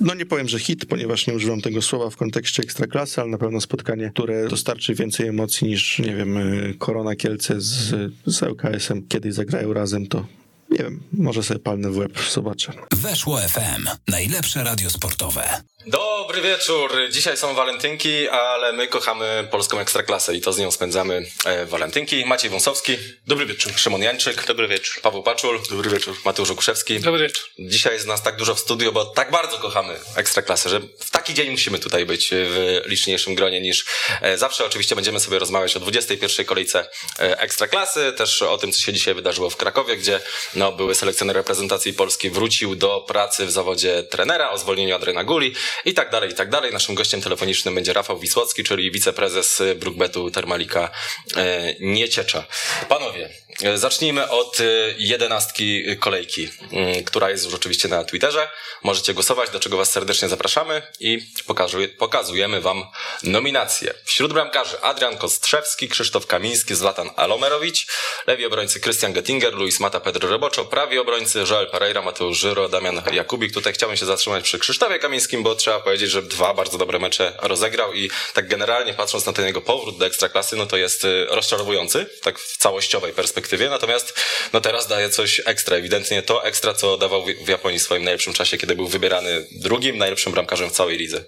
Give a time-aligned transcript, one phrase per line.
[0.00, 3.38] no nie powiem, że hit, ponieważ nie używam tego słowa w kontekście ekstraklasy, ale na
[3.38, 7.94] pewno spotkanie, które dostarczy więcej emocji niż, nie wiem, y, Korona Kielce z,
[8.26, 9.08] z LKS-em.
[9.08, 10.26] Kiedyś zagrają razem, to
[10.70, 12.72] nie wiem, może sobie palnę w łeb, zobaczę.
[12.92, 13.86] Weszło FM.
[14.08, 15.62] Najlepsze radio sportowe.
[15.86, 16.92] Dobry wieczór.
[17.10, 22.24] Dzisiaj są walentynki, ale my kochamy polską ekstraklasę i to z nią spędzamy e, walentynki.
[22.26, 22.96] Maciej Wąsowski.
[23.26, 23.72] Dobry wieczór.
[23.76, 24.46] Szymon Jańczyk.
[24.46, 25.02] Dobry wieczór.
[25.02, 25.60] Paweł Paczul.
[25.70, 26.16] Dobry wieczór.
[26.24, 27.00] Mateusz Okuszewski.
[27.00, 27.44] Dobry wieczór.
[27.58, 31.34] Dzisiaj jest nas tak dużo w studiu, bo tak bardzo kochamy ekstraklasę, że w taki
[31.34, 33.84] dzień musimy tutaj być w liczniejszym gronie niż
[34.20, 34.64] e, zawsze.
[34.64, 36.46] Oczywiście będziemy sobie rozmawiać o 21.
[36.46, 40.20] kolejce e, ekstraklasy, też o tym, co się dzisiaj wydarzyło w Krakowie, gdzie
[40.54, 45.54] no, były selekcjoner reprezentacji Polski, wrócił do pracy w zawodzie trenera, o zwolnieniu Adriana Guli
[45.84, 46.72] i tak dalej, i tak dalej.
[46.72, 50.90] Naszym gościem telefonicznym będzie Rafał Wisłocki, czyli wiceprezes Brookbetu Termalika
[51.36, 52.44] e, Nieciecza.
[52.88, 53.30] Panowie,
[53.74, 54.64] zacznijmy od e,
[54.98, 58.48] jedenastki kolejki, m, która jest już oczywiście na Twitterze.
[58.82, 62.84] Możecie głosować, do czego was serdecznie zapraszamy i pokazuje, pokazujemy wam
[63.22, 63.94] nominacje.
[64.04, 67.86] Wśród bramkarzy Adrian Kostrzewski, Krzysztof Kamiński, Zlatan Alomerowicz,
[68.26, 73.02] lewi obrońcy Christian Gettinger, Luis Mata, Pedro Roboczo, prawi obrońcy Joel Pereira, Mateusz Żyro, Damian
[73.12, 73.54] Jakubik.
[73.54, 77.32] Tutaj chciałbym się zatrzymać przy Krzysztofie Kamińskim, bo trzeba powiedzieć, że dwa bardzo dobre mecze
[77.42, 81.26] rozegrał i tak generalnie patrząc na ten jego powrót do ekstraklasy, no to jest y,
[81.30, 84.20] rozczarowujący, tak w całościowej perspektywie, natomiast
[84.52, 88.32] no teraz daje coś ekstra, ewidentnie to ekstra, co dawał w Japonii w swoim najlepszym
[88.32, 91.24] czasie, kiedy był wybierany drugim najlepszym bramkarzem w całej lidze.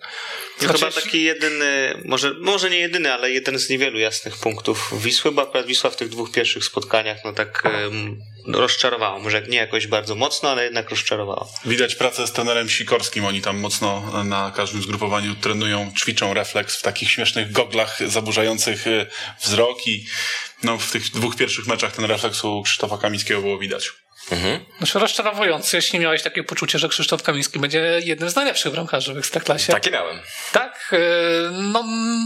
[0.63, 5.33] No chyba taki jedyny, może, może nie jedyny, ale jeden z niewielu jasnych punktów Wisły,
[5.33, 9.19] bo akurat Wisła w tych dwóch pierwszych spotkaniach no tak um, rozczarowała.
[9.19, 11.49] Może nie jakoś bardzo mocno, ale jednak rozczarowała.
[11.65, 13.25] Widać pracę z trenerem Sikorskim.
[13.25, 18.85] Oni tam mocno na każdym zgrupowaniu trenują, ćwiczą refleks w takich śmiesznych goglach zaburzających
[19.43, 20.07] wzrok i
[20.63, 24.02] no, w tych dwóch pierwszych meczach ten refleks u Krzysztofa Kamińskiego było widać.
[24.31, 24.61] Mhm.
[24.79, 29.19] Znaczy rozczarowujący, jeśli miałeś takie poczucie, że Krzysztof Kamiński będzie jednym z najlepszych bramkarzy w
[29.19, 29.73] Ekstraklasie.
[29.73, 30.19] Takie miałem.
[30.53, 30.95] Tak?
[31.53, 31.85] No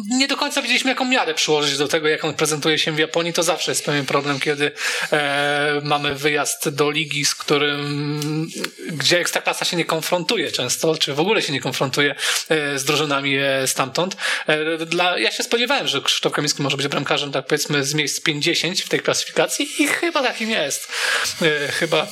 [0.08, 3.32] nie do końca wiedzieliśmy, jaką miarę przyłożyć do tego, jak on prezentuje się w Japonii.
[3.32, 4.72] To zawsze jest pewien problem, kiedy
[5.12, 8.50] e, mamy wyjazd do ligi, z którym,
[8.88, 12.14] gdzie Ekstraklasa się nie konfrontuje często, czy w ogóle się nie konfrontuje
[12.48, 14.16] e, z drużynami e, stamtąd.
[14.46, 18.20] E, dla, ja się spodziewałem, że Krzysztof Kamiński może być bramkarzem, tak powiedzmy, z miejsc
[18.20, 20.92] 50 w tej klasyfikacji i chyba takim jest.
[21.42, 22.06] E, chyba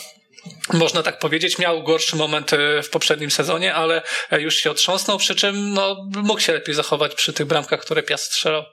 [0.72, 2.50] można tak powiedzieć, miał gorszy moment
[2.82, 7.32] w poprzednim sezonie, ale już się otrząsnął, przy czym no, mógł się lepiej zachować przy
[7.32, 8.64] tych bramkach, które Piast strzelał.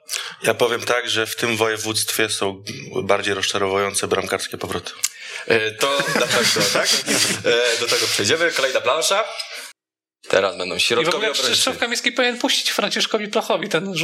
[0.42, 2.64] Ja powiem tak, że w tym województwie są
[3.02, 4.92] bardziej rozczarowujące bramkarskie powroty.
[5.78, 6.88] To na pewno, tak?
[7.80, 8.52] Do tego przejdziemy.
[8.52, 9.24] Kolejna plansza.
[10.28, 13.94] Teraz będą środkowi I w ogóle Krzysztof Kamiński powinien puścić Franciszkowi Plachowi ten,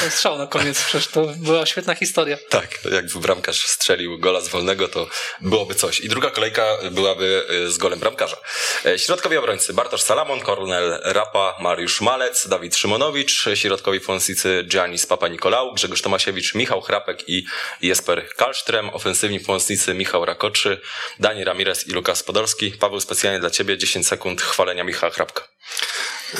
[0.00, 2.38] ten strzał na koniec, przecież to była świetna historia.
[2.48, 5.08] Tak, jakby bramkarz strzelił gola z wolnego, to
[5.40, 6.00] byłoby coś.
[6.00, 8.36] I druga kolejka byłaby z golem bramkarza.
[8.96, 15.74] Środkowi obrońcy Bartosz Salamon, Kornel Rapa, Mariusz Malec, Dawid Szymonowicz, środkowi pomocnicy Giannis Papa Nikolał,
[15.74, 17.46] Grzegorz Tomasiewicz, Michał Chrapek i
[17.82, 20.80] Jesper Kalsztrem, ofensywni pomocnicy Michał Rakoczy,
[21.20, 22.70] Dani Ramirez i Lukas Podolski.
[22.70, 25.45] Paweł, specjalnie dla ciebie 10 sekund chwalenia Michała Chrapka.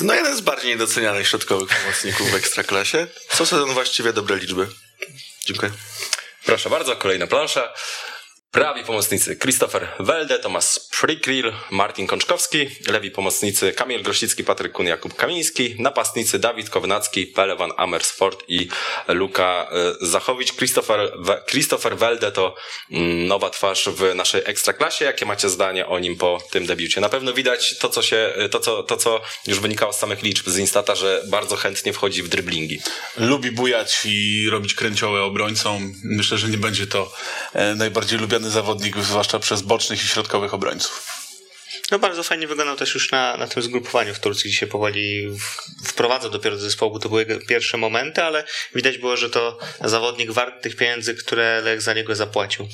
[0.02, 3.06] No jeden z bardziej niedocenianych środkowych pomocników w Ekstraklasie.
[3.28, 4.68] Co sezon właściwie dobre liczby.
[5.44, 5.72] Dziękuję.
[6.44, 7.72] Proszę bardzo, kolejna plansza.
[8.56, 15.14] Prawi pomocnicy Christopher Welde, Tomasz Prikryl, Martin Kączkowski, lewi pomocnicy Kamil Grosicki, Patryk Kun, Jakub
[15.14, 18.68] Kamiński, napastnicy Dawid Kownacki, Pelewan Amersford i
[19.08, 20.52] Luka Zachowicz.
[20.52, 21.12] Christopher,
[21.50, 22.54] Christopher Welde to
[23.26, 25.04] nowa twarz w naszej ekstraklasie.
[25.04, 27.00] Jakie macie zdanie o nim po tym debiucie?
[27.00, 30.48] Na pewno widać to, co się, to, co, to, co już wynikało z samych liczb
[30.48, 32.80] z Instata, że bardzo chętnie wchodzi w dryblingi.
[33.16, 35.94] Lubi bujać i robić kręciołę obrońcom.
[36.04, 37.12] Myślę, że nie będzie to
[37.76, 41.06] najbardziej lubiany zawodnik, zwłaszcza przez bocznych i środkowych obrońców.
[41.90, 45.28] No bardzo fajnie wyglądał też już na, na tym zgrupowaniu w Turcji, gdzie się powoli
[45.84, 50.30] wprowadzał dopiero do zespołu, bo to były pierwsze momenty, ale widać było, że to zawodnik
[50.30, 52.68] wart tych pieniędzy, które Lech za niego zapłacił.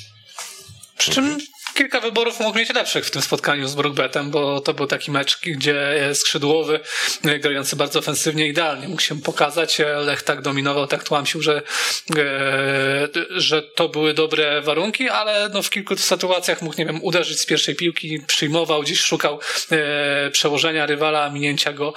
[0.97, 1.37] Przy czym
[1.73, 5.39] kilka wyborów mógł mieć lepszych w tym spotkaniu z Brookbetem, bo to był taki mecz,
[5.41, 6.79] gdzie skrzydłowy,
[7.39, 9.81] grający bardzo ofensywnie, idealnie mógł się pokazać.
[9.97, 11.61] Lech tak dominował, tak tłamsił, że,
[13.29, 17.45] że to były dobre warunki, ale no w kilku sytuacjach mógł, nie wiem, uderzyć z
[17.45, 19.39] pierwszej piłki, przyjmował, gdzieś szukał
[20.31, 21.93] przełożenia rywala, minięcia go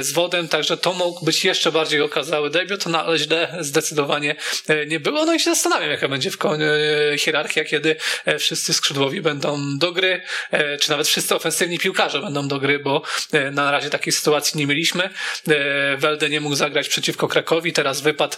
[0.00, 4.36] z wodem, także to mógł być jeszcze bardziej okazały debiut, no ale źle zdecydowanie
[4.86, 5.24] nie było.
[5.24, 6.38] No i się zastanawiam, jaka będzie w
[7.18, 7.96] hierarchia, kiedy
[8.38, 12.78] wszyscy skrzydłowi czołowi będą do gry, e, czy nawet wszyscy ofensywni piłkarze będą do gry,
[12.78, 13.02] bo
[13.32, 15.04] e, na razie takiej sytuacji nie mieliśmy.
[15.04, 18.36] E, Welde nie mógł zagrać przeciwko Krakowi, teraz wypadł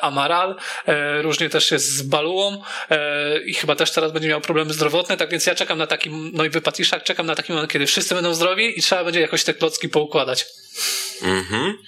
[0.00, 0.56] Amaral,
[1.22, 2.62] różnie też jest z Baluą
[3.46, 6.44] i chyba też teraz będzie miał problemy zdrowotne, tak więc ja czekam na taki, no
[6.44, 9.44] i wypadł Iszak, czekam na taki moment, kiedy wszyscy będą zdrowi i trzeba będzie jakoś
[9.44, 10.46] te klocki poukładać.
[11.22, 11.78] Mhm.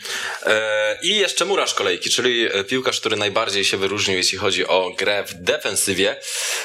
[0.46, 5.24] E, I jeszcze murarz kolejki, czyli piłkarz, który najbardziej się wyróżnił, jeśli chodzi o grę
[5.26, 6.16] w defensywie.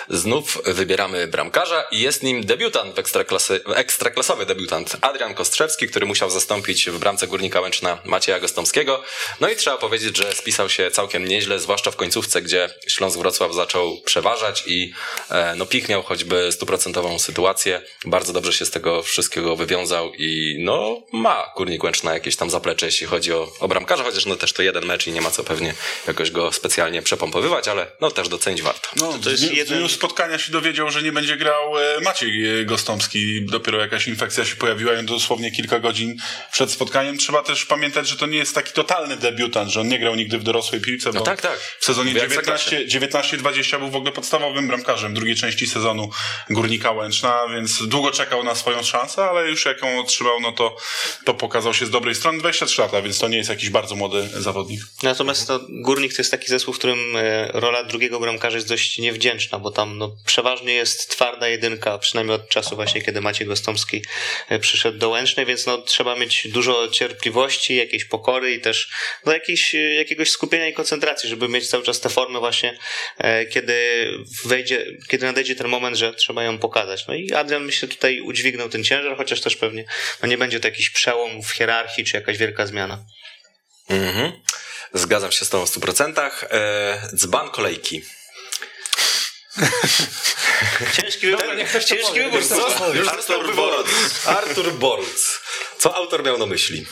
[0.09, 6.29] Znów wybieramy bramkarza i jest nim debiutant w ekstraklasy, ekstraklasowy debiutant Adrian Kostrzewski, który musiał
[6.29, 9.03] zastąpić w bramce Górnika Łęczna Macieja Gostomskiego.
[9.39, 13.53] No i trzeba powiedzieć, że spisał się całkiem nieźle, zwłaszcza w końcówce, gdzie Śląsk Wrocław
[13.53, 14.93] zaczął przeważać i
[15.29, 17.81] e, no pik miał choćby stuprocentową sytuację.
[18.05, 22.85] Bardzo dobrze się z tego wszystkiego wywiązał i no ma Górnik Łęczna jakieś tam zaplecze,
[22.85, 25.43] jeśli chodzi o, o bramkarza, chociaż no też to jeden mecz i nie ma co
[25.43, 25.73] pewnie
[26.07, 28.89] jakoś go specjalnie przepompowywać, ale no też docenić warto.
[28.95, 32.61] No, to jest jeden- w dniu spotkania się dowiedział, że nie będzie grał e, Maciej
[32.61, 33.45] e, Gostomski.
[33.45, 36.17] Dopiero jakaś infekcja się pojawiła i dosłownie kilka godzin
[36.51, 37.17] przed spotkaniem.
[37.17, 40.37] Trzeba też pamiętać, że to nie jest taki totalny debiutant, że on nie grał nigdy
[40.37, 41.59] w dorosłej piłce, bo No tak, tak.
[41.79, 42.87] w sezonie W Ekstraklasie.
[42.87, 46.09] 19 19-20 był w ogóle podstawowym bramkarzem drugiej części sezonu
[46.49, 50.75] Górnika Łęczna, więc długo czekał na swoją szansę, ale już jak ją otrzymał, no to,
[51.25, 52.39] to pokazał się z dobrej strony.
[52.39, 54.81] 23 lata, więc to nie jest jakiś bardzo młody zawodnik.
[55.03, 59.59] Natomiast Górnik to jest taki zespół, w którym e, rola drugiego bramkarza jest dość niewdzięczna,
[59.59, 64.01] bo tam no, przeważnie jest twarda jedynka, przynajmniej od czasu właśnie, kiedy Maciej Gostomski
[64.49, 68.89] e, przyszedł do Łęcznej, więc no, trzeba mieć dużo cierpliwości, jakiejś pokory i też
[69.25, 72.77] no, jakiejś, e, jakiegoś skupienia i koncentracji, żeby mieć cały czas tę formę właśnie,
[73.49, 73.73] kiedy
[74.45, 77.07] wejdzie, kiedy nadejdzie ten moment, że trzeba ją pokazać.
[77.07, 79.85] No i Adrian myślę tutaj udźwignął ten ciężar, chociaż też pewnie
[80.21, 83.05] no, nie będzie to jakiś przełom w hierarchii, czy jakaś wielka zmiana.
[83.89, 84.31] Mhm.
[84.93, 86.29] Zgadzam się z tą w 100%.
[86.51, 88.01] E, dzban kolejki.
[91.01, 92.41] Ciężki wybór, niech ktoś to ciężki wybór.
[93.09, 93.87] Artur Boruc.
[94.25, 95.39] Artur Boruc.
[95.79, 96.85] Co autor miał na myśli?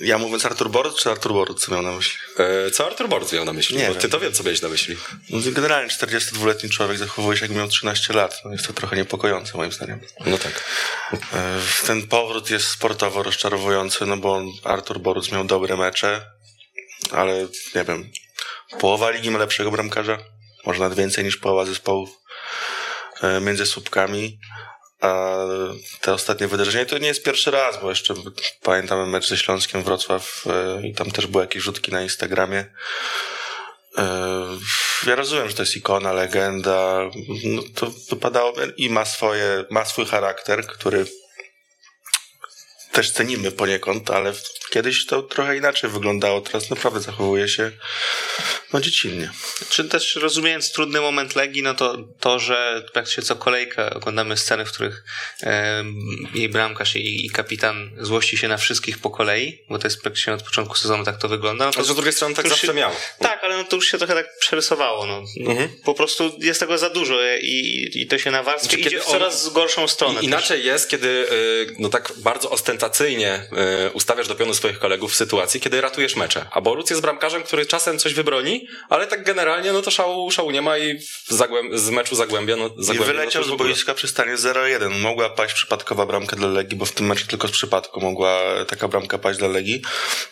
[0.00, 2.18] Ja mówiąc Artur Boruc, czy Artur Boruc, co miał na myśli?
[2.38, 3.76] E, co Artur Boruc miał na myśli?
[3.76, 4.02] Nie Bo wiem.
[4.02, 4.96] ty to wiem, co miałeś na myśli.
[5.30, 8.40] No, generalnie 42-letni człowiek zachowuje się jakby miał 13 lat.
[8.44, 10.00] No, jest to trochę niepokojące moim zdaniem.
[10.26, 10.64] No tak.
[11.12, 16.26] E, Ten powrót jest sportowo rozczarowujący, no bo Artur Boruc miał dobre mecze,
[17.12, 18.10] ale nie wiem,
[18.78, 20.18] połowa ligi ma lepszego bramkarza,
[20.66, 22.10] może nawet więcej niż połowa zespołów
[23.22, 24.38] e, między słupkami.
[25.00, 25.36] A
[26.00, 28.14] te ostatnie wydarzenia to nie jest pierwszy raz, bo jeszcze
[28.62, 32.64] pamiętamy mecz ze Śląskiem Wrocław e, i tam też były jakieś rzutki na Instagramie.
[33.98, 34.46] E,
[35.06, 37.00] Ja rozumiem, że to jest ikona, legenda.
[37.44, 41.06] No to wypadało i ma swoje, ma swój charakter, który
[42.92, 44.32] też cenimy poniekąd, ale
[44.70, 46.40] kiedyś to trochę inaczej wyglądało.
[46.40, 47.72] Teraz naprawdę zachowuje się
[48.72, 49.30] no dziecinnie.
[49.68, 54.64] Czy też rozumiejąc trudny moment Legii, no to to, że praktycznie co kolejkę oglądamy sceny,
[54.64, 55.04] w których
[55.42, 55.84] e,
[56.34, 60.32] jej bramkarz i, i kapitan złości się na wszystkich po kolei, bo to jest praktycznie
[60.32, 61.66] od początku sezonu tak to wygląda.
[61.66, 62.90] No to, A z drugiej strony tak zawsze się, miał.
[63.18, 65.06] Tak, ale no to już się trochę tak przerysowało.
[65.06, 65.22] No.
[65.36, 65.70] No, Mhm.
[65.84, 69.52] Po prostu jest tego za dużo i, i to się nawarstwia Znaczy, idzie w coraz
[69.52, 70.20] gorszą stronę.
[70.20, 72.79] I inaczej jest, kiedy y, no tak bardzo ostentacyjnie
[73.86, 76.46] y, ustawiasz do pionu swoich kolegów w sytuacji, kiedy ratujesz mecze.
[76.50, 80.50] A Boruc jest bramkarzem, który czasem coś wybroni, ale tak generalnie no to szału, szału
[80.50, 80.98] nie ma i
[81.30, 85.00] zagłęb- z meczu Zagłębia no, I Zagłębie, wyleciał no z boiska przy stanie 0-1.
[85.00, 88.88] Mogła paść przypadkowa bramka dla Legii, bo w tym meczu tylko z przypadku mogła taka
[88.88, 89.82] bramka paść dla Legii.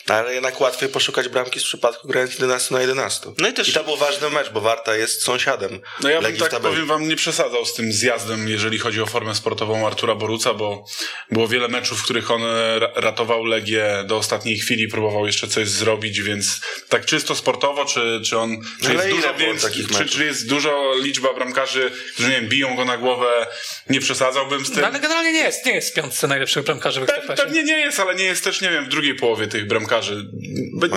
[0.06, 3.32] Ale jednak łatwiej poszukać bramki z przypadku grając 11 na 11.
[3.38, 6.24] No i też- I to był ważny mecz, bo Warta jest sąsiadem No ja bym
[6.24, 10.14] Legii tak powiem wam nie przesadzał z tym zjazdem, jeżeli chodzi o formę sportową Artura
[10.14, 10.84] Boruca, bo
[11.30, 15.48] było wiele meczów, w których on e, ra- ratował Legię do ostatniej chwili, próbował jeszcze
[15.48, 19.34] coś zrobić, więc tak czysto sportowo, czy, czy on czy Ale jest dużo
[19.68, 23.46] takich czy, czy jest dużo liczba bramkarzy, którzy nie wiem, biją go na głowę,
[23.90, 24.80] nie przesadzałbym z tym.
[24.80, 27.42] No, ale generalnie nie jest, nie jest w piątce najlepszych bramkarzy w Pe- Ekstraklasie.
[27.42, 30.24] Pewnie nie jest, ale nie jest też, nie wiem, w drugiej połowie tych bramkarzy.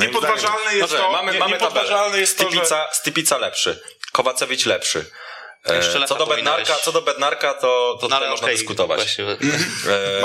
[0.02, 2.22] Niepodważalne jest Dobrze, to, mamy, nie, mamy niepodważalne tabelę.
[2.22, 2.50] jest to, że...
[2.52, 3.80] Stipica, Stipica lepszy.
[4.12, 5.06] Kowacewicz lepszy.
[5.66, 6.26] E, co do.
[6.26, 8.98] Bednarka, co do Bednarka, to, to No, tutaj ale można dyskutować.
[9.00, 9.26] właśnie.
[9.26, 10.22] E,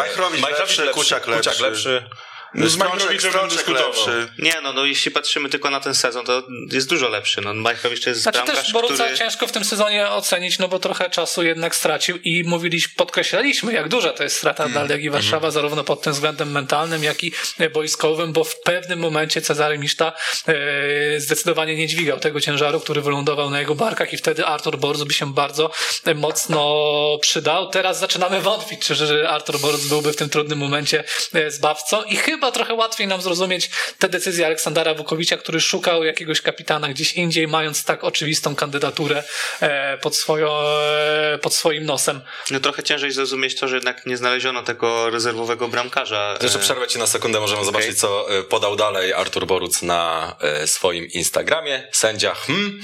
[0.84, 1.50] lepszy, Kuciak lepszy.
[1.50, 2.08] Kuciak lepszy.
[2.56, 3.88] No, z Majchrowiczem bym dyskutował.
[3.88, 4.28] lepszy.
[4.38, 7.40] Nie, no, no jeśli patrzymy tylko na ten sezon, to jest dużo lepszy.
[7.40, 9.18] No, Majchowicz to jest Znaczy bramkarz, też Boruca który...
[9.18, 13.88] ciężko w tym sezonie ocenić, no bo trochę czasu jednak stracił i mówiliśmy, podkreślaliśmy, jak
[13.88, 17.70] duża to jest strata dla Legii Warszawa, zarówno pod tym względem mentalnym, jak i e,
[17.70, 20.12] boiskowym, bo w pewnym momencie Cezary Miszta
[20.48, 25.04] e, zdecydowanie nie dźwigał tego ciężaru, który wylądował na jego barkach i wtedy Artur Boruc
[25.04, 25.70] by się bardzo
[26.04, 27.68] e, mocno przydał.
[27.68, 32.16] Teraz zaczynamy wątpić, czy że Artur Boruc byłby w tym trudnym momencie e, zbawcą i
[32.16, 37.12] chyba chyba trochę łatwiej nam zrozumieć te decyzje Aleksandra Wukowicza, który szukał jakiegoś kapitana gdzieś
[37.12, 39.24] indziej, mając tak oczywistą kandydaturę
[39.60, 42.20] e, pod, swoją, e, pod swoim nosem.
[42.50, 46.38] No trochę ciężej zrozumieć to, że jednak nie znaleziono tego rezerwowego bramkarza.
[46.42, 50.32] Jeszcze E, przerwę ci na sekundę, możemy zobaczyć, co podał dalej Artur Boruc na
[50.66, 51.88] swoim Instagramie.
[51.92, 52.80] Sędzia, hmm,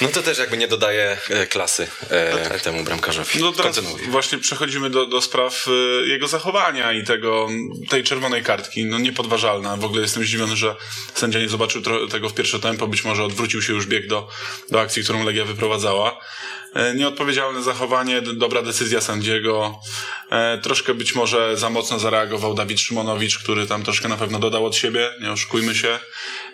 [0.00, 1.16] no to też jakby nie dodaje
[1.50, 3.40] klasy e, temu bramkarzowi.
[3.40, 4.02] No teraz Kontynuuj.
[4.08, 5.66] właśnie przechodzimy do, do spraw
[6.06, 7.48] jego zachowania i tego,
[7.88, 8.84] tej czerwonej kartki.
[8.84, 9.76] No niepodważalna.
[9.76, 10.76] W ogóle jestem zdziwiony, że
[11.14, 12.86] sędzia nie zobaczył tego w pierwsze tempo.
[12.86, 14.28] Być może odwrócił się już bieg do,
[14.70, 16.20] do akcji, którą Legia wyprowadzała.
[16.74, 19.80] E, Nieodpowiedzialne zachowanie, dobra decyzja sędziego.
[20.30, 24.66] E, Troszkę być może za mocno zareagował Dawid Szymonowicz, który tam troszkę na pewno dodał
[24.66, 25.98] od siebie, nie oszukujmy się.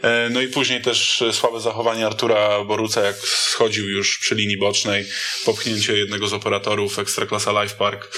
[0.03, 5.07] E, No i później też słabe zachowanie Artura Boruca, jak schodził już przy linii bocznej,
[5.45, 8.09] popchnięcie jednego z operatorów Ekstraklasa Life Park.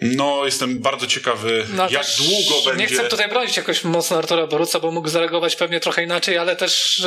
[0.00, 2.94] No, jestem bardzo ciekawy, No, jak długo Nie będzie...
[2.94, 7.00] chcę tutaj bronić jakoś mocno Artura Boruca, bo mógł zareagować pewnie trochę inaczej, ale też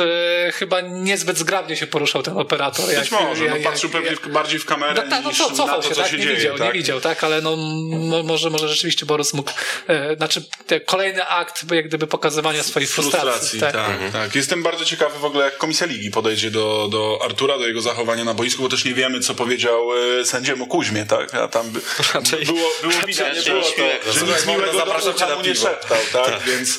[0.48, 2.86] e, chyba niezbyt zgrabnie się poruszał ten operator.
[2.86, 5.82] Być może, no, patrzył pewnie w- bardziej w kamerę No, tak, no niż co, cofał
[5.82, 6.10] to, się, co tak?
[6.10, 6.36] się nie dzieje.
[6.36, 6.66] widział, tak?
[6.66, 7.24] nie widział, tak?
[7.24, 9.50] Ale no, mo, może, może rzeczywiście Borus mógł,
[9.88, 13.30] e, znaczy te, kolejny akt jak gdyby pokazywania swojej frustracji.
[13.60, 17.58] Frustracji, tak, tak, Jestem bardzo ciekawy w ogóle, jak Komisja Ligi podejdzie do, do Artura,
[17.58, 19.88] do jego zachowania na boisku, bo też nie wiemy, co powiedział
[20.20, 21.34] e, sędziemu Kuźmie, tak?
[21.34, 21.80] A tam by,
[22.46, 23.64] było, było widać, raczej było
[24.04, 26.42] to, że nic miłego do zapraszać ucha na nie szeptał, tak?
[26.46, 26.78] Więc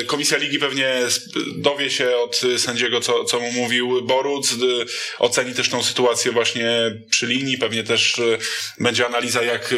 [0.00, 0.94] e, Komisja Ligi pewnie
[1.56, 4.54] dowie się od sędziego, co, co mu mówił Boruc,
[5.18, 6.70] oceni też tą sytuację właśnie
[7.10, 8.22] przy linii, pewnie też e,
[8.80, 9.74] będzie analiza, jak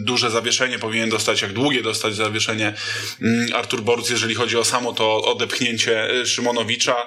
[0.00, 2.74] duże zawieszenie powinien dostać, jak długie dostać zawieszenie
[3.22, 7.06] mm, Artur Boruc, jeżeli chodzi o samo to odepchnięcie e, Szymonowicza.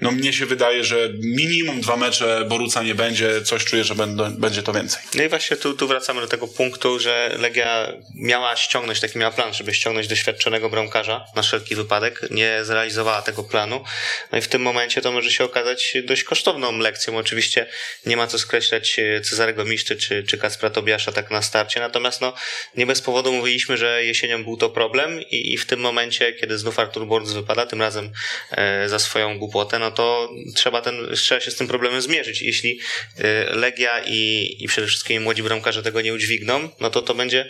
[0.00, 4.30] No mnie się wydaje, że minimum dwa mecze Boruca nie będzie, coś czuję, że będą,
[4.30, 5.02] będzie to więcej.
[5.14, 9.32] No i właśnie tu, tu wracamy do tego punktu, że Legia miała ściągnąć, taki miała
[9.32, 12.20] plan, żeby ściągnąć doświadczonego bramkarza na wszelki wypadek.
[12.30, 13.84] Nie zrealizowała tego planu.
[14.32, 17.16] No i w tym momencie to może się okazać dość kosztowną lekcją.
[17.16, 17.66] Oczywiście
[18.06, 21.80] nie ma co skreślać e, Cezarego Miszty czy, czy Kacpra Tobiasza tak na starcie.
[21.80, 22.34] Natomiast no,
[22.76, 26.58] nie bez powodu mówiliśmy, że jesienią był to problem i, i w tym momencie, kiedy
[26.58, 28.12] znów Artur Borz wypada, tym razem
[28.50, 32.42] e, za swoją głupotę, no to trzeba, ten, trzeba się z tym problemem zmierzyć.
[32.42, 32.80] Jeśli
[33.18, 37.48] e, Legia i, i przede wszystkim młodzi bramkarze tego nie udźwigną, no to to będzie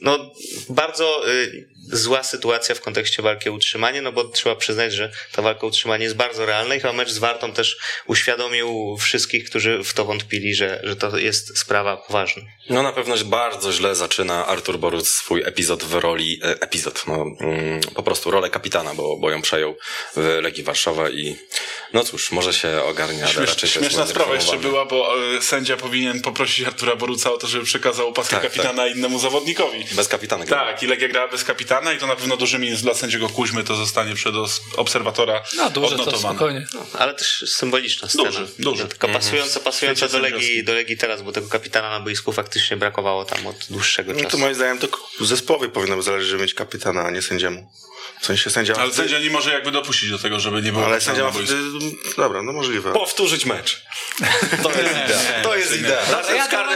[0.00, 0.34] no,
[0.68, 5.42] bardzo y, zła sytuacja w kontekście walki o utrzymanie, no bo trzeba przyznać, że ta
[5.42, 9.84] walka o utrzymanie jest bardzo realna i chyba mecz z Wartą też uświadomił wszystkich, którzy
[9.84, 12.42] w to wątpili, że, że to jest sprawa poważna.
[12.70, 17.14] No na pewno bardzo źle zaczyna Artur Boruc swój epizod w roli, e, epizod, no
[17.40, 19.76] mm, po prostu rolę kapitana, bo, bo ją przejął
[20.16, 21.36] w Legii Warszawa i
[21.92, 25.14] no cóż, może się ogarnia, ale Śmiesz, raczej to jest śmieszna sprawa jeszcze była, bo
[25.36, 29.84] e, sędzia powinien poprosić Artura Boruca o to, żeby przekazał opaskę Tak, kapitana innemu zawodnikowi.
[29.92, 30.46] Bez kapitana.
[30.46, 33.64] Tak, i Legia grała bez kapitana i to na pewno duży minus dla sędziego Kuźmy,
[33.64, 34.34] to zostanie przed
[34.76, 36.34] obserwatora No duże to odnotowane.
[36.38, 36.66] spokojnie.
[36.98, 38.24] Ale też symboliczna scena.
[38.24, 38.88] Duży, duży.
[38.88, 42.59] Taka pasująca, pasująca Świecie do Legii, do Legii teraz, bo tego kapitana na boisku faktycznie
[42.76, 44.30] brakowało tam od dłuższego No czasu.
[44.30, 44.88] to moim zdaniem to
[45.20, 47.70] zespołowi powinno zależeć, żeby mieć kapitana, a nie sędziemu.
[48.20, 48.74] W sensie sędzia...
[48.78, 51.54] Ale sędzia nie może jakby dopuścić do tego, żeby nie było Ale sędzia ma wtedy...
[52.16, 52.92] Dobra, no możliwe.
[52.92, 53.82] Powtórzyć mecz.
[54.62, 55.42] To jest idea.
[55.42, 56.02] To jest idea.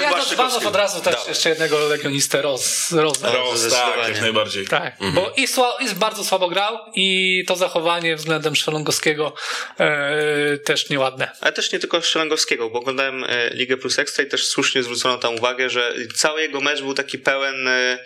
[0.00, 3.32] Ja, do dzbanów od razu też jeszcze jednego legionistę roz, rozdam.
[3.34, 4.66] Roz, tak, jak najbardziej.
[4.66, 9.34] Tak, bo i, sła, i bardzo słabo grał i to zachowanie względem Szelongowskiego
[9.78, 11.30] e, też nieładne.
[11.40, 15.18] Ale też nie tylko Szelengowskiego, bo oglądałem e, Ligę Plus Ekstra i też słusznie zwrócono
[15.18, 17.98] tam uwagę, że cały jego mecz był taki pełen e,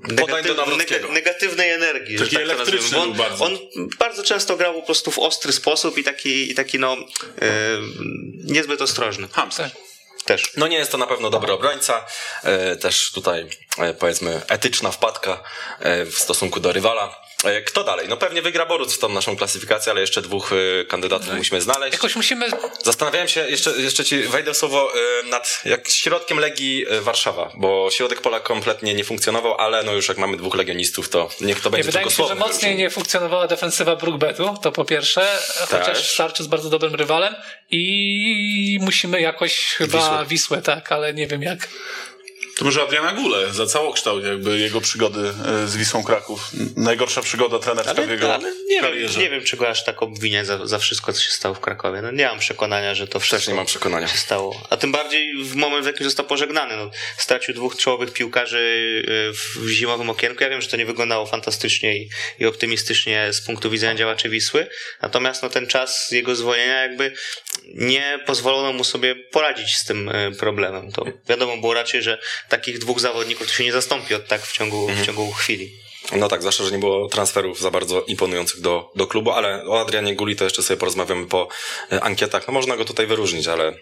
[0.00, 1.08] Do Nawrockiego.
[1.08, 2.18] negatywnej energii.
[2.18, 3.44] Taki tak elektryczny był bardzo.
[3.44, 6.96] On, on bardzo często grał po prostu w ostry sposób i taki, i taki no
[7.42, 7.48] e,
[8.44, 9.28] niezbyt ostrożny.
[9.32, 9.62] Hamski.
[9.62, 9.72] Tak.
[10.24, 10.52] Też.
[10.56, 12.06] No nie jest to na pewno dobry obrońca.
[12.42, 13.46] E, też tutaj
[13.78, 15.42] e, powiedzmy etyczna wpadka
[15.80, 17.22] e, w stosunku do rywala.
[17.44, 18.08] E, Kto dalej?
[18.08, 21.92] No pewnie wygra Boruc tą naszą klasyfikację, ale jeszcze dwóch e, kandydatów musimy znaleźć.
[21.92, 22.46] Jakoś musimy
[22.84, 27.90] Zastanawiałem się, jeszcze, jeszcze ci wejdę w słowo e, nad jak środkiem Legii Warszawa, bo
[27.90, 31.68] środek pola kompletnie nie funkcjonował, ale no już jak mamy dwóch legionistów, to niech to
[31.68, 35.38] Nie, będzie wydaje mi się, że mocniej nie funkcjonowała defensywa Brookbetu, to po pierwsze,
[35.70, 37.34] chociaż w starciu z bardzo dobrym rywalem
[37.70, 40.26] i musimy jakoś chyba Wisłę.
[40.26, 41.68] Wisłę, tak, ale nie wiem jak.
[42.60, 46.50] To może Adriana Gule za całokształt jakby jego przygody e, z Wisłą Kraków.
[46.76, 50.02] Najgorsza przygoda trenerska w Ale, jego ale nie, wiem, nie wiem, czy go aż tak
[50.02, 52.02] obwiniać za, za wszystko, co się stało w Krakowie.
[52.02, 54.08] No, nie mam przekonania, że to wszystko Też nie mam przekonania.
[54.08, 54.62] się stało.
[54.70, 56.76] A tym bardziej w moment, w jakim został pożegnany.
[56.76, 58.58] No, stracił dwóch czołowych piłkarzy
[59.08, 60.42] y, w zimowym okienku.
[60.42, 64.66] Ja wiem, że to nie wyglądało fantastycznie i, i optymistycznie z punktu widzenia działaczy Wisły.
[65.02, 67.12] Natomiast no, ten czas jego zwolnienia jakby
[67.74, 70.92] nie pozwolono mu sobie poradzić z tym y, problemem.
[70.92, 72.18] To wiadomo było raczej, że
[72.50, 75.70] takich dwóch zawodników to się nie zastąpi od tak w ciągu, w ciągu chwili.
[76.16, 79.80] No tak, zwłaszcza, że nie było transferów za bardzo imponujących do, do klubu, ale o
[79.80, 81.48] Adrianie Guli to jeszcze sobie porozmawiamy po
[81.92, 82.46] e, ankietach.
[82.46, 83.74] No można go tutaj wyróżnić, ale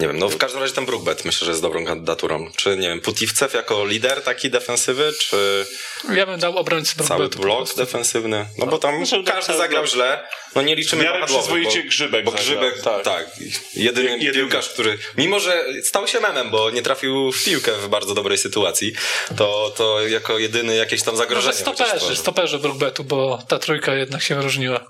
[0.00, 2.50] nie wiem, no w każdym razie ten Brookbet myślę, że jest dobrą kandydaturą.
[2.56, 5.66] Czy, nie wiem, Putivcew jako lider taki defensywy, czy
[6.14, 8.46] Ja bym dał obrońcy cały blok defensywny?
[8.58, 10.24] No bo tam dać każdy zagrał źle.
[10.54, 13.04] No nie liczymy wahadłowych, przyzwoicie Grzybek Bo zagrał, Grzybek, tak.
[13.04, 13.26] tak.
[13.74, 14.32] Jedyny Jedyny.
[14.32, 18.38] piłkarz, który, mimo że stał się memem, bo nie trafił w piłkę w bardzo dobrej
[18.38, 18.92] sytuacji,
[19.36, 21.64] to, to jako jedyny jakieś tam zagrożenie.
[21.64, 24.80] chociaż stoperzy, stoperzy Brookbetu, bo ta trójka jednak się wyróżniła.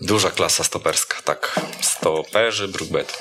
[0.00, 1.60] Duża klasa stoperska, tak.
[1.80, 3.14] Stoperzy Brookbetu.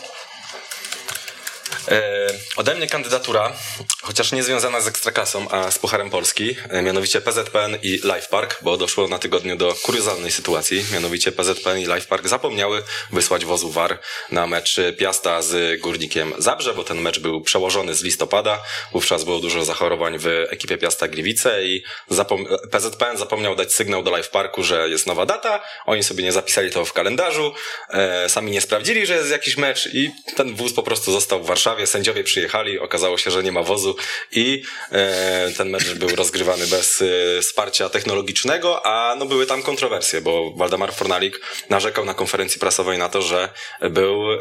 [1.92, 3.54] E, ode mnie kandydatura,
[4.02, 8.60] chociaż nie związana z Ekstraklasą, a z Pucharem Polski, e, mianowicie PZPN i Life Park,
[8.62, 13.72] bo doszło na tygodniu do kuriozalnej sytuacji, mianowicie PZPN i Life Park zapomniały wysłać wozu
[13.72, 14.00] VAR
[14.32, 18.64] na mecz Piasta z Górnikiem Zabrze, bo ten mecz był przełożony z listopada,
[18.94, 24.18] wówczas było dużo zachorowań w ekipie Piasta Gliwice i zapom- PZPN zapomniał dać sygnał do
[24.18, 27.54] Life Parku, że jest nowa data, oni sobie nie zapisali to w kalendarzu,
[27.90, 31.48] e, sami nie sprawdzili, że jest jakiś mecz i ten wóz po prostu został w
[31.48, 33.96] Warszawie, sędziowie przyjechali, okazało się, że nie ma wozu
[34.32, 40.22] i e, ten mecz był rozgrywany bez e, wsparcia technologicznego, a no były tam kontrowersje,
[40.22, 43.50] bo Waldemar Fornalik narzekał na konferencji prasowej na to, że
[43.82, 44.38] był e,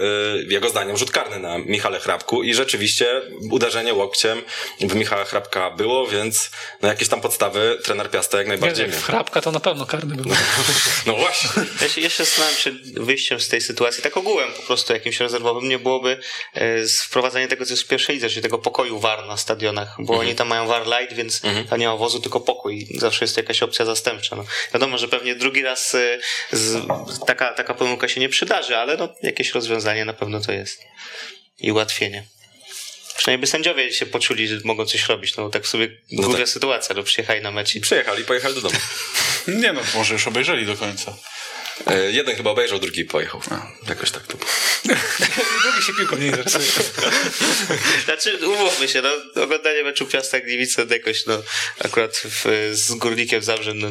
[0.48, 4.42] jego zdaniem rzut karny na Michale Hrabku i rzeczywiście uderzenie łokciem
[4.80, 6.50] w Michała Hrabka było, więc
[6.82, 9.00] no jakieś tam podstawy trener Piasta jak najbardziej miał.
[9.00, 10.34] chrapka to na pewno karny był.
[11.06, 11.50] No właśnie.
[11.80, 15.68] Ja się jeszcze zastanawiam się wyjściem z tej sytuacji, tak ogółem po prostu jakimś rezerwowym
[15.68, 16.20] nie byłoby
[16.54, 16.88] e,
[17.26, 20.20] wprowadzenie tego, co jest w pierwszej lidze, czyli tego pokoju VAR na stadionach, bo Mhm.
[20.20, 22.86] oni tam mają VAR Light, więc tam nie ma wozu, tylko pokój.
[22.98, 24.36] Zawsze jest to jakaś opcja zastępcza.
[24.36, 24.44] No.
[24.74, 26.18] Wiadomo, że pewnie drugi raz e,
[26.52, 26.86] z,
[27.26, 30.82] taka, taka pomyłka się nie przydarzy, ale no, jakieś rozwiązanie na pewno to jest.
[31.58, 32.24] I ułatwienie.
[33.16, 35.36] Przynajmniej by sędziowie się poczuli, że mogą coś robić.
[35.36, 36.48] No tak sobie głupia tak.
[36.48, 38.78] sytuacja, no przyjechali na mecz i Przyjechali, pojechali do domu.
[39.62, 41.16] Nie no, może już obejrzeli do końca.
[41.86, 43.40] E, jeden chyba obejrzał, drugi pojechał.
[43.88, 44.50] Jakoś tak to było.
[45.62, 46.64] Drugi się piłką nie interesuje.
[48.04, 51.42] Znaczy, umówmy się, no, oglądanie meczu Piasta Gliwice jakoś, no,
[51.84, 53.88] akurat w, z Górnikiem Zabrze, no,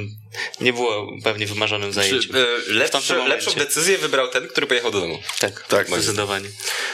[0.61, 2.33] nie było pewnie wymarzonym zajęciem.
[2.33, 3.35] Czy, e, lepszy, momencie.
[3.35, 5.19] lepszą decyzję wybrał ten, który pojechał do domu.
[5.39, 6.49] Tak, Tak, zdecydowanie.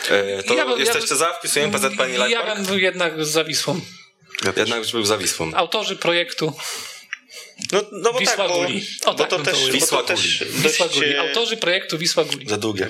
[0.10, 1.34] E, to Ja bym- ja jesteście bym- za?
[1.34, 3.82] Wpisujemy Life Ja bym był jednak za Wisłą.
[4.58, 5.52] Jednak już był za Wisłą.
[5.56, 6.54] Autorzy projektu
[7.72, 8.88] No, no bo Wisła tak, bo, Guli.
[9.06, 9.74] O, bo tak to bym to też, ujął.
[9.74, 10.52] bo Wisła to też Guli.
[10.52, 11.18] Wisła dość, Guli.
[11.18, 12.50] Autorzy projektu Wisła Guli.
[12.50, 12.88] Za długie.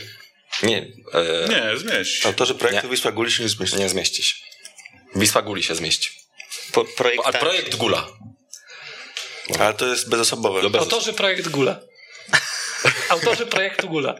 [0.63, 0.77] Nie,
[1.13, 2.25] e, Nie, zmieść.
[2.25, 2.91] Autorzy projektu Nie.
[2.95, 3.77] Wisła Guli się nie zmieści.
[3.77, 4.35] nie zmieści się.
[5.15, 6.09] Wisła Guli się zmieści.
[6.71, 8.07] po, projekt, A projekt Gula.
[9.59, 10.61] Ale to jest bezosobowe.
[10.61, 11.79] Do bez- Autorzy projekt Gula.
[13.09, 14.15] Autorzy projektu Gula.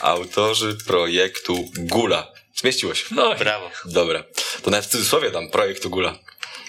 [0.00, 2.32] Autorzy projektu Gula.
[2.56, 3.04] Zmieściło się.
[3.10, 3.70] No, Brawo.
[3.84, 4.24] Dobra.
[4.62, 6.18] To nawet w cudzysłowie dam projektu Gula.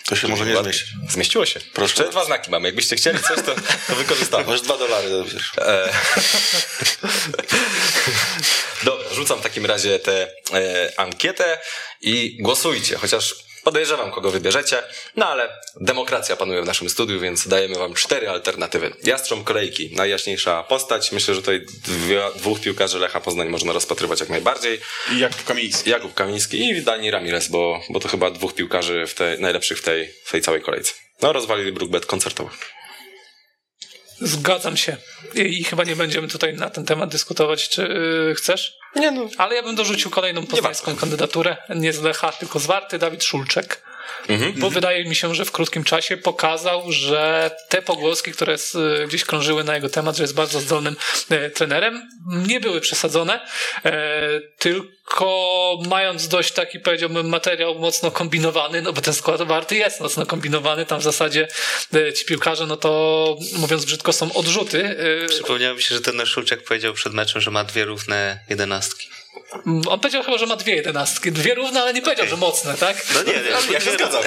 [0.10, 0.88] To się może nie zmieścić.
[1.10, 1.60] Zmieściło się.
[1.74, 1.94] Proszę.
[1.94, 2.68] Jeszcze dwa znaki mamy.
[2.68, 3.56] Jakbyście chcieli coś, to,
[3.88, 4.46] to wykorzystamy.
[4.46, 5.52] Masz dwa dolary, wiesz.
[5.58, 5.90] E,
[8.84, 11.60] Dobra, rzucam w takim razie tę e, ankietę
[12.02, 13.36] i głosujcie, chociaż
[13.70, 14.84] podejrzewam, kogo wybierzecie,
[15.16, 15.50] no ale
[15.82, 18.94] demokracja panuje w naszym studiu, więc dajemy wam cztery alternatywy.
[19.04, 21.12] Jastrząb Kolejki, najjaśniejsza postać.
[21.12, 24.80] Myślę, że tutaj dwie, dwóch piłkarzy Lecha Poznań można rozpatrywać jak najbardziej.
[25.12, 25.90] I jak Kamiński.
[25.90, 29.84] Jakub Kamiński i Dani Ramirez, bo, bo to chyba dwóch piłkarzy w tej, najlepszych w
[29.84, 30.94] tej, w tej całej kolejce.
[31.22, 32.50] No, rozwalili Brookbet koncertowy.
[34.22, 34.98] zgadzam się.
[35.36, 38.79] I, I chyba nie będziemy tutaj na ten temat dyskutować, czy yy, chcesz?
[38.96, 41.58] Nie no, Ale ja bym dorzucił kolejną poznańską kandydaturę.
[41.76, 43.89] Nie z Lecha, tylko z Warty, Dawid Szulczek.
[44.58, 49.24] Bo wydaje mi się, że w krótkim czasie pokazał, że te pogłoski, które s- gdzieś
[49.26, 50.96] krążyły na jego temat, że jest bardzo zdolnym
[51.30, 52.10] e, trenerem,
[52.48, 53.40] nie były przesadzone,
[53.86, 53.92] e,
[54.60, 55.30] tylko
[55.88, 60.86] mając dość taki, powiedziałbym, materiał mocno kombinowany, no bo ten skład Warty jest mocno kombinowany,
[60.86, 61.48] tam w zasadzie
[61.94, 64.86] e, ci piłkarze, no to mówiąc brzydko, są odrzuty.
[65.24, 69.10] E, Przypomniało mi się, że ten Szulczek powiedział przed meczem, że ma dwie równe jedenastki.
[69.90, 71.32] On powiedział chyba, że ma dwie jedenastki.
[71.32, 73.06] Dwie równe, ale nie powiedział, że mocne, tak?
[73.14, 73.74] No nie, nie.
[73.74, 74.24] ja się zgadzam.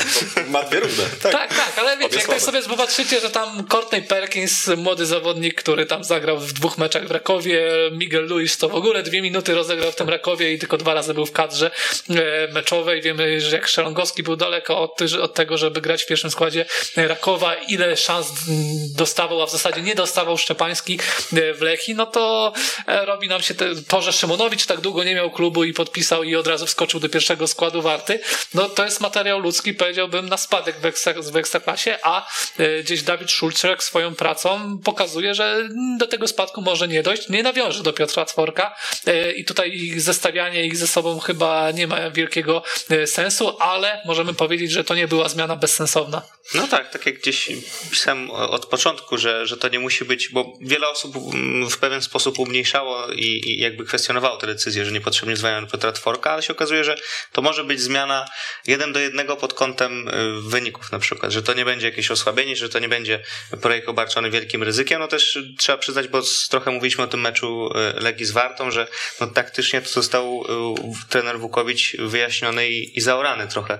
[0.48, 1.04] Ma dwie równe.
[1.22, 1.32] Tak.
[1.32, 5.86] Tak, tak, ale wiecie, jak tak sobie zobaczycie, że tam Courtney Perkins, młody zawodnik, który
[5.86, 7.62] tam zagrał w dwóch meczach w Rakowie,
[7.92, 11.14] Miguel Luis to w ogóle dwie minuty rozegrał w tym Rakowie i tylko dwa razy
[11.14, 11.70] był w kadrze
[12.10, 13.02] e, meczowej.
[13.02, 16.64] Wiemy, że jak Szelongowski był daleko od, od tego, żeby grać w pierwszym składzie
[16.96, 20.98] Rakowa, ile szans mm, dostawał, a w zasadzie nie dostawał Szczepański
[21.32, 22.52] e, w Lechii, no to
[22.86, 25.72] e, robi nam się te, to, że Szymonowicz tak długo długo nie miał klubu i
[25.72, 28.20] podpisał i od razu wskoczył do pierwszego składu Warty,
[28.54, 32.26] no to jest materiał ludzki, powiedziałbym, na spadek w, ekstra, w Ekstraklasie, a
[32.58, 37.42] e, gdzieś Dawid Szulczek swoją pracą pokazuje, że do tego spadku może nie dojść, nie
[37.42, 38.76] nawiąże do Piotra Tworka
[39.06, 44.02] e, i tutaj ich zestawianie ich ze sobą chyba nie ma wielkiego e, sensu, ale
[44.04, 46.22] możemy powiedzieć, że to nie była zmiana bezsensowna.
[46.54, 47.48] No tak, tak jak gdzieś
[47.90, 52.02] pisałem od początku, że, że to nie musi być, bo wiele osób mm, w pewien
[52.02, 54.46] sposób umniejszało i, i jakby kwestionowało tę
[54.82, 56.96] decyzję, że niepotrzebnie zwalniano Piotra Tworka, ale się okazuje, że
[57.32, 58.28] to może być zmiana
[58.66, 62.56] jeden do jednego pod kątem y, wyników na przykład, że to nie będzie jakieś osłabienie,
[62.56, 63.22] że to nie będzie
[63.60, 65.00] projekt obarczony wielkim ryzykiem.
[65.00, 68.86] No też trzeba przyznać, bo trochę mówiliśmy o tym meczu y, Legii z Wartą, że
[69.20, 73.78] no taktycznie to został y, trener Wukowicz wyjaśniony i, i zaorany trochę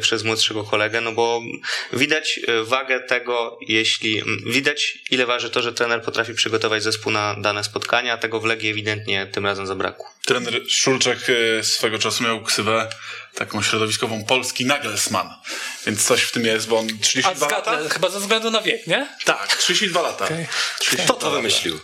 [0.00, 1.42] przez młodszego kolegę, no bo
[1.92, 7.64] widać wagę tego, jeśli widać ile waży to, że trener potrafi przygotować zespół na dane
[7.64, 10.06] spotkania, a tego w Legii ewidentnie tym razem zabrakło.
[10.26, 11.18] Trener Szulczek
[11.62, 12.88] swego czasu miał ksywę
[13.34, 15.30] taką środowiskową Polski Nagelsmann.
[15.86, 17.78] Więc coś w tym jest, bo on 32 lata?
[17.88, 19.08] Chyba ze względu na wiek, nie?
[19.24, 20.24] Tak, 32 lata.
[20.24, 20.46] Okay.
[20.78, 21.80] 32 Kto to wymyślił?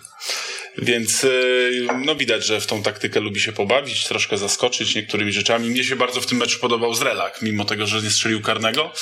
[0.79, 5.71] Więc y, no widać, że w tą taktykę lubi się pobawić, troszkę zaskoczyć niektórymi rzeczami.
[5.71, 8.93] Mnie się bardzo w tym meczu podobał Zrelak, mimo tego, że nie strzelił karnego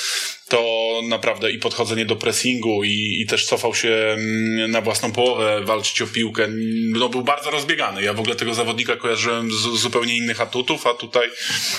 [0.50, 5.60] to naprawdę i podchodzenie do pressingu i, i też cofał się mm, na własną połowę
[5.64, 6.46] walczyć o piłkę,
[6.92, 8.02] no był bardzo rozbiegany.
[8.02, 11.28] Ja w ogóle tego zawodnika kojarzyłem z zupełnie innych atutów, a tutaj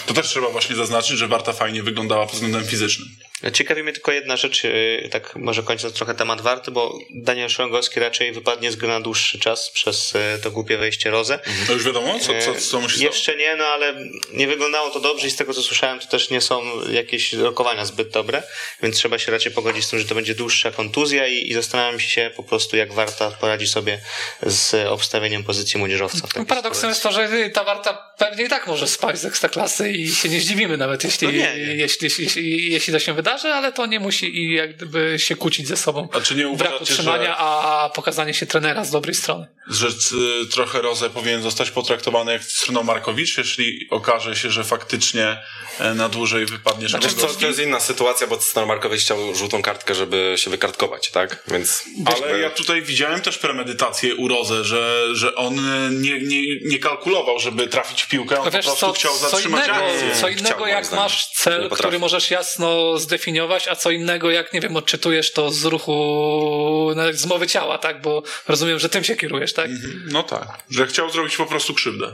[0.05, 3.09] to też trzeba właśnie zaznaczyć, że Warta fajnie wyglądała pod względem fizycznym.
[3.53, 7.99] Ciekawi mnie tylko jedna rzecz, y, tak może kończąc trochę temat Warty, bo Daniel Szrągowski
[7.99, 11.39] raczej wypadnie z gry na dłuższy czas przez y, to głupie wejście Rozę.
[11.67, 13.95] To już wiadomo, co, co, co musi Jeszcze nie, no ale
[14.33, 17.85] nie wyglądało to dobrze i z tego co słyszałem, to też nie są jakieś rokowania
[17.85, 18.43] zbyt dobre
[18.83, 21.99] więc trzeba się raczej pogodzić z tym, że to będzie dłuższa kontuzja i, i zastanawiam
[21.99, 24.01] się po prostu, jak Warta poradzi sobie
[24.43, 26.27] z obstawieniem pozycji młodzieżowca.
[26.47, 30.29] Paradoksem jest to, że ta Warta pewnie i tak może spać z ekstraklasy i się
[30.29, 31.75] nie zdziwimy nawet, jeśli, no nie, nie.
[31.75, 35.67] Jeśli, jeśli, jeśli to się wydarzy, ale to nie musi i jak gdyby się kłócić
[35.67, 36.07] ze sobą.
[36.13, 37.37] A czy nie uważacie, brak utrzymania, że...
[37.37, 39.47] a pokazanie się trenera z dobrej strony.
[39.67, 45.37] Że y, trochę Rozę powinien zostać potraktowany jak Struno Markowicz, jeśli okaże się, że faktycznie
[45.79, 49.61] e, na dłużej wypadnie znaczy, to, to jest inna sytuacja, bo Struno Markowicz chciał żółtą
[49.61, 51.43] kartkę, żeby się wykartkować, tak?
[51.47, 51.83] Więc...
[52.05, 55.55] Ale ja tutaj widziałem też premedytację u Rozę, że, że on
[56.01, 59.65] nie, nie, nie kalkulował, żeby trafić w piłkę, on wiesz, po prostu co, chciał zatrzymać
[59.65, 60.15] co innego, akcję.
[60.21, 63.20] Co innego, chciał, jak masz cel, który możesz jasno zdefiniować,
[63.69, 68.01] a co innego, jak, nie wiem, odczytujesz to z ruchu, z mowy ciała, tak?
[68.01, 69.65] Bo rozumiem, że tym się kierujesz, tak?
[69.65, 70.03] Mhm.
[70.11, 72.13] No tak, że chciał zrobić po prostu krzywdę.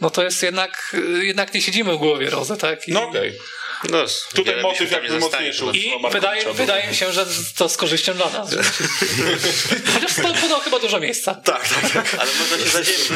[0.00, 2.88] No to jest jednak, jednak nie siedzimy w głowie Rozę, tak?
[2.88, 2.92] I...
[2.92, 3.28] No okej.
[3.28, 3.40] Okay.
[3.84, 5.64] No, Tutaj motyw jakby mocniejszy.
[5.74, 8.50] I wydaje, wydaje mi się, że to z korzyścią dla nas.
[9.94, 11.34] Chociaż podał chyba dużo miejsca.
[11.34, 12.16] Tak, tak, tak.
[12.18, 13.08] Ale można się zadzielić.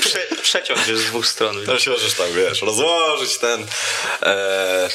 [0.00, 1.66] Prze, przeciąg jest z dwóch stron.
[1.66, 3.66] To się możesz tam, wiesz, rozłożyć ten...
[4.22, 4.88] E,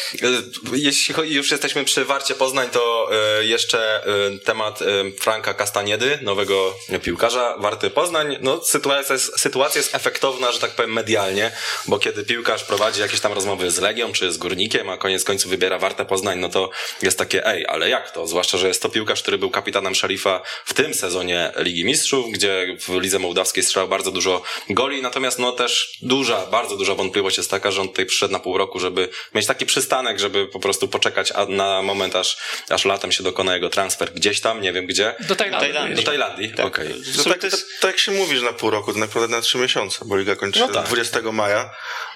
[0.74, 4.86] jeśli już jesteśmy przy Warcie Poznań, to e, jeszcze e, temat e,
[5.20, 8.38] Franka Castaniedy, nowego piłkarza Warty Poznań.
[8.42, 11.52] No, sytuacja jest, sytuacja jest efektowna, że tak powiem, medialnie,
[11.88, 15.52] bo kiedy piłkarz prowadzi jakieś tam rozmowy z Legią, czy z Górnikiem, a koniec końców
[15.52, 16.70] wybiera Wartę Poznań, no to
[17.02, 18.28] jest takie, ej, ale jak to?
[18.28, 22.78] Zwłaszcza, że jest to piłkarz, który był kapitanem Szalifa w tym sezonie Ligi Mistrzów, gdzie
[22.80, 27.52] w Lidze Mołdawskiej strzelał bardzo dużo goli, natomiast no też duża, bardzo duża wątpliwość jest
[27.52, 30.88] taka, że on tutaj przyszedł na pół roku, żeby mieć taki przystanek, żeby po prostu
[30.88, 32.38] poczekać na moment, aż,
[32.70, 35.16] aż latem się dokona jego transfer gdzieś tam, nie wiem gdzie.
[35.28, 35.96] Do Tajlandii.
[35.96, 36.66] Do Tajlandii, tak.
[36.66, 36.88] okej.
[36.88, 37.02] Okay.
[37.18, 39.58] No tak, tak, tak, jak się mówi, że na pół roku, to naprawdę na trzy
[39.58, 40.86] miesiące, bo Liga kończy no tak.
[40.86, 41.70] 20 maja.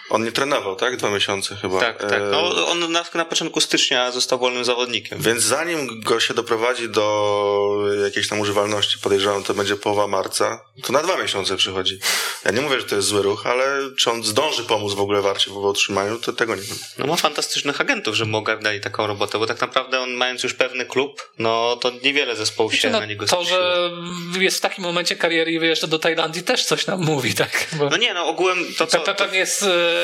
[0.09, 0.97] On nie trenował, tak?
[0.97, 1.79] Dwa miesiące chyba.
[1.79, 2.21] Tak, tak.
[2.31, 5.19] No, on na, na początku stycznia został wolnym zawodnikiem.
[5.21, 10.93] Więc zanim go się doprowadzi do jakiejś tam używalności, podejrzewam, to będzie połowa marca, to
[10.93, 11.99] na dwa miesiące przychodzi.
[12.45, 13.65] Ja nie mówię, że to jest zły ruch, ale
[13.97, 16.77] czy on zdąży pomóc w ogóle Warcie w utrzymaniu, to tego nie wiem.
[16.97, 20.53] No ma fantastycznych agentów, żeby mu ogarnęli taką robotę, bo tak naprawdę on mając już
[20.53, 23.91] pewny klub, no to niewiele zespołów się no, na niego To, że
[24.39, 27.67] jest w takim momencie kariery i wyjeżdża do Tajlandii też coś nam mówi, tak?
[27.73, 28.99] Bo no nie, no ogółem to co...
[28.99, 29.94] Pewnie jest e,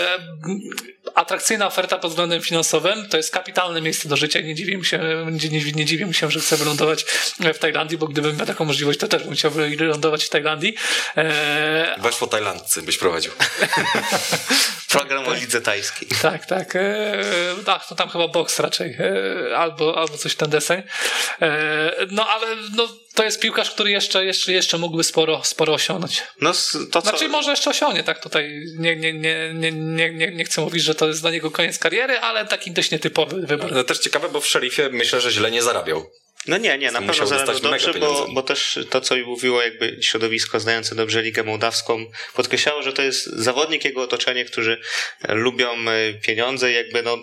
[1.16, 3.10] atrakcyjna oferta pod względem finansowym.
[3.10, 4.42] To jest kapitalne miejsce do życia.
[4.42, 5.00] Nie dziwię się,
[5.32, 7.04] nie, nie, nie dziwię się, że chcę wylądować
[7.54, 10.76] w Tajlandii, bo gdybym miał taką możliwość, to też bym chciał wylądować w Tajlandii.
[11.16, 12.02] Eee...
[12.02, 13.32] Weszło Tajlandcy byś prowadził.
[14.92, 16.08] Program o lidze tajskiej.
[16.22, 16.78] Tak, tak.
[17.66, 18.98] Ach, to tam chyba boks raczej.
[19.00, 20.84] Eee, albo, albo coś ten deseń.
[21.42, 26.24] Eee, no ale no, to jest piłkarz, który jeszcze, jeszcze, jeszcze mógłby sporo, sporo osiągnąć.
[26.42, 26.52] No,
[26.92, 27.10] to co...
[27.10, 30.84] Znaczy może jeszcze osiągnie, tak tutaj nie, nie, nie, nie, nie, nie, nie chcę mówić,
[30.84, 33.72] że to jest dla niego koniec kariery, ale taki dość nietypowy wybór.
[33.72, 36.12] No też ciekawe, bo w Szerifie myślę, że źle nie zarabiał.
[36.48, 40.60] No nie, nie, na pewno zarabiał dobrze, bo, bo też to, co mówiło jakby środowisko
[40.60, 44.82] znające dobrze Ligę Mołdawską, podkreślało, że to jest zawodnik, jego otoczenie, którzy
[45.22, 47.18] e, lubią e, pieniądze i jakby no,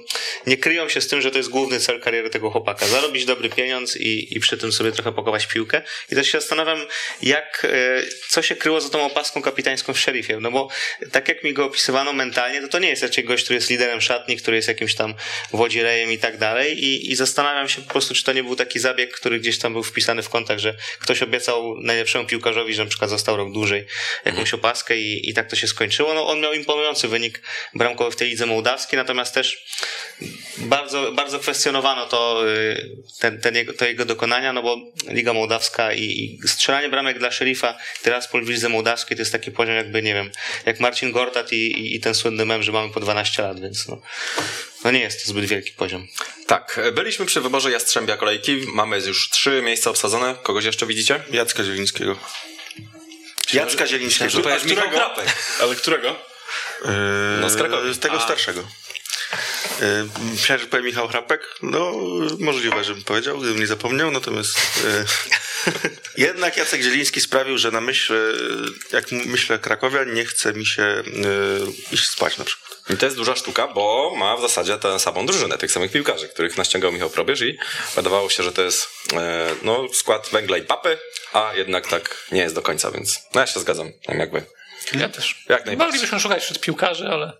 [0.46, 2.86] nie kryją się z tym, że to jest główny cel kariery tego chłopaka.
[2.86, 5.82] Zarobić dobry pieniądz i, i przy tym sobie trochę pokować piłkę.
[6.12, 6.78] I też się zastanawiam,
[7.22, 10.68] jak, e, co się kryło za tą opaską kapitańską w Sheriffie, no bo
[11.12, 14.00] tak jak mi go opisywano mentalnie, to to nie jest raczej gość, który jest liderem
[14.00, 15.14] szatni, który jest jakimś tam
[15.52, 18.78] wodzirejem i tak dalej i, i zastanawiam się po prostu, czy to nie był taki
[18.78, 22.88] zabieg, który gdzieś tam był wpisany w kontakt, że ktoś obiecał najlepszemu piłkarzowi, że na
[22.88, 23.86] przykład został rok dłużej
[24.24, 26.14] jakąś opaskę i, i tak to się skończyło.
[26.14, 27.42] No on miał imponujący wynik
[27.74, 29.64] bramkowy w tej lidze mołdawskiej, natomiast też
[30.58, 34.76] bardzo, bardzo kwestionowano to, y, ten, ten jego, to jego dokonania, no bo
[35.08, 39.50] Liga Mołdawska i, i strzelanie bramek dla szeryfa teraz w lidze mołdawskiej to jest taki
[39.50, 40.30] poziom jakby, nie wiem,
[40.66, 43.88] jak Marcin Gortat i, i, i ten słynny mem, że mamy po 12 lat, więc
[43.88, 44.00] no,
[44.84, 46.06] no nie jest to zbyt wielki poziom.
[46.46, 48.66] Tak, byliśmy przy wyborze Jastrzębia kolejki.
[48.74, 50.36] Mamy już trzy miejsca obsadzone.
[50.42, 51.22] Kogoś jeszcze widzicie?
[51.30, 52.16] Jacka Zielińskiego.
[53.52, 54.40] Jacka Zielińskiego.
[54.40, 55.06] To jest Michał którego?
[55.06, 55.34] Krapek.
[55.62, 56.16] Ale którego?
[57.40, 57.94] No z Krakowi.
[57.94, 58.68] Z tego starszego.
[59.80, 61.40] Yy, Myślałem, że powie Michał Hrapek.
[61.62, 61.92] No,
[62.38, 65.04] możliwe, żebym powiedział, gdybym nie zapomniał, natomiast yy,
[66.26, 71.02] jednak Jacek Zieliński sprawił, że na myśl, yy, jak myślę Krakowia, nie chce mi się
[71.92, 72.68] iść spać na przykład.
[72.90, 76.28] I to jest duża sztuka, bo ma w zasadzie tę samą drużynę tych samych piłkarzy,
[76.28, 77.58] których naściągał Michał Probierz i
[77.96, 78.88] wydawało się, że to jest
[79.62, 80.98] no, skład węgla i papy,
[81.32, 83.86] a jednak tak nie jest do końca, więc no ja się zgadzam.
[83.86, 84.44] Nie wiem jak wy.
[84.92, 85.44] Ja też.
[85.48, 85.86] Jak najbardziej.
[85.86, 87.32] Moglibyśmy szukać wśród piłkarzy, ale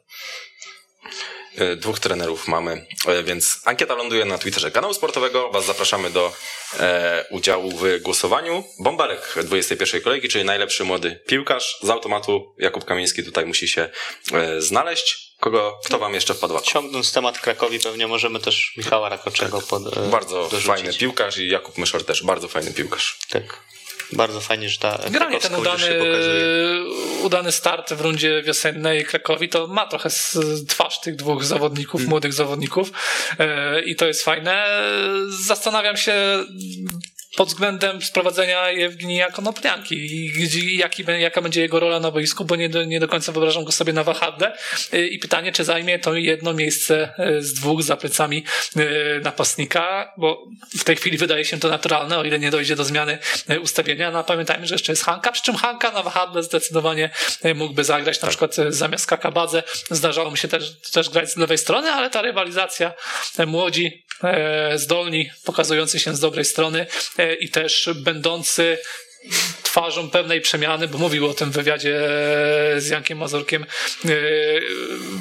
[1.76, 5.50] Dwóch trenerów mamy, e, więc ankieta ląduje na Twitterze kanału sportowego.
[5.50, 6.32] Was zapraszamy do
[6.80, 8.64] e, udziału w głosowaniu.
[8.80, 11.78] Bąbelek 21 kolejki, czyli najlepszy młody piłkarz.
[11.82, 13.88] Z automatu Jakub Kamiński tutaj musi się
[14.32, 15.28] e, znaleźć.
[15.40, 16.60] Kogo, kto wam jeszcze wpadł?
[16.60, 20.66] Ciągnąc temat Krakowi, pewnie możemy też Michała Rakoczego pod, e, Bardzo dorzucić.
[20.66, 23.18] fajny piłkarz i Jakub Myszor też bardzo fajny piłkarz.
[23.30, 23.60] Tak.
[24.12, 25.86] Bardzo fajnie, że ta Generalnie ten udany,
[27.22, 30.10] udany start w rundzie wiosennej Krakowi to ma trochę
[30.68, 32.10] twarz tych dwóch zawodników, Mm.
[32.10, 32.90] młodych zawodników
[33.38, 34.64] e, i to jest fajne.
[35.46, 36.44] Zastanawiam się
[37.38, 42.56] pod względem sprowadzenia Jewgenija Konoplianki i gdzie, jaki, jaka będzie jego rola na boisku, bo
[42.56, 44.52] nie do, nie do końca wyobrażam go sobie na wahadle
[44.92, 48.44] E, i pytanie, czy zajmie to jedno miejsce e, z dwóch za plecami
[48.76, 48.80] e,
[49.20, 50.44] napastnika, bo
[50.78, 53.18] w tej chwili wydaje się to naturalne, o ile nie dojdzie do zmiany
[53.62, 54.10] ustawienia.
[54.10, 57.10] No a pamiętajmy, że jeszcze jest Hanka, przy czym Hanka na wahadle zdecydowanie
[57.54, 59.62] mógłby zagrać na przykład e, zamiast Kakabadze.
[59.90, 62.92] Zdarzało mi się też, też grać z lewej strony, ale ta rywalizacja
[63.46, 64.04] młodzi,
[64.74, 66.86] zdolni, pokazujący się z dobrej strony
[67.34, 68.78] i też będący
[69.62, 72.00] twarzą pewnej przemiany, bo mówił o tym w wywiadzie
[72.76, 73.62] z Jankiem Mazurkiem
[74.04, 74.08] e,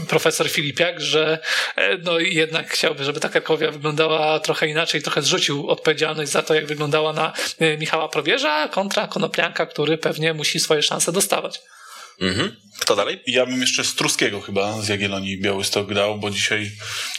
[0.07, 1.39] profesor Filipiak, że
[1.75, 6.53] e, no jednak chciałby, żeby ta Krakowia wyglądała trochę inaczej, trochę zrzucił odpowiedzialność za to,
[6.53, 11.61] jak wyglądała na e, Michała Probierza kontra Konoplianka, który pewnie musi swoje szanse dostawać.
[12.21, 12.55] Mhm.
[12.79, 13.21] Kto dalej?
[13.27, 16.71] Ja bym jeszcze Struskiego chyba z Jagiellonii Białystok dał, bo dzisiaj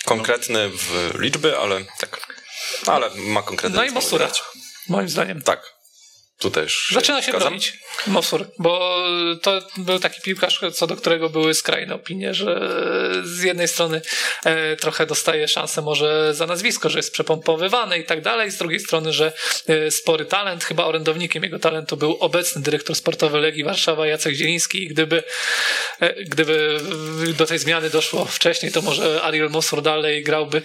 [0.05, 2.39] Konkretny w liczby, ale tak.
[2.87, 3.77] Ale ma konkretny.
[3.77, 4.43] No i grać.
[4.89, 5.43] Moim zdaniem.
[5.43, 5.78] Tak.
[6.39, 6.89] Tu też.
[6.95, 7.49] Zaczyna się zgadzam.
[7.49, 7.73] bronić
[8.07, 9.05] Mosur, bo
[9.43, 12.71] to był taki piłkarz, co do którego były skrajne opinie, że
[13.25, 14.01] z jednej strony
[14.45, 18.81] e, trochę dostaje szansę może za nazwisko, że jest przepompowywany i tak dalej, z drugiej
[18.81, 19.33] strony, że
[19.69, 24.83] e, spory talent, chyba orędownikiem jego talentu był obecny dyrektor sportowy Legii Warszawa Jacek Zieliński
[24.83, 25.23] i gdyby,
[26.01, 26.81] e, gdyby
[27.39, 30.63] do tej zmiany doszło wcześniej, to może Ariel Mosur dalej grałby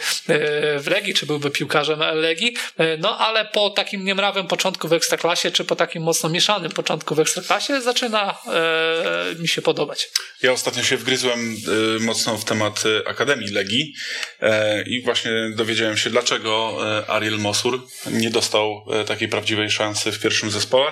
[0.80, 2.56] w Legii, czy byłby piłkarzem Legii,
[3.00, 7.20] no ale po takim niemrawym początku w Ekstraklasie, czy po takim mocno mieszanym początku w
[7.20, 10.10] Ekstraklasie zaczyna e, mi się podobać.
[10.42, 11.56] Ja ostatnio się wgryzłem
[11.98, 13.94] y, mocno w temat y, Akademii Legii
[14.42, 20.12] e, i właśnie dowiedziałem się, dlaczego e, Ariel Mosur nie dostał e, takiej prawdziwej szansy
[20.12, 20.92] w pierwszym zespole.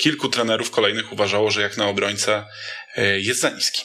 [0.00, 2.44] Kilku trenerów kolejnych uważało, że jak na obrońcę
[2.96, 3.82] e, jest za niski.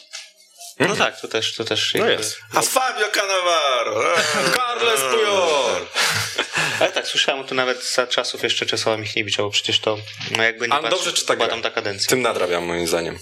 [0.80, 2.38] No tak, to też, to też No jest.
[2.54, 4.16] A Fabio Cannavaro!
[4.56, 5.88] Carles Puyol!
[6.80, 9.98] Ale tak, słyszałem to nawet za czasów jeszcze Czesława Michniewicza, bo przecież to
[10.38, 12.10] no jakby nie A patrzeć, dobrze czyta była tam ta kadencja.
[12.10, 13.20] Tym nadrabiam moim zdaniem.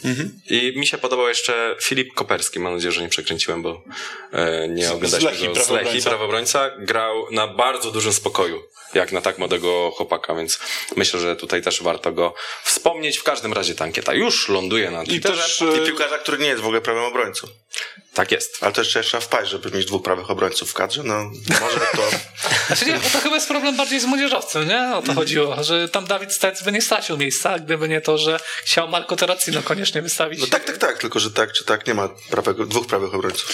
[0.49, 2.59] I mi się podobał jeszcze Filip Koperski.
[2.59, 3.83] Mam nadzieję, że nie przekręciłem, bo
[4.31, 5.63] e, nie oglądaliśmy go.
[5.63, 6.09] Z Lechii, prawobrońca.
[6.09, 6.71] prawobrońca.
[6.79, 10.59] Grał na bardzo dużym spokoju, jak na tak młodego chłopaka, więc
[10.95, 13.17] myślę, że tutaj też warto go wspomnieć.
[13.17, 15.41] W każdym razie ta ankieta już ląduje na I Twitterze.
[15.41, 17.47] też I e, piłkarza, który nie jest w ogóle prawym obrońcą.
[18.13, 18.57] Tak jest.
[18.61, 21.03] Ale to jeszcze trzeba wpaść, żeby mieć dwóch prawych obrońców w kadrze.
[21.03, 22.09] No, może to...
[22.67, 24.95] Znaczy nie, bo to chyba jest problem bardziej z młodzieżowcem, nie?
[24.95, 28.39] O to chodziło, że tam Dawid Stec by nie stracił miejsca, gdyby nie to, że
[28.63, 30.39] chciał Marco Terracino koniecznie wystawić.
[30.39, 33.53] No tak, tak, tak, tylko że tak czy tak nie ma prawego, dwóch prawych obrońców.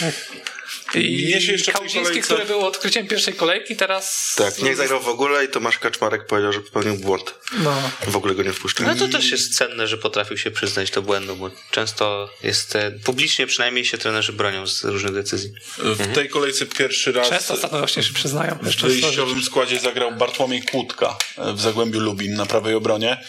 [0.96, 4.34] I Mnie się jeszcze Kałuziński, kolejce- który był odkryciem pierwszej kolejki, teraz...
[4.38, 7.36] Tak, nie zagrał w ogóle i Tomasz Kaczmarek powiedział, że popełnił błąd.
[7.64, 7.92] No.
[8.08, 8.88] W ogóle go nie wpuszczał.
[8.88, 12.92] No to też jest cenne, że potrafił się przyznać do błędu, bo często jest, e,
[13.04, 15.52] publicznie przynajmniej się trenerzy bronią z różnych decyzji.
[15.78, 18.58] W tej kolejce pierwszy raz Często ostatnio właśnie się przyznają.
[18.62, 21.18] w wyjściowym składzie zagrał Bartłomiej Kłódka
[21.54, 23.24] w Zagłębiu Lubin na prawej obronie.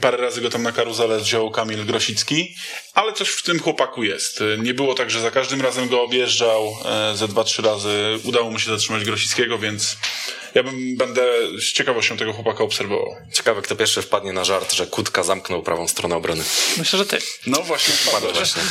[0.00, 2.54] Parę razy go tam na karuzelę wziął Kamil Grosicki,
[2.98, 4.42] ale coś w tym chłopaku jest.
[4.58, 8.50] Nie było tak, że za każdym razem go objeżdżał, e, ze dwa, trzy razy udało
[8.50, 9.96] mu się zatrzymać Grosickiego, więc
[10.54, 11.22] ja bym, będę
[11.58, 13.16] z ciekawością tego chłopaka obserwował.
[13.32, 16.44] Ciekawe, kto pierwszy wpadnie na żart, że Kutka zamknął prawą stronę obrony.
[16.78, 17.18] Myślę, że ty.
[17.46, 18.62] No właśnie, wpadł Właśnie.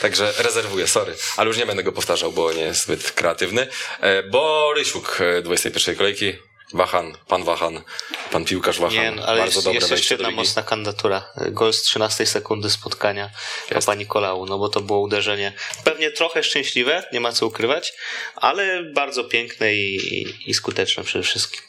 [0.00, 1.14] Także rezerwuję, sorry.
[1.36, 3.68] Ale już nie będę go powtarzał, bo nie jest zbyt kreatywny.
[4.00, 6.32] E, Borysiuk, e, 21 kolejki.
[6.72, 7.82] Wahan, pan Wahan,
[8.30, 8.94] pan piłkarz Wahan.
[8.94, 11.32] Nie, no, ale Bardzo jest, dobre jest jeszcze jedna mocna kandydatura.
[11.50, 13.30] Gol z 13 sekundy spotkania
[13.70, 15.52] Papa Nikolału, no bo to było uderzenie
[15.84, 17.92] pewnie trochę szczęśliwe, nie ma co ukrywać,
[18.36, 21.60] ale bardzo piękne i, i, i skuteczne przede wszystkim.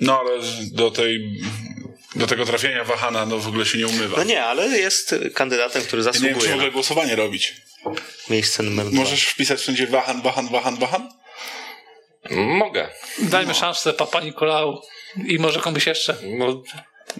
[0.00, 0.30] No ale
[0.72, 1.40] do tej,
[2.14, 4.16] do tego trafienia Wahana no w ogóle się nie umywa.
[4.16, 7.54] No nie, ale jest kandydatem, który Ja nie wiem, czy w zasługuje ogóle głosowanie robić.
[8.30, 8.96] miejsce numer dwa.
[8.96, 11.12] Możesz wpisać wszędzie Wahan, Wahan, Wahan, Wahan?
[12.30, 12.88] Mogę.
[13.18, 14.82] Dajmy szansę Papa Nikolał
[15.26, 16.16] i może komuś jeszcze.
[16.22, 16.62] No,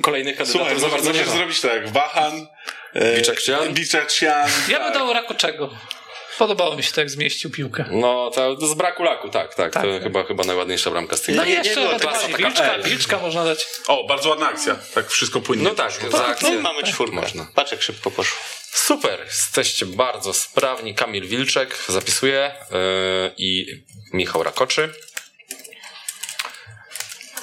[0.02, 1.88] kolejnych Słuchaj, kandydatów za bardzo nie możesz zrobić tak.
[1.88, 2.46] Wahan,
[2.94, 3.74] e, Biczeksian?
[3.74, 4.50] Biczeksian.
[4.68, 4.94] Ja bym tak.
[4.94, 5.70] dał Rakoczego.
[6.38, 7.84] Podobało mi się to, jak zmieścił piłkę.
[7.90, 9.72] No, to z braku laku, tak, tak.
[9.72, 9.82] Tak.
[9.82, 12.78] To chyba, chyba najładniejsza bramka z tej No i jeszcze było ewentualnie taka Wilczka.
[12.78, 13.66] Wilczka można dać.
[13.88, 14.76] O, bardzo ładna akcja.
[14.94, 15.64] Tak wszystko płynnie.
[15.64, 16.54] No tak, za No akcję.
[16.54, 17.16] i mamy czwórkę.
[17.16, 17.46] Można.
[17.54, 18.38] Patrz jak szybko poszło.
[18.72, 20.94] Super, jesteście bardzo sprawni.
[20.94, 22.78] Kamil Wilczek zapisuje yy,
[23.36, 23.66] i
[24.12, 24.94] Michał Rakoczy.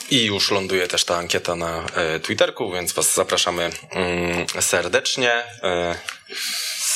[0.10, 5.32] I już ląduje też ta ankieta na e, Twitterku, więc Was zapraszamy mm, serdecznie.
[5.64, 5.96] E,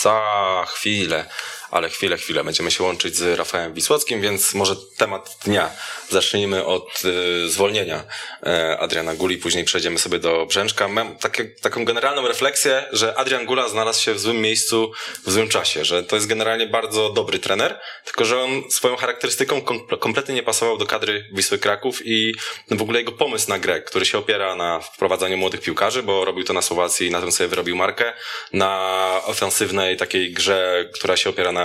[0.02, 1.26] za chwilę,
[1.72, 5.72] ale chwilę, chwilę będziemy się łączyć z Rafałem Wisłockim, więc może temat dnia.
[6.10, 7.02] Zacznijmy od
[7.46, 8.04] e, zwolnienia
[8.46, 10.88] e, Adriana Guli, później przejdziemy sobie do Brzęczka.
[10.88, 14.92] Mam takie, taką generalną refleksję, że Adrian Gula znalazł się w złym miejscu
[15.26, 19.62] w złym czasie, że to jest generalnie bardzo dobry trener, tylko że on swoją charakterystyką
[19.62, 22.36] kom- kompletnie nie pasował do kadry Wisły Kraków i
[22.72, 26.44] w ogóle jego pomysł na grę, który się opiera na wprowadzaniu młodych piłkarzy, bo robił
[26.44, 28.14] to na Słowacji i na tym sobie wyrobił markę,
[28.54, 31.57] na ofensywnej takiej grze, która się opiera na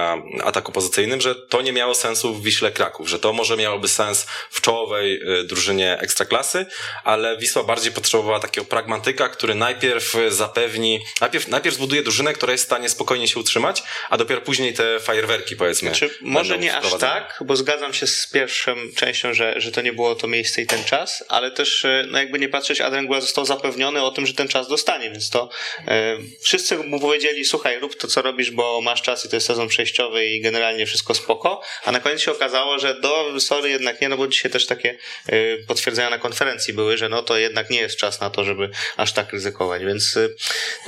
[0.44, 4.26] ataku pozycyjnym, że to nie miało sensu w Wiśle Kraków, że to może miałoby sens
[4.50, 6.66] w czołowej y, drużynie ekstraklasy,
[7.04, 12.64] ale Wisła bardziej potrzebowała takiego pragmatyka, który najpierw zapewni, najpierw, najpierw zbuduje drużynę, która jest
[12.64, 15.92] w stanie spokojnie się utrzymać, a dopiero później te fajerwerki powiedzmy.
[15.92, 19.92] Czy może nie aż tak, bo zgadzam się z pierwszą częścią, że, że to nie
[19.92, 23.20] było to miejsce i ten czas, ale też e, no jakby nie patrzeć, Adrian Gula
[23.20, 25.48] został zapewniony o tym, że ten czas dostanie, więc to
[25.88, 29.46] e, wszyscy mu powiedzieli, słuchaj, rób to, co robisz, bo masz czas i to jest
[29.46, 29.81] sezon przejściowy
[30.26, 34.16] i generalnie wszystko spoko, a na koniec się okazało, że do, sorry, jednak nie, no
[34.16, 37.96] bo dzisiaj też takie e, potwierdzenia na konferencji były, że no to jednak nie jest
[37.96, 40.28] czas na to, żeby aż tak ryzykować, więc e,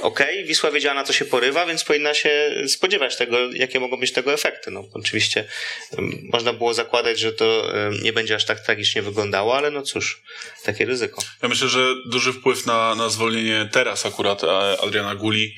[0.03, 4.13] okej, Wisła wiedziała na co się porywa, więc powinna się spodziewać tego, jakie mogą być
[4.13, 4.71] tego efekty.
[4.71, 5.45] No, oczywiście
[6.33, 10.23] można było zakładać, że to nie będzie aż tak tragicznie wyglądało, ale no cóż,
[10.65, 11.23] takie ryzyko.
[11.43, 15.55] Ja myślę, że duży wpływ na, na zwolnienie teraz akurat e, Adriana Guli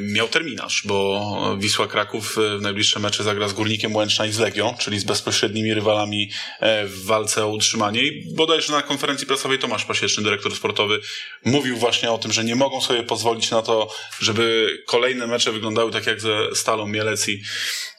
[0.00, 4.38] miał terminarz, bo Wisła Kraków e, w najbliższe mecze zagra z Górnikiem Łęczna i z
[4.38, 8.02] Legią, czyli z bezpośrednimi rywalami e, w walce o utrzymanie.
[8.02, 11.00] I bodajże na konferencji prasowej Tomasz Pasieczny, dyrektor sportowy,
[11.44, 15.92] mówił właśnie o tym, że nie mogą sobie pozwolić na to, żeby kolejne mecze wyglądały
[15.92, 17.42] tak jak ze Stalą Mielec i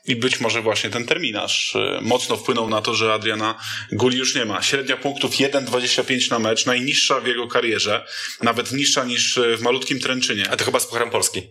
[0.09, 3.55] i być może właśnie ten terminarz e, mocno wpłynął na to, że Adriana
[3.91, 4.61] Guli już nie ma.
[4.61, 8.05] Średnia punktów 1,25 na mecz, najniższa w jego karierze,
[8.41, 10.49] nawet niższa niż e, w malutkim Tręczynie.
[10.51, 11.41] A to chyba z Pucharem Polski.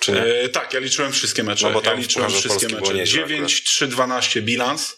[0.00, 0.22] Czy nie?
[0.22, 1.66] E, tak, ja liczyłem wszystkie mecze.
[1.66, 2.94] No bo tam ja liczyłem wszystkie mecze.
[2.94, 4.96] nieźle 9, 3, 12 bilans.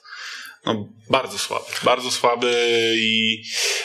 [0.66, 1.64] No, bardzo słaby.
[1.83, 2.53] Bardzo słaby
[2.99, 3.42] i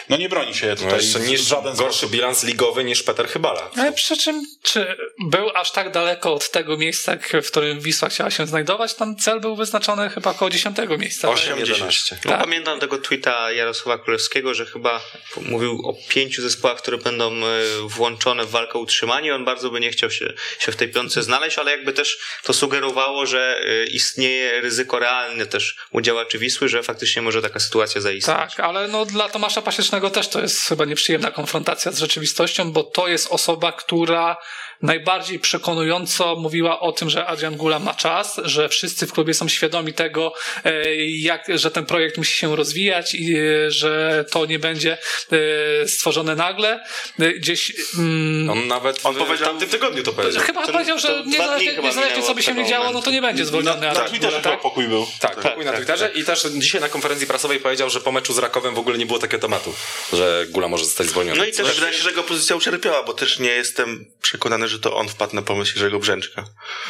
[0.09, 2.11] no nie broni się No tutaj jeszcze niż żaden gorszy sposób.
[2.11, 3.71] bilans ligowy niż Peter Chybala.
[3.77, 8.31] Ale przy czym, czy był aż tak daleko od tego miejsca, w którym Wisła chciała
[8.31, 8.93] się znajdować?
[8.93, 11.29] Tam cel był wyznaczony chyba około 10 miejsca.
[11.29, 12.17] 8, 11.
[12.25, 12.41] No, Tak.
[12.41, 15.01] Pamiętam tego tweeta Jarosława Królewskiego, że chyba
[15.41, 19.35] mówił o pięciu zespołach, które będą e, włączone w walkę o utrzymanie.
[19.35, 22.53] On bardzo by nie chciał się, się w tej piątce znaleźć, ale jakby też to
[22.53, 28.01] sugerowało, że e, istnieje ryzyko realne też u działaczy Wisły, że faktycznie może taka sytuacja
[28.01, 28.37] zaistnieć.
[28.37, 32.83] Tak, ale no dla Tomasza Pasiecznego też to jest chyba nieprzyjemna konfrontacja z rzeczywistością, bo
[32.83, 34.37] to jest osoba, która
[34.83, 39.47] najbardziej przekonująco mówiła o tym, że Adrian Gula ma czas, że wszyscy w klubie są
[39.47, 40.33] świadomi tego,
[40.65, 44.97] e, jak, że ten projekt musi się rozwijać i e, że to nie będzie
[45.31, 46.83] e, stworzone nagle.
[47.19, 47.73] Gdzieś.
[47.97, 50.43] Mm, On nawet on powiedział, w tamtym tygodniu to powiedział.
[50.43, 53.81] Chyba powiedział, że niezależnie, co by się nie działo, no to nie będzie zwolniony.
[53.81, 54.61] Na, na Twitterze tak?
[54.61, 55.07] pokój był.
[55.19, 56.17] Tak, tak pokój na tak, Twitterze tak.
[56.17, 59.05] i też dzisiaj na konferencji prasowej powiedział, że po meczu z Rakowem w ogóle nie
[59.05, 59.73] było takiego tematu,
[60.13, 61.39] że Gula może zostać zwolniony.
[61.39, 64.72] No i też wydaje się, że jego pozycja ucierpiała, bo też nie jestem przekonany, że
[64.79, 66.43] to on wpadł na pomysł Jerzego Brzęczka.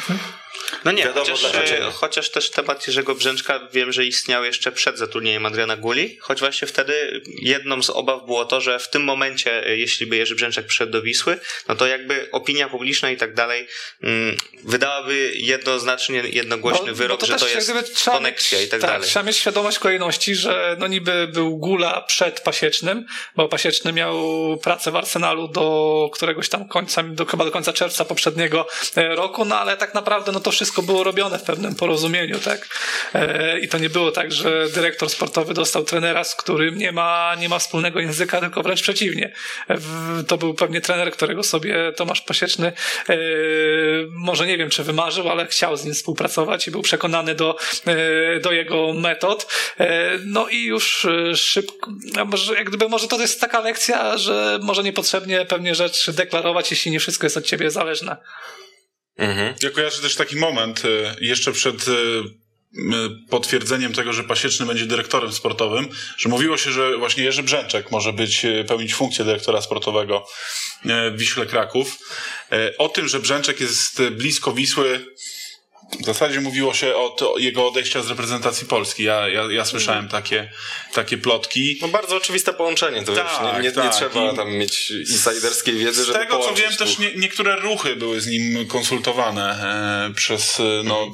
[0.06, 0.24] Hmm?
[0.84, 4.98] No nie, Wiadomo, chociaż, e, chociaż też temat Jerzego Brzęczka wiem, że istniał jeszcze przed
[4.98, 9.66] zatrudnieniem Adriana Guli, choć właśnie wtedy jedną z obaw było to, że w tym momencie,
[9.66, 13.34] e, jeśli by Jerzy Brzęczek przyszedł do Wisły, no to jakby opinia publiczna i tak
[13.34, 13.68] dalej
[14.02, 18.80] mm, wydałaby jednoznacznie jednogłośny bo, wyrok, bo to że to jest koneksja mieć, i tak,
[18.80, 19.08] tak dalej.
[19.08, 23.06] Trzeba mieć świadomość kolejności, że no niby był Gula przed Pasiecznym,
[23.36, 24.16] bo Pasieczny miał
[24.62, 28.66] pracę w Arsenalu do któregoś tam końca, do, chyba do końca czerwca poprzedniego
[28.96, 32.68] e, roku, no ale tak naprawdę no to wszystko było robione w pewnym porozumieniu, tak?
[33.14, 37.34] E, I to nie było tak, że dyrektor sportowy dostał trenera, z którym nie ma,
[37.38, 39.32] nie ma wspólnego języka, tylko wręcz przeciwnie.
[40.26, 42.72] To był pewnie trener, którego sobie Tomasz Pasieczny
[43.08, 43.16] e,
[44.10, 47.56] może nie wiem, czy wymarzył, ale chciał z nim współpracować i był przekonany do,
[47.86, 49.46] e, do jego metod.
[50.24, 51.90] No i już szybko,
[52.26, 56.90] może, jak gdyby może to jest taka lekcja, że może niepotrzebnie pewnie rzecz deklarować, jeśli
[56.90, 58.16] nie wszystko jest od ciebie zależne.
[59.16, 59.54] Mhm.
[59.62, 61.92] Ja kojarzę też taki moment e, jeszcze przed e,
[63.30, 68.12] potwierdzeniem tego, że Pasieczny będzie dyrektorem sportowym, że mówiło się, że właśnie Jerzy Brzęczek może
[68.12, 70.26] być, pełnić funkcję dyrektora sportowego
[70.84, 71.98] w Wiśle Kraków.
[72.78, 75.06] O tym, że Brzęczek jest blisko Wisły,
[76.02, 79.04] w zasadzie mówiło się o, to, jego odejścia z reprezentacji Polski.
[79.04, 80.50] Ja, ja, ja słyszałem takie,
[80.92, 81.78] takie plotki.
[81.82, 83.02] No bardzo oczywiste połączenie.
[83.02, 83.84] To tak, wiesz, nie, nie, tak.
[83.84, 87.56] nie trzeba tam mieć insiderskiej wiedzy, z żeby Z tego co wiem, też nie, niektóre
[87.56, 89.50] ruchy były z nim konsultowane
[90.10, 91.10] e, przez no,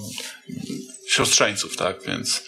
[1.11, 2.43] siostrzeńców, tak, więc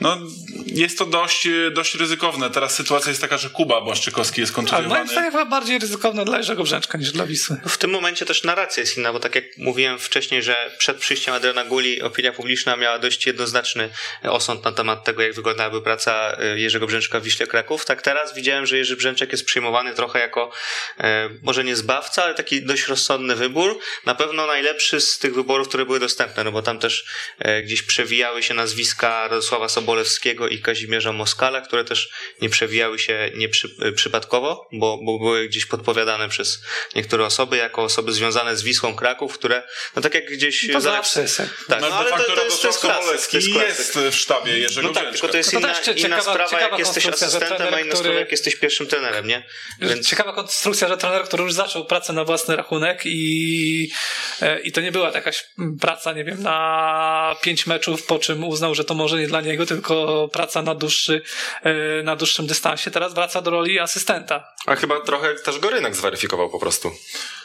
[0.00, 0.18] no,
[0.66, 2.50] jest to dość, dość ryzykowne.
[2.50, 4.94] Teraz sytuacja jest taka, że Kuba Błaszczykowski jest kontuzjowany.
[4.94, 7.56] Ale moim chyba bardziej ryzykowne dla Jerzego Brzęczka niż dla Wisły.
[7.68, 11.34] W tym momencie też narracja jest inna, bo tak jak mówiłem wcześniej, że przed przyjściem
[11.34, 13.90] Adriana Guli opinia publiczna miała dość jednoznaczny
[14.22, 17.84] osąd na temat tego, jak wyglądałaby praca e, Jerzego Brzęczka w Wiśle Kraków.
[17.84, 20.52] Tak teraz widziałem, że Jerzy Brzęczek jest przyjmowany trochę jako
[20.98, 23.78] e, może nie zbawca, ale taki dość rozsądny wybór.
[24.06, 27.04] Na pewno najlepszy z tych wyborów, które były dostępne, no bo tam też
[27.38, 32.10] e, gdzieś przewijały się nazwiska Radosława Sobolewskiego i Kazimierza Moskala, które też
[32.40, 36.62] nie przewijały się nie przy, przypadkowo, bo, bo były gdzieś podpowiadane przez
[36.94, 39.62] niektóre osoby jako osoby związane z Wisłą Kraków, które,
[39.96, 40.72] no tak jak gdzieś...
[40.72, 41.42] To zawsze jest.
[41.68, 43.34] Tak, no, no ale to, to, jest, to jest klasyk.
[43.34, 46.78] jest, jest w sztabie Jerzego No tak, tylko to jest inna, to inna sprawa, jak
[46.78, 49.46] jesteś asystentem, a inna sprawa, jak jesteś pierwszym trenerem, nie?
[49.80, 50.08] Więc...
[50.08, 54.19] Ciekawa konstrukcja, że trener, który już zaczął pracę na własny rachunek i, e,
[54.64, 55.46] i to nie była jakaś
[55.80, 59.66] praca, nie wiem, na pięć meczów, po czym uznał, że to może nie dla niego,
[59.66, 61.22] tylko praca na, dłuższy,
[61.62, 62.90] e, na dłuższym dystansie.
[62.90, 64.54] Teraz wraca do roli asystenta.
[64.66, 66.90] A chyba trochę też go rynek zweryfikował po prostu.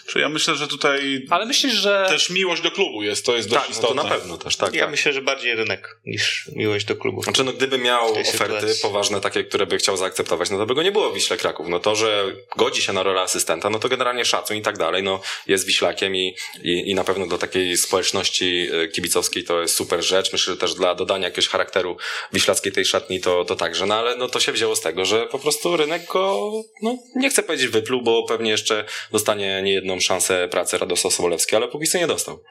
[0.08, 1.26] Czy ja myślę, że tutaj.
[1.30, 2.06] Ale myślisz, że.
[2.10, 3.96] Też miłość do klubu jest, to jest dość tak, istotne.
[3.96, 4.74] No to na pewno też, tak.
[4.74, 4.92] Ja tak.
[4.92, 7.24] myślę, że bardziej rynek niż miłość do klubu.
[7.24, 8.82] Znaczy, no gdyby miał oferty sytuacji.
[8.82, 11.68] poważne, takie, które by chciał zaakceptować, no to by go nie było w Wiśle Kraków.
[11.70, 12.26] No to, że
[12.58, 16.16] godzi się na rolę asystenta, no to generalnie szacun i tak dalej, no jest Wiślakiem
[16.16, 20.34] i, i, i na pewno do takiej społeczności e, kibicowskiej to jest super rzecz.
[20.34, 21.98] Myślę, że też dla dodania jakiegoś charakteru
[22.34, 25.28] wiślackiej tej szatni to, to także, no ale no to się wzięło z tego, że
[25.28, 30.48] po prostu rynek go, no nie chcę powiedzieć wypluł, bo pewnie jeszcze dostanie niejedną szansę
[30.48, 32.44] pracy Radosław Sobolewski, ale póki co nie dostał.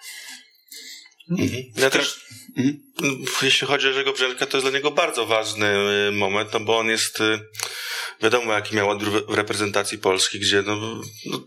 [1.31, 1.63] Mhm.
[1.77, 2.21] Ja też,
[2.57, 2.81] mhm.
[3.43, 5.67] jeśli chodzi o Jerzego Brzelka, to jest dla niego bardzo ważny
[6.09, 7.41] y, moment, no bo on jest, y,
[8.23, 10.77] wiadomo jaki miał w reprezentacji Polski, gdzie no,
[11.27, 11.45] no,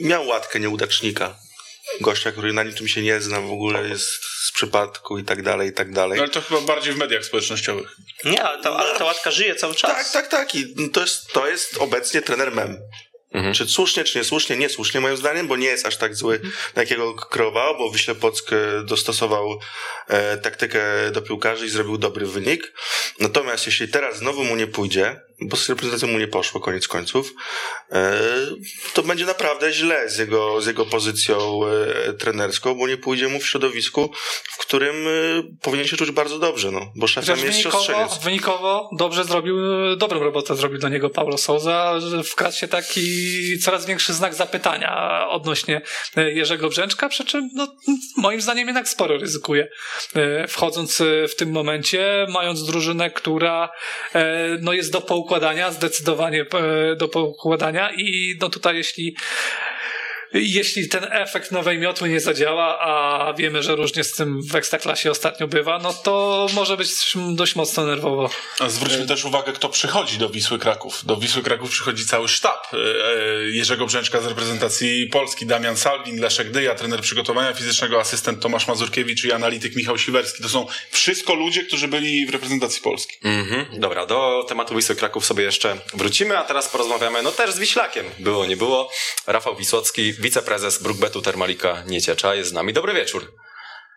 [0.00, 1.38] miał łatkę nieudacznika.
[2.00, 5.68] Gościa, który na niczym się nie zna, w ogóle jest z przypadku i tak dalej,
[5.68, 6.18] i tak dalej.
[6.18, 7.96] Ale to chyba bardziej w mediach społecznościowych.
[8.24, 9.90] Nie, ale ta, ale ta łatka żyje cały czas.
[9.90, 10.54] Tak, tak, tak.
[10.54, 12.78] I to jest, to jest obecnie trener mem.
[13.34, 13.54] Mhm.
[13.54, 14.56] Czy słusznie, czy niesłusznie?
[14.56, 16.40] Niesłusznie moim zdaniem, bo nie jest aż tak zły,
[16.76, 19.58] na jakiego kreował, bo Wiśle Płock e, dostosował
[20.08, 22.72] e, taktykę do piłkarzy i zrobił dobry wynik.
[23.20, 27.34] Natomiast jeśli teraz znowu mu nie pójdzie, bo z reprezentacją mu nie poszło koniec końców,
[27.92, 28.20] e,
[28.94, 31.60] to będzie naprawdę źle z jego, z jego pozycją
[32.08, 34.10] e, trenerską, bo nie pójdzie mu w środowisku,
[34.44, 35.10] w którym e,
[35.62, 39.56] powinien się czuć bardzo dobrze, no, bo szefem jest wynikowo, Wynikowo dobrze zrobił,
[39.96, 43.04] dobrą robotę zrobił dla niego Paulo Souza, wkradł się taki
[43.58, 45.82] coraz większy znak zapytania odnośnie
[46.16, 47.66] Jerzego Brzęczka, przy czym no,
[48.16, 49.68] moim zdaniem jednak sporo ryzykuje
[50.48, 53.68] wchodząc w tym momencie, mając drużynę, która
[54.60, 57.90] no, jest do poukładania, zdecydowanie e, do poukładania.
[57.96, 59.16] I no tutaj jeśli
[60.34, 65.10] jeśli ten efekt nowej miotły nie zadziała, a wiemy, że różnie z tym w Ekstraklasie
[65.10, 66.88] ostatnio bywa, no to może być
[67.34, 68.30] dość mocno nerwowo.
[68.60, 71.00] A zwróćmy też uwagę, kto przychodzi do Wisły Kraków.
[71.06, 76.20] Do Wisły Kraków przychodzi cały sztab e, e, Jerzego Brzęczka z reprezentacji Polski, Damian Salwin,
[76.20, 80.42] Leszek Dyja, trener przygotowania fizycznego, asystent Tomasz Mazurkiewicz i analityk Michał Siwerski.
[80.42, 83.16] To są wszystko ludzie, którzy byli w reprezentacji Polski.
[83.24, 87.58] Mhm, dobra, do tematu Wisły Kraków sobie jeszcze wrócimy, a teraz porozmawiamy, no też z
[87.58, 88.06] Wiślakiem.
[88.18, 88.90] Było, nie było.
[89.26, 92.72] Rafał Wisłocki, wiceprezes Brookbetu Termalika Nieciecza jest z nami.
[92.72, 93.32] Dobry wieczór.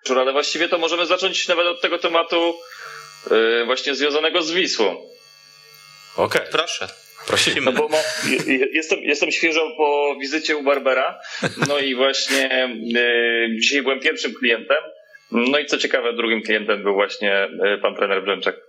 [0.10, 2.56] Ale właściwie to możemy zacząć nawet od tego tematu
[3.32, 5.10] yy, właśnie związanego z Wisłą.
[6.16, 6.52] Okej, okay.
[6.52, 6.88] Proszę.
[7.28, 7.62] Prosimy.
[7.62, 7.90] No bo
[8.74, 11.20] jestem, jestem świeżo po wizycie u Barbera,
[11.68, 14.84] no i właśnie yy, dzisiaj byłem pierwszym klientem,
[15.32, 18.66] no i co ciekawe drugim klientem był właśnie yy, pan trener Brzęczek.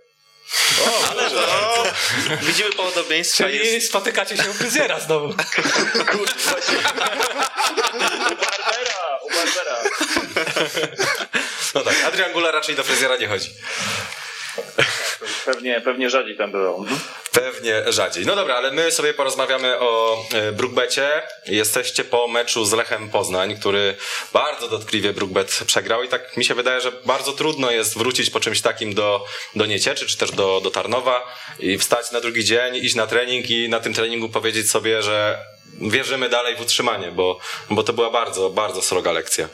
[0.85, 1.83] O, ale to,
[2.41, 3.43] widzimy podobieństwa.
[3.43, 3.87] Czyli jest...
[3.87, 5.33] spotykacie się u fryzjera znowu.
[6.11, 6.55] Kurwa,
[8.31, 9.77] u Barbera, u Barbera.
[11.75, 13.49] No tak, Adrian Gula raczej do fryzjera nie chodzi.
[15.53, 16.77] Pewnie, pewnie rzadziej tam było.
[16.77, 16.99] Mhm.
[17.31, 18.25] Pewnie rzadziej.
[18.25, 21.21] No dobra, ale my sobie porozmawiamy o e, Brookbecie.
[21.45, 23.95] Jesteście po meczu z Lechem Poznań, który
[24.33, 28.39] bardzo dotkliwie Brookbet przegrał i tak mi się wydaje, że bardzo trudno jest wrócić po
[28.39, 29.25] czymś takim do,
[29.55, 33.49] do Niecieczy, czy też do, do Tarnowa i wstać na drugi dzień, iść na trening
[33.49, 35.37] i na tym treningu powiedzieć sobie, że
[35.81, 37.39] wierzymy dalej w utrzymanie, bo,
[37.69, 39.49] bo to była bardzo, bardzo sroga lekcja.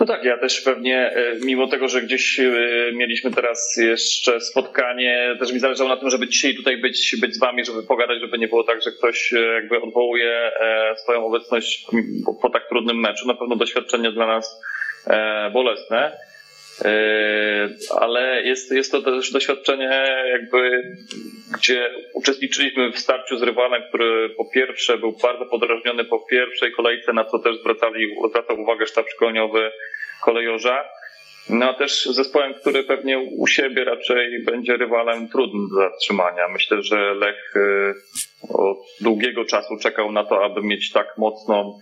[0.00, 2.42] No tak, ja też pewnie, e, mimo tego, że gdzieś e,
[2.92, 7.38] mieliśmy teraz jeszcze spotkanie, też mi zależało na tym, żeby dzisiaj tutaj być, być z
[7.38, 10.52] wami, żeby pogadać, żeby nie było tak, że ktoś e, jakby odwołuje
[11.02, 11.86] swoją obecność
[12.42, 13.26] po tak trudnym meczu.
[13.26, 14.60] Na pewno doświadczenie dla nas
[15.52, 16.18] bolesne.
[18.00, 20.82] Ale jest, jest to też doświadczenie, jakby,
[21.54, 27.12] gdzie uczestniczyliśmy w starciu z rywalem, który po pierwsze był bardzo podrażniony po pierwszej kolejce,
[27.12, 29.70] na co też zwracali, zwracał uwagę sztab szkoleniowy
[30.22, 30.84] kolejorza.
[31.48, 36.48] No a też zespołem, który pewnie u siebie raczej będzie rywalem trudnym do zatrzymania.
[36.48, 37.54] Myślę, że Lech
[38.48, 41.78] od długiego czasu czekał na to, aby mieć tak mocną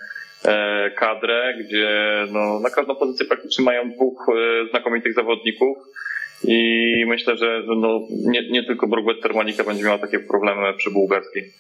[0.97, 1.89] kadrę, gdzie
[2.33, 5.79] no, na każdą pozycję praktycznie mają dwóch e, znakomitych zawodników.
[6.45, 11.53] I myślę, że no, nie, nie tylko Brookbet Termalika będzie miała takie problemy przy bułgarskiej.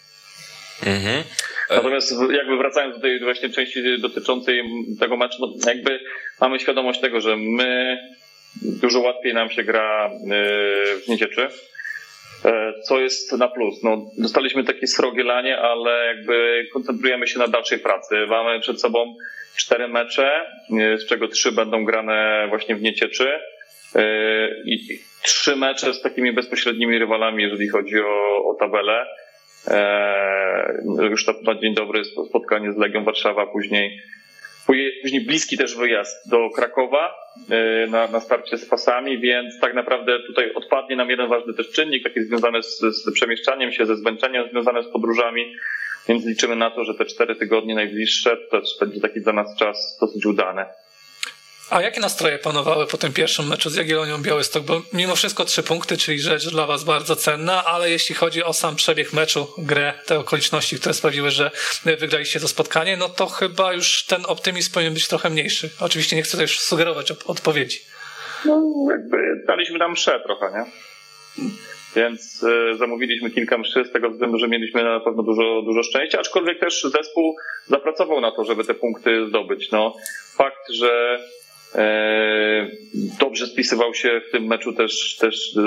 [0.86, 1.24] Mhm.
[1.70, 4.62] Natomiast jakby wracając do tej właśnie części dotyczącej
[5.00, 6.00] tego meczu, no jakby
[6.40, 7.98] mamy świadomość tego, że my
[8.62, 10.10] dużo łatwiej nam się gra e,
[11.04, 11.73] w Niecieczy E,
[12.82, 13.82] co jest na plus?
[13.82, 18.14] No, dostaliśmy takie srogie lanie, ale jakby koncentrujemy się na dalszej pracy.
[18.28, 19.16] Mamy przed sobą
[19.56, 20.30] cztery mecze,
[20.80, 23.28] e, z czego trzy będą grane właśnie w Niecieczy.
[23.94, 29.06] E, I trzy mecze z takimi bezpośrednimi rywalami, jeżeli chodzi o, o tabelę.
[31.10, 34.00] Już na dzień dobry spotkanie z Legią Warszawa, później
[35.02, 37.14] Później bliski też wyjazd do Krakowa
[37.50, 41.70] e, na, na starcie z pasami, więc tak naprawdę tutaj odpadnie nam jeden ważny też
[41.70, 45.56] czynnik, taki związany z, z przemieszczaniem się, ze zmęczeniem związane z podróżami,
[46.08, 49.98] więc liczymy na to, że te cztery tygodnie najbliższe to będzie taki dla nas czas
[50.00, 50.64] dosyć udany.
[51.74, 54.64] A jakie nastroje panowały po tym pierwszym meczu z Jagiellonią Białystok?
[54.64, 58.52] Bo mimo wszystko trzy punkty, czyli rzecz dla was bardzo cenna, ale jeśli chodzi o
[58.52, 61.50] sam przebieg meczu, grę, te okoliczności, które sprawiły, że
[61.98, 65.70] wygraliście to spotkanie, no to chyba już ten optymizm powinien być trochę mniejszy.
[65.80, 67.78] Oczywiście nie chcę już sugerować odpowiedzi.
[68.44, 69.16] No jakby
[69.46, 70.64] daliśmy tam mszę trochę, nie?
[71.96, 76.20] Więc y, zamówiliśmy kilka mszy z tego względu, że mieliśmy na pewno dużo, dużo szczęścia,
[76.20, 79.70] aczkolwiek też zespół zapracował na to, żeby te punkty zdobyć.
[79.70, 79.96] No,
[80.36, 81.18] fakt, że
[83.20, 85.62] dobrze spisywał się w tym meczu też, też e,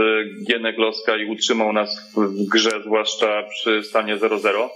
[0.45, 4.69] Gienek Loska i utrzymał nas w grze, zwłaszcza przy stanie 0-0.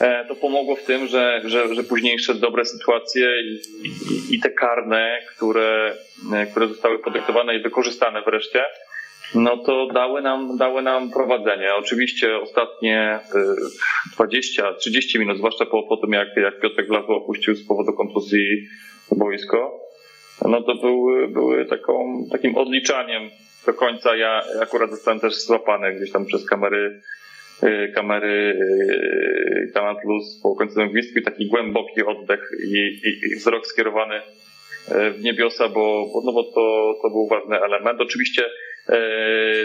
[0.00, 4.50] E, to pomogło w tym, że, że, że późniejsze dobre sytuacje i, i, i te
[4.50, 5.96] karne, które,
[6.50, 8.64] które zostały podyktowane i wykorzystane wreszcie,
[9.34, 11.74] no to dały nam, dały nam prowadzenie.
[11.74, 13.18] Oczywiście ostatnie
[14.18, 18.68] 20-30 minut, zwłaszcza po, po tym, jak, jak Piotrek Blazo opuścił z powodu kontuzji
[19.16, 19.83] boisko,
[20.42, 23.30] no to były, były taką, takim odliczaniem
[23.66, 24.16] do końca.
[24.16, 27.00] Ja akurat zostałem też złapany gdzieś tam przez kamery
[27.62, 28.58] y, kamery
[29.68, 35.10] y, Kanal Plus po końcowym gwizdku taki głęboki oddech i, i, i wzrok skierowany y,
[35.10, 38.00] w niebiosa, bo, no bo to, to był ważny element.
[38.00, 38.44] Oczywiście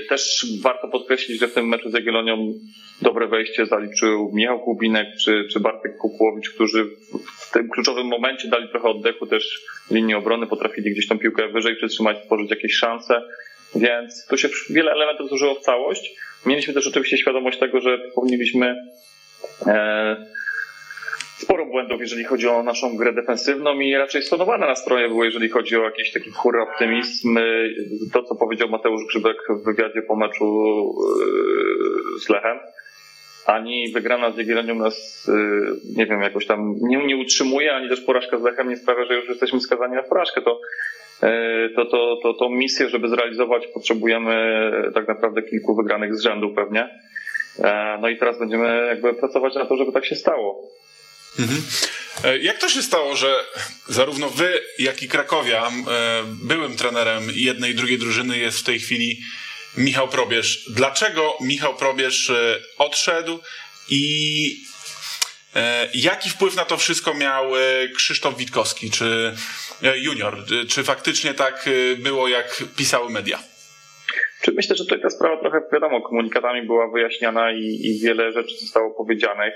[0.10, 2.54] też warto podkreślić, że w tym meczu z Jagiellonią
[3.02, 6.86] dobre wejście zaliczył Michał Kubinek czy, czy Bartek Kukłowicz, którzy
[7.40, 9.62] w tym kluczowym momencie dali trochę oddechu też
[9.92, 13.22] linii obrony, potrafili gdzieś tą piłkę wyżej przytrzymać, stworzyć jakieś szanse,
[13.76, 16.16] więc tu się wiele elementów złożyło w całość.
[16.46, 18.76] Mieliśmy też oczywiście świadomość tego, że powinniśmy
[19.68, 20.26] e,
[21.40, 25.78] sporo błędów, jeżeli chodzi o naszą grę defensywną i raczej stonowane nastroje były, jeżeli chodzi
[25.78, 27.40] o jakiś taki hura optymizm.
[28.14, 30.46] To, co powiedział Mateusz Grzybek w wywiadzie po meczu
[32.18, 32.60] y, z Lechem,
[33.46, 38.02] ani wygrana z Jagiellonią nas, y, nie wiem, jakoś tam nie, nie utrzymuje, ani też
[38.02, 40.42] porażka z Lechem nie sprawia, że już jesteśmy skazani na porażkę.
[40.42, 40.60] To,
[41.24, 46.50] y, to, to, to, tą misję, żeby zrealizować, potrzebujemy tak naprawdę kilku wygranych z rzędu
[46.50, 46.90] pewnie.
[47.64, 50.62] E, No i teraz będziemy jakby pracować na to, żeby tak się stało.
[52.24, 53.46] E, Jak to się stało, że
[53.88, 58.80] zarówno wy, jak i Krakowian, e, byłym trenerem jednej i drugiej drużyny jest w tej
[58.80, 59.22] chwili
[59.78, 60.66] Michał Probierz?
[60.70, 63.40] Dlaczego Michał Probierz e, odszedł
[63.90, 64.70] i
[65.94, 67.52] jaki wpływ na to wszystko miał
[67.96, 69.36] Krzysztof Witkowski, czy
[69.96, 70.46] junior?
[70.68, 73.40] Czy faktycznie tak było, jak pisały media?
[74.42, 78.56] Czy myślę, że tutaj ta sprawa trochę, wiadomo, komunikatami była wyjaśniana i, i wiele rzeczy
[78.58, 79.54] zostało powiedzianych.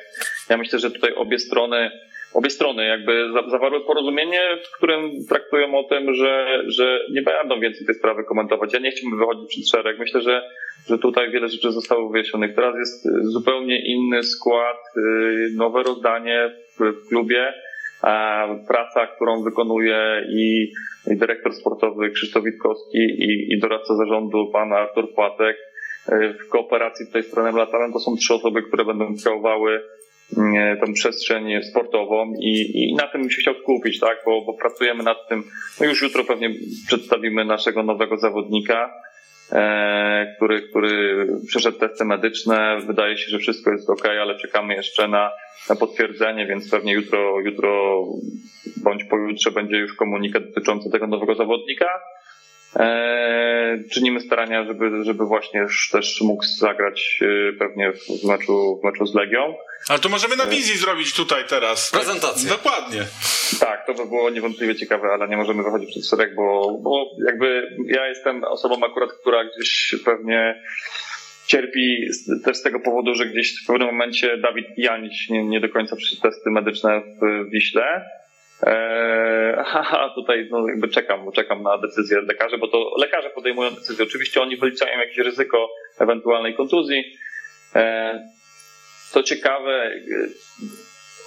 [0.50, 1.91] Ja myślę, że tutaj obie strony,
[2.34, 7.60] obie strony jakby za- zawarły porozumienie, w którym traktują o tym, że, że nie będą
[7.60, 8.74] więcej tej sprawy komentować.
[8.74, 10.00] Ja nie chciałbym wychodzić przed szereg.
[10.00, 10.50] Myślę, że,
[10.89, 12.56] że tutaj wiele rzeczy zostało wyjaśnionych.
[12.56, 15.02] Teraz jest y, zupełnie inny skład, y,
[15.56, 17.54] nowe rozdanie w, klubie.
[18.02, 20.72] A praca, którą wykonuje i,
[21.12, 25.58] i dyrektor sportowy Krzysztof Witkowski i, i doradca zarządu pan Artur Płatek
[26.10, 29.82] y, w kooperacji tutaj z trenerem Latarem, to są trzy osoby, które będą kreowały
[30.38, 34.53] mm, tę przestrzeń sportową i, i na tym bym się chciał skupić, tak, bo, bo
[34.53, 35.43] pracujemy nad tym,
[35.80, 36.49] no już jutro pewnie
[36.88, 38.93] przedstawimy naszego nowego zawodnika,
[39.51, 45.07] e, który, który przeszedł testy medyczne, wydaje się, że wszystko jest ok, ale czekamy jeszcze
[45.07, 45.32] na,
[45.69, 48.03] na potwierdzenie, więc pewnie jutro, jutro
[48.84, 51.86] bądź pojutrze będzie już komunikat dotyczący tego nowego zawodnika.
[52.76, 58.86] E, czynimy starania, żeby, żeby właśnie już też mógł zagrać e, pewnie w meczu, w
[58.86, 59.55] meczu z Legią.
[59.89, 61.91] Ale to możemy na wizji zrobić tutaj teraz.
[61.91, 62.49] Prezentację.
[62.49, 63.05] Dokładnie.
[63.59, 67.78] Tak, to by było niewątpliwie ciekawe, ale nie możemy wychodzić przed szereg, bo, bo jakby
[67.88, 70.61] ja jestem osobą akurat, która gdzieś pewnie
[71.47, 75.59] cierpi z, też z tego powodu, że gdzieś w pewnym momencie Dawid Janić nie, nie
[75.59, 78.05] do końca przyszedł testy medyczne w Wiśle.
[78.66, 79.55] Eee,
[80.03, 84.05] a tutaj no, jakby czekam, czekam na decyzję lekarzy, bo to lekarze podejmują decyzję.
[84.05, 87.03] Oczywiście oni wyliczają jakieś ryzyko ewentualnej kontuzji.
[87.76, 88.20] Eee,
[89.11, 90.30] co ciekawe, y,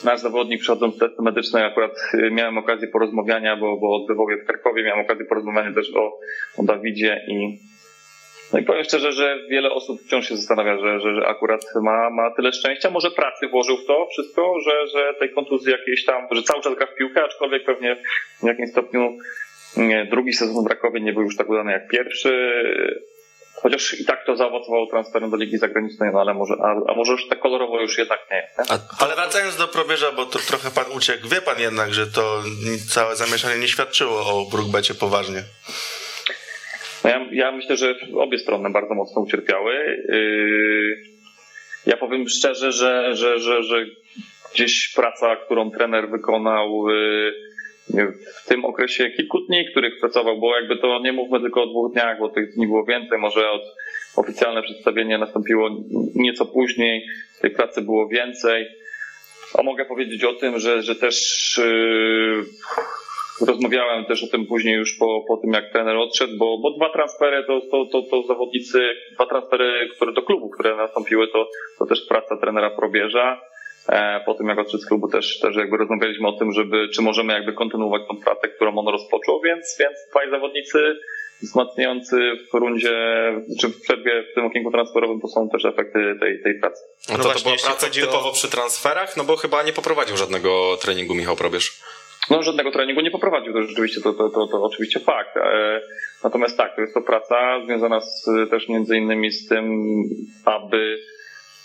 [0.05, 4.47] nasz zawodnik przechodząc testy medyczne, akurat y, miałem okazję porozmawiania, bo, bo odbywał je w
[4.47, 6.19] Krakowie, miałem okazję porozmawiania też o,
[6.59, 7.59] o Dawidzie i
[8.53, 12.11] no i powiem szczerze, że wiele osób wciąż się zastanawia, że, że, że akurat ma,
[12.11, 12.91] ma tyle szczęścia.
[12.91, 16.75] Może pracy włożył w to wszystko, że, że tej kontuzji jakiejś tam, że cały czas
[16.75, 17.97] gra w piłkę, aczkolwiek pewnie
[18.43, 19.19] w jakimś stopniu
[19.77, 22.53] nie, drugi sezon w Rakowie nie był już tak udany jak pierwszy.
[23.63, 27.13] Chociaż i tak to zaowocowało transferem do Ligi Zagranicznej, no ale może, a, a może
[27.13, 28.37] już tak kolorowo już jednak nie.
[28.37, 28.65] nie?
[28.71, 32.43] A, ale wracając do probierza, bo to trochę pan uciekł, wie pan jednak, że to
[32.91, 35.43] całe zamieszanie nie świadczyło o Brookbecie poważnie.
[37.07, 39.75] No ja, ja myślę, że obie strony bardzo mocno ucierpiały.
[40.09, 40.97] Yy,
[41.87, 43.85] Ja powiem szczerze, że, że, że, że
[44.55, 50.77] gdzieś praca, którą trener wykonał yy, w tym okresie kilku dni, których pracował, bo jakby
[50.77, 53.63] to nie mówmy tylko o dwóch dniach, bo tych dni było więcej, może od
[54.17, 55.71] oficjalne przedstawienie nastąpiło
[56.15, 57.07] nieco później,
[57.41, 58.67] tej pracy było więcej.
[59.59, 61.17] A mogę powiedzieć o tym, że, że też
[61.59, 62.45] yy,
[63.41, 66.91] rozmawiałem też o tym później już po, po tym, jak trener odszedł, bo, bo dwa
[66.93, 68.81] transfery to, to, to, to zawodnicy,
[69.13, 73.41] dwa transfery, które do klubu, które nastąpiły, to, to też praca trenera Probierza.
[73.89, 77.03] E, po tym, jak odszedł z klubu, też, też jakby rozmawialiśmy o tym, żeby, czy
[77.03, 80.97] możemy jakby kontynuować tą pracę, którą on rozpoczął, więc, więc dwaj zawodnicy
[81.43, 82.17] wzmacniający
[82.51, 82.93] w rundzie,
[83.61, 86.83] czy w przerwie w tym okienku transferowym, to są też efekty tej, tej pracy.
[87.09, 89.63] No, No to, właśnie, to była praca chodzi o- typowo przy transferach, no bo chyba
[89.63, 91.81] nie poprowadził żadnego treningu Michał Probierz.
[92.31, 95.37] No, żadnego treningu nie poprowadził, to rzeczywiście to, to, to, to oczywiście fakt.
[95.37, 95.81] E,
[96.25, 99.85] Natomiast tak, to jest to praca związana z, też między innymi z tym,
[100.45, 100.99] aby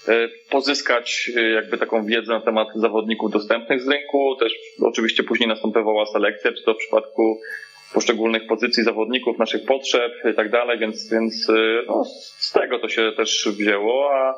[0.08, 4.36] e, pozyskać e, jakby taką wiedzę na temat zawodników dostępnych z rynku.
[4.40, 7.40] Też oczywiście później następowała selekcja, czy to w przypadku
[7.94, 11.48] poszczególnych pozycji zawodników, naszych potrzeb i tak dalej, więc, więc
[11.88, 12.04] no,
[12.40, 14.34] z tego to się też wzięło, a,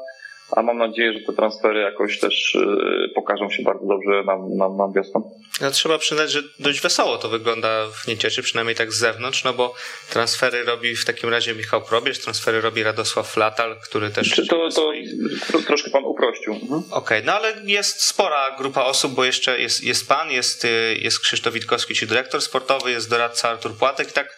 [0.52, 4.78] a mam nadzieję, że te transfery jakoś też e, pokażą się bardzo dobrze nam, nam,
[4.78, 5.32] nam wiosną.
[5.62, 9.54] No, trzeba przyznać, że dość wesoło to wygląda w Niecieczy, przynajmniej tak z zewnątrz, no
[9.54, 9.76] bo
[10.10, 14.30] transfery robi w takim razie Michał Probierz, transfery robi Radosław Flatal, który też...
[14.30, 14.92] Czy to, to
[15.48, 16.54] tro, troszkę pan uprościł.
[16.54, 16.84] Mhm.
[16.92, 21.20] Okej, no ale jest spora grupa osób, bo jeszcze jest, jest pan, jest, y, jest
[21.20, 24.34] Krzysztof Witkowski, czyli dyrektor sportowy, jest doradca Artur Płatek tak y,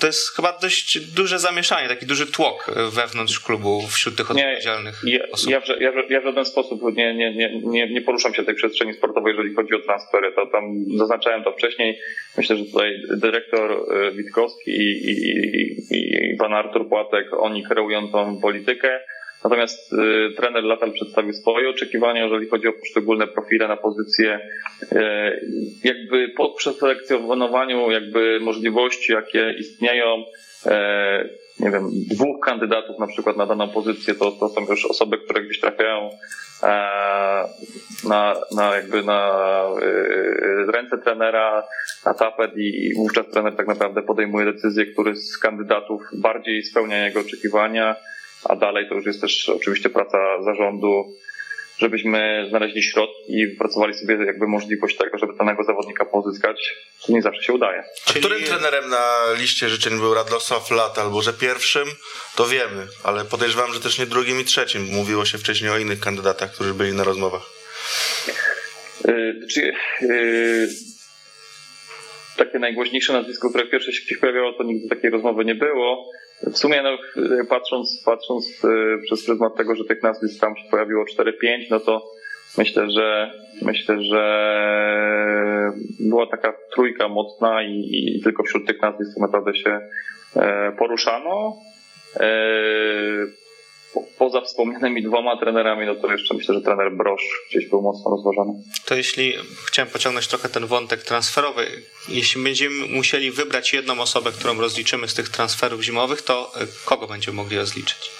[0.00, 4.46] to jest chyba dość duże zamieszanie, taki duży tłok y, wewnątrz klubu wśród tych Nie,
[4.46, 5.00] odpowiedzialnych.
[5.04, 5.50] ja, osób.
[5.50, 8.54] ja, w, ja, ja w żaden sposób nie, nie, nie, nie, nie poruszam się tej
[8.54, 10.32] przestrzeni sportowej, jeżeli chodzi o transfery.
[10.32, 11.98] To tam zaznaczałem to wcześniej.
[12.36, 15.20] Myślę, że tutaj dyrektor e, Witkowski i, i,
[15.90, 19.00] i, i pan Artur Płatek, oni kreują tą politykę.
[19.44, 19.96] Natomiast y,
[20.36, 24.40] trener Latal przedstawił swoje oczekiwania, jeżeli chodzi o poszczególne profile na pozycję.
[24.92, 25.40] E,
[25.84, 30.24] jakby po przeselekcjonowaniu jakby możliwości, jakie istnieją,
[30.66, 31.28] e,
[31.60, 35.42] nie wiem, dwóch kandydatów na przykład na daną pozycję, to, to są już osoby, które
[35.42, 36.10] gdzieś trafiają
[36.62, 36.68] e,
[38.08, 39.30] na, na jakby na
[39.82, 41.62] e, ręce trenera,
[42.06, 47.06] na tapet i, i wówczas trener tak naprawdę podejmuje decyzję, który z kandydatów bardziej spełnia
[47.06, 47.96] jego oczekiwania,
[48.44, 51.14] a dalej to już jest też oczywiście praca zarządu,
[51.78, 57.22] żebyśmy znaleźli środki i wypracowali sobie jakby możliwość tego, żeby danego zawodnika pozyskać, co nie
[57.22, 57.84] zawsze się udaje.
[58.06, 61.88] A którym trenerem na liście życzeń był Radosław Lat, albo że pierwszym,
[62.36, 64.82] to wiemy, ale podejrzewam, że też nie drugim i trzecim.
[64.92, 67.42] Mówiło się wcześniej o innych kandydatach, którzy byli na rozmowach.
[69.04, 70.68] Yy, Czy, yy,
[72.36, 76.10] takie najgłośniejsze nazwisko, które pierwsze się gdzieś pojawiało, to nigdy takiej rozmowy nie było.
[76.42, 76.98] W sumie no,
[77.48, 81.30] patrząc, patrząc yy, przez pryzmat tego, że tych nazwisk tam się pojawiło 4-5,
[81.70, 82.10] no to
[82.58, 83.30] myślę, że
[83.62, 89.80] myślę, że była taka trójka mocna i, i tylko wśród tych nazwisk tak naprawdę się
[90.36, 91.56] e, poruszano.
[93.90, 97.82] E, po- Poza wspomnianymi dwoma trenerami, no to jeszcze myślę, że trener Brosz gdzieś był
[97.82, 98.52] mocno rozważany.
[98.86, 99.34] To jeśli
[99.66, 101.66] chciałem pociągnąć trochę ten wątek transferowy,
[102.08, 107.06] jeśli będziemy musieli wybrać jedną osobę, którą rozliczymy z tych transferów zimowych, to y, kogo
[107.06, 108.10] będziemy mogli rozliczyć?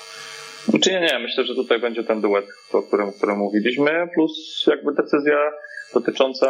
[0.82, 4.64] Czy nie, nie, myślę, że tutaj będzie ten duet, o którym, o którym mówiliśmy, plus
[4.66, 5.38] jakby decyzja
[5.94, 6.48] dotycząca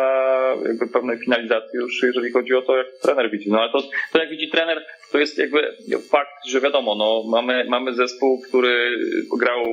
[0.66, 3.51] jakby pewnej finalizacji już, jeżeli chodzi o to, jak trener widzi.
[3.51, 3.82] No ale to,
[4.12, 5.76] to jak widzi trener, to jest jakby
[6.11, 8.91] fakt, że wiadomo, no mamy, mamy zespół, który
[9.38, 9.64] grał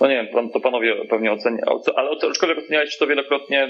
[0.00, 3.68] no nie wiem, to panowie pewnie oceniają, ale aczkolwiek oceniałeś to wielokrotnie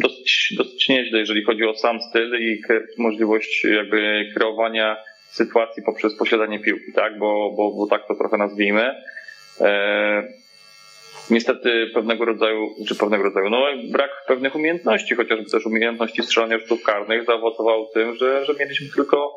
[0.00, 2.60] dosyć, dosyć nieźle, jeżeli chodzi o sam styl i
[2.98, 4.96] możliwość jakby kreowania
[5.30, 7.18] sytuacji poprzez posiadanie piłki, tak?
[7.18, 8.94] Bo, bo, bo tak to trochę nazwijmy.
[9.60, 10.22] E,
[11.30, 13.62] niestety pewnego rodzaju, czy pewnego rodzaju, no
[13.92, 19.36] brak pewnych umiejętności, chociażby też umiejętności strzelania rzutów karnych zaowocował tym, że, że mieliśmy tylko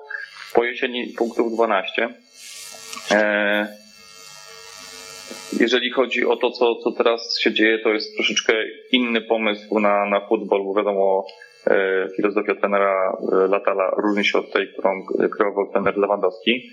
[0.53, 2.09] po jesieni punktów 12.
[3.11, 3.67] E,
[5.59, 8.53] jeżeli chodzi o to, co, co teraz się dzieje, to jest troszeczkę
[8.91, 11.25] inny pomysł na, na futbol, bo wiadomo,
[11.67, 15.05] e, filozofia trenera e, Latala różni się od tej, którą
[15.37, 16.71] kreował trener Lewandowski.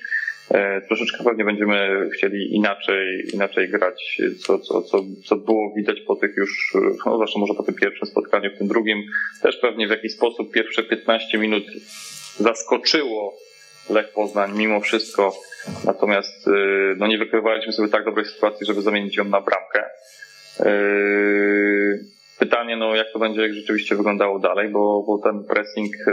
[0.51, 6.17] E, Troszeczkę pewnie będziemy chcieli inaczej, inaczej grać, co, co, co, co było widać po
[6.17, 6.75] tych już,
[7.07, 9.03] no zwłaszcza może po tym pierwszym spotkaniu, w tym drugim,
[9.43, 11.65] też pewnie w jakiś sposób pierwsze 15 minut
[12.39, 13.35] zaskoczyło
[13.91, 15.35] Lech Poznań mimo wszystko,
[15.85, 16.51] natomiast e,
[16.97, 19.85] no, nie wykrywaliśmy sobie tak dobrej sytuacji, żeby zamienić ją na bramkę.
[20.61, 26.11] E, Pytanie, no jak to będzie rzeczywiście wyglądało dalej, bo, bo ten pressing e,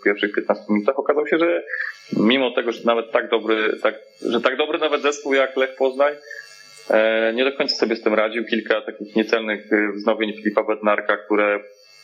[0.00, 1.62] w pierwszych 15 minutach okazał się, że
[2.16, 6.14] mimo tego, że nawet tak dobry, tak, że tak dobry nawet zespół jak Lech Poznań
[6.90, 8.44] e, nie do końca sobie z tym radził.
[8.44, 11.60] Kilka takich niecelnych wznowień Filipa Bednarka, które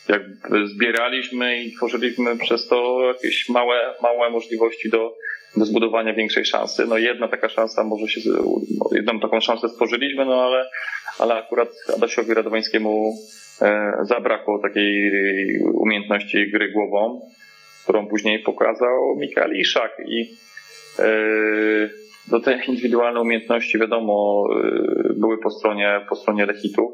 [0.08, 5.14] jakby zbieraliśmy i tworzyliśmy przez to jakieś małe, małe możliwości do,
[5.56, 6.86] do zbudowania większej szansy.
[6.86, 8.20] No jedna taka szansa może się,
[8.92, 10.70] jedną taką szansę stworzyliśmy, no ale,
[11.18, 13.14] ale akurat Adasiowi Radowańskiemu
[14.02, 15.12] zabrakło takiej
[15.74, 17.20] umiejętności gry głową,
[17.82, 20.30] którą później pokazał Mikael Iszak i
[20.98, 21.04] e,
[22.28, 24.46] do tej indywidualnej umiejętności wiadomo
[25.10, 26.92] e, były po stronie, po stronie Lechitów.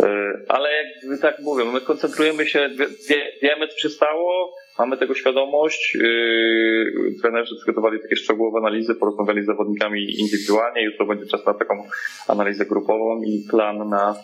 [0.00, 0.06] E,
[0.48, 5.14] Ale jak tak mówię, my koncentrujemy się, wie, wie- wiemy co się stało, mamy tego
[5.14, 5.98] świadomość.
[7.22, 10.82] Trenerzy przygotowali takie szczegółowe analizy, porozmawiali z zawodnikami indywidualnie.
[10.84, 11.84] Jutro będzie czas na taką
[12.28, 14.16] analizę grupową i plan na,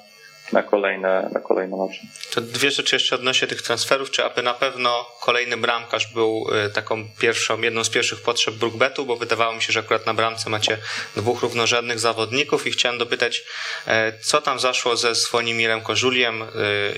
[0.52, 2.00] na kolejne, na kolejne mecze.
[2.34, 4.10] To dwie rzeczy jeszcze odnośnie tych transferów.
[4.10, 9.06] Czy aby na pewno kolejny bramkarz był y, taką pierwszą, jedną z pierwszych potrzeb Brookbetu,
[9.06, 10.78] bo wydawało mi się, że akurat na bramce macie
[11.16, 13.44] dwóch równorzędnych zawodników i chciałem dopytać,
[13.86, 16.46] e, co tam zaszło ze Słonimirem Kożuliem, y,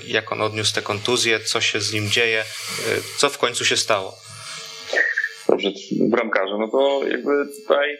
[0.07, 3.77] jak on odniósł te kontuzje, co się z nim dzieje, y, co w końcu się
[3.77, 4.17] stało?
[5.49, 7.31] Dobrze, bramkarze, no to jakby
[7.61, 7.97] tutaj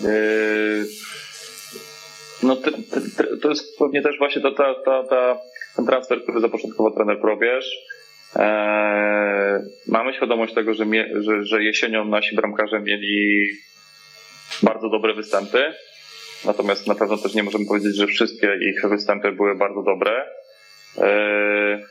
[0.00, 0.86] yy,
[2.42, 2.56] no
[3.42, 5.38] to jest pewnie też właśnie ta, ta, ta, ta,
[5.76, 7.76] ten transfer, który zapoczątkował trener Probierz.
[8.36, 13.48] Eee, mamy świadomość tego, że, mie, że, że jesienią nasi bramkarze mieli
[14.62, 15.74] bardzo dobre występy.
[16.44, 20.26] Natomiast na pewno też nie możemy powiedzieć, że wszystkie ich występy były bardzo dobre.
[20.98, 21.84] Eee,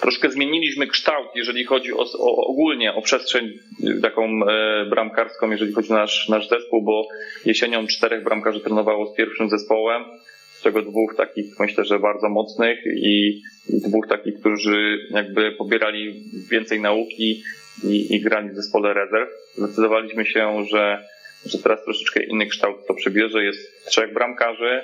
[0.00, 3.58] troszkę zmieniliśmy kształt, jeżeli chodzi o, o ogólnie o przestrzeń
[4.02, 7.08] taką e, bramkarską, jeżeli chodzi o nasz, nasz zespół, bo
[7.44, 10.04] jesienią czterech bramkarzy trenowało z pierwszym zespołem,
[10.52, 16.24] z czego dwóch takich myślę, że bardzo mocnych i, i dwóch takich, którzy jakby pobierali
[16.50, 17.42] więcej nauki
[17.84, 19.28] i, i grali w zespole rezerw.
[19.54, 21.04] Zdecydowaliśmy się, że,
[21.46, 23.44] że teraz troszeczkę inny kształt to przybierze.
[23.44, 24.82] Jest trzech bramkarzy.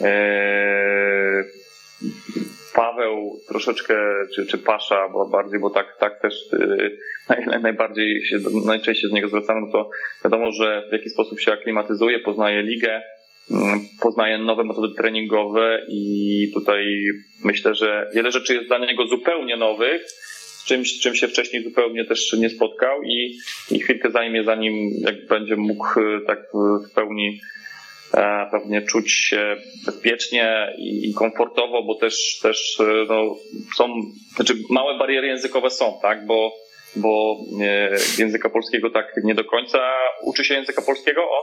[0.00, 1.44] Eee,
[2.74, 3.94] Paweł troszeczkę,
[4.34, 9.28] czy, czy Pasza, bo bardziej, bo tak, tak też yy, najbardziej się, najczęściej do niego
[9.28, 9.90] zwracamy, no to
[10.24, 13.02] wiadomo, że w jaki sposób się aklimatyzuje, poznaje ligę,
[13.50, 13.56] yy,
[14.00, 16.84] poznaje nowe metody treningowe i tutaj
[17.44, 20.02] myślę, że wiele rzeczy jest dla niego zupełnie nowych,
[20.64, 23.36] z czymś, z czym się wcześniej zupełnie też nie spotkał i,
[23.70, 25.86] i chwilkę zajmie, zanim jak będzie mógł
[26.26, 27.40] tak w pełni
[28.50, 33.36] pewnie czuć się bezpiecznie i komfortowo, bo też, też e, no,
[33.76, 33.88] są,
[34.36, 36.52] znaczy małe bariery językowe są, tak, bo,
[36.96, 39.78] bo e, języka polskiego tak nie do końca
[40.22, 41.42] uczy się języka polskiego, o,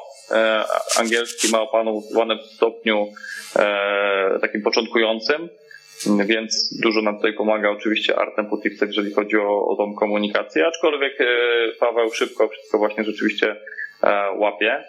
[0.99, 3.07] angielski ma opanowane w stopniu
[4.41, 5.49] takim początkującym,
[6.25, 11.17] więc dużo nam tutaj pomaga oczywiście Artem Putifce, jeżeli chodzi o, o tą komunikację, aczkolwiek
[11.79, 13.55] Paweł szybko wszystko właśnie rzeczywiście
[14.37, 14.83] łapie.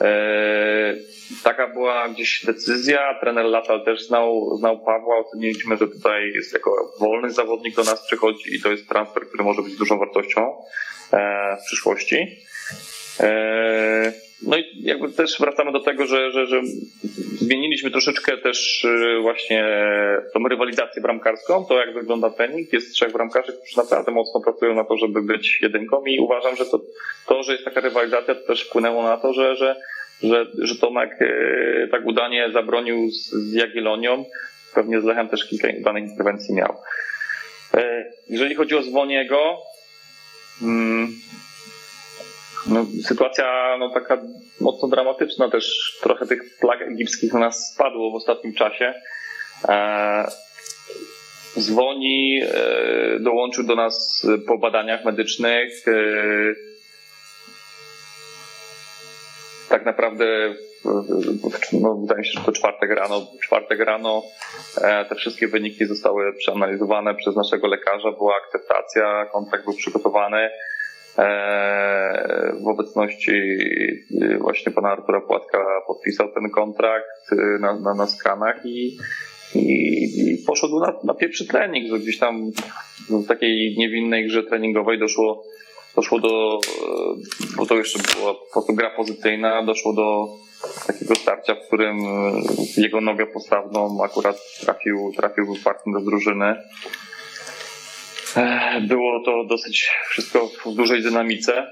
[0.00, 0.94] E,
[1.44, 3.14] taka była gdzieś decyzja.
[3.20, 5.18] Trener Latal też znał, znał Pawła.
[5.18, 9.44] Oceniliśmy, że tutaj jest jako wolny zawodnik do nas przychodzi i to jest transfer, który
[9.44, 10.56] może być dużą wartością
[11.12, 12.36] e, w przyszłości.
[13.20, 14.12] E,
[14.46, 16.60] no i jakby też wracamy do tego, że, że, że
[17.38, 18.86] zmieniliśmy troszeczkę też
[19.22, 19.64] właśnie
[20.34, 22.72] tą rywalizację bramkarską, to jak wygląda trening.
[22.72, 26.66] Jest trzech bramkarzy, którzy naprawdę mocno pracują na to, żeby być jedynką i uważam, że
[26.66, 26.80] to,
[27.26, 29.76] to że jest taka rywalizacja, to też wpłynęło na to, że, że,
[30.22, 34.24] że, że Tomek e, tak udanie zabronił z, z Jagiellonią.
[34.74, 36.76] Pewnie z Lechem też kilka danych interwencji miał.
[37.74, 39.58] E, jeżeli chodzi o Zwoniego,
[40.62, 41.12] mm,
[42.66, 44.18] no, sytuacja no, taka
[44.60, 45.98] mocno dramatyczna też.
[46.02, 48.94] Trochę tych plag egipskich na nas spadło w ostatnim czasie.
[49.68, 50.24] E,
[51.56, 55.88] Zwoni e, dołączył do nas po badaniach medycznych.
[55.88, 55.92] E,
[59.68, 60.54] tak naprawdę
[61.72, 64.22] no, wydaje mi się, że to czwartek rano, czwartek rano
[64.82, 70.50] e, te wszystkie wyniki zostały przeanalizowane przez naszego lekarza, była akceptacja, kontrakt był przygotowany.
[71.18, 73.32] E, w obecności
[74.22, 78.98] e, właśnie pana Artura Płatka podpisał ten kontrakt e, na, na, na skranach i,
[79.54, 82.50] i, i poszedł na, na pierwszy trening, że gdzieś tam
[83.10, 85.44] w takiej niewinnej grze treningowej doszło,
[85.96, 86.60] doszło do,
[87.56, 90.28] bo to jeszcze była po prostu gra pozycyjna, doszło do
[90.86, 91.98] takiego starcia, w którym
[92.76, 96.56] jego nogę postawną akurat trafił, trafił partner z drużyny.
[98.80, 101.66] Było to dosyć wszystko w dużej dynamice.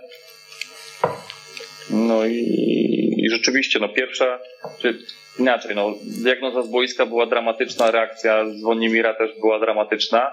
[1.90, 4.38] No i, i rzeczywiście, no pierwsza,
[4.78, 4.98] czy
[5.38, 10.30] inaczej, no diagnoza z boiska była dramatyczna, reakcja z Wonimira też była dramatyczna.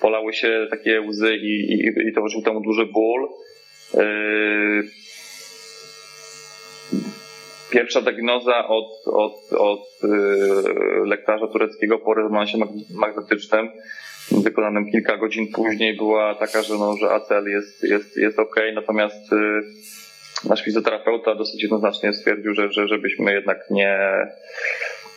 [0.00, 3.28] Polały się takie łzy i, i, i towarzyszył temu duży ból.
[3.94, 4.88] Yy...
[7.70, 12.58] Pierwsza diagnoza od, od, od yy, lekarza tureckiego po rezonansie
[12.94, 13.68] magnetycznym
[14.30, 19.32] wykonanym kilka godzin później była taka, że, no, że ACL jest, jest, jest ok, natomiast
[19.32, 19.62] y,
[20.48, 23.98] nasz fizjoterapeuta dosyć jednoznacznie stwierdził, że, że żebyśmy jednak nie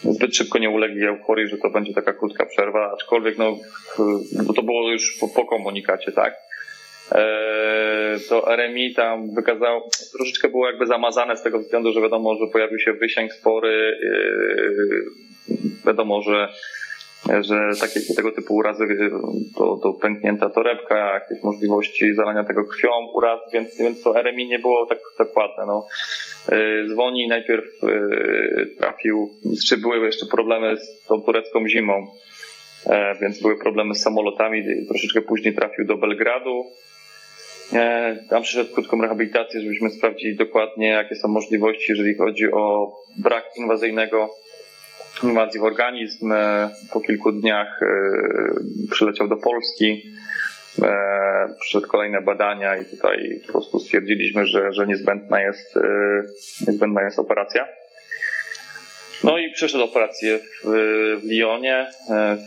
[0.03, 3.57] zbyt szybko nie ulegli euforii, że to będzie taka krótka przerwa, aczkolwiek no,
[4.55, 6.35] to było już po, po komunikacie, tak?
[7.11, 9.81] E, to RMI tam wykazał,
[10.17, 15.55] troszeczkę było jakby zamazane z tego względu, że wiadomo, że pojawił się wysięg spory, e,
[15.87, 16.47] wiadomo, że
[17.41, 18.87] że takie tego typu urazy
[19.57, 24.59] to, to pęknięta torebka, jakieś możliwości zalania tego krwią, uraz, więc, więc to RMI nie
[24.59, 25.65] było tak dokładne.
[25.65, 25.87] No.
[26.51, 29.29] Y, Zwoni najpierw y, trafił,
[29.67, 32.07] czy były jeszcze problemy z tą turecką zimą,
[32.85, 36.65] e, więc były problemy z samolotami, troszeczkę później trafił do Belgradu.
[37.73, 43.45] E, tam przyszedł krótką rehabilitację, żebyśmy sprawdzili dokładnie, jakie są możliwości, jeżeli chodzi o brak
[43.57, 44.29] inwazyjnego
[45.23, 46.31] inwazji w organizm.
[46.31, 47.87] E, po kilku dniach e,
[48.91, 50.03] przyleciał do Polski.
[50.83, 55.79] E, przyszedł kolejne badania i tutaj po prostu stwierdziliśmy, że, że niezbędna, jest,
[56.67, 57.67] niezbędna jest operacja.
[59.23, 60.63] No i przeszedł operację w,
[61.21, 61.87] w Lyonie.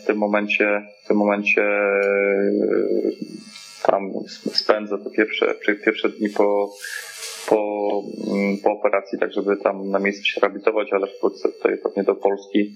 [0.02, 1.62] W tym momencie, w tym momencie
[3.82, 4.12] tam
[4.54, 5.54] spędza te pierwsze,
[5.84, 6.74] pierwsze dni po,
[7.48, 8.02] po,
[8.32, 12.14] mm, po operacji, tak żeby tam na miejscu się rehabilitować, ale wkrótce tutaj pewnie do
[12.14, 12.74] Polski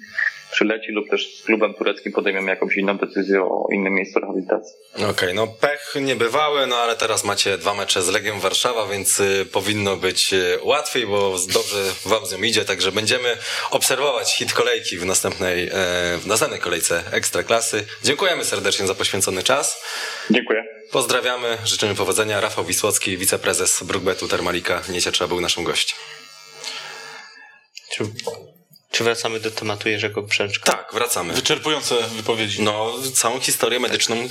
[0.52, 4.74] przyleci lub też z klubem tureckim podejmiemy jakąś inną decyzję o innym miejscu rehabilitacji.
[4.94, 9.20] Okej, okay, no pech niebywały, no ale teraz macie dwa mecze z Legią Warszawa, więc
[9.20, 13.36] y, powinno być y, łatwiej, bo dobrze wam z nią idzie, także będziemy
[13.70, 15.70] obserwować hit kolejki w następnej, e,
[16.18, 17.84] w następnej kolejce Ekstraklasy.
[18.04, 19.84] Dziękujemy serdecznie za poświęcony czas.
[20.30, 20.64] Dziękuję.
[20.90, 22.40] Pozdrawiamy, życzymy powodzenia.
[22.40, 25.98] Rafał Wisłocki, wiceprezes Brookbetu Termalika Nieciecza był naszym gościem.
[27.92, 28.04] Czy,
[28.92, 30.72] czy wracamy do tematu Jerzego Brzęczka?
[30.72, 31.34] Tak, wracamy.
[31.34, 32.62] Wyczerpujące wypowiedzi.
[32.62, 34.28] No, całą historię medyczną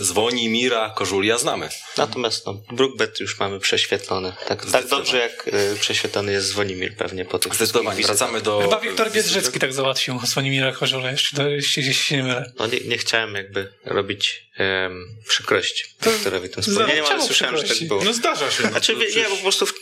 [0.00, 1.68] Zwonimira Kożulia znamy.
[1.96, 4.32] Natomiast no, Brookbet już mamy prześwietlony.
[4.48, 8.04] Tak, tak dobrze jak y, prześwietlony jest Zwonimir pewnie po tych Zdecydowanie.
[8.04, 8.60] Wracamy do...
[8.60, 12.52] Chyba Wiktor Biedrzycki tak załatwił Zwonimira Kożulia, jeśli, jeśli się nie mylę.
[12.58, 17.88] No nie, nie chciałem jakby robić um, przykrości Wiktorowi tym wspomnieniem, ale słyszałem, że tak
[17.88, 18.04] było.
[18.04, 18.68] No zdarza się.
[18.68, 19.72] Znaczy, no, nie, bo po prostu w,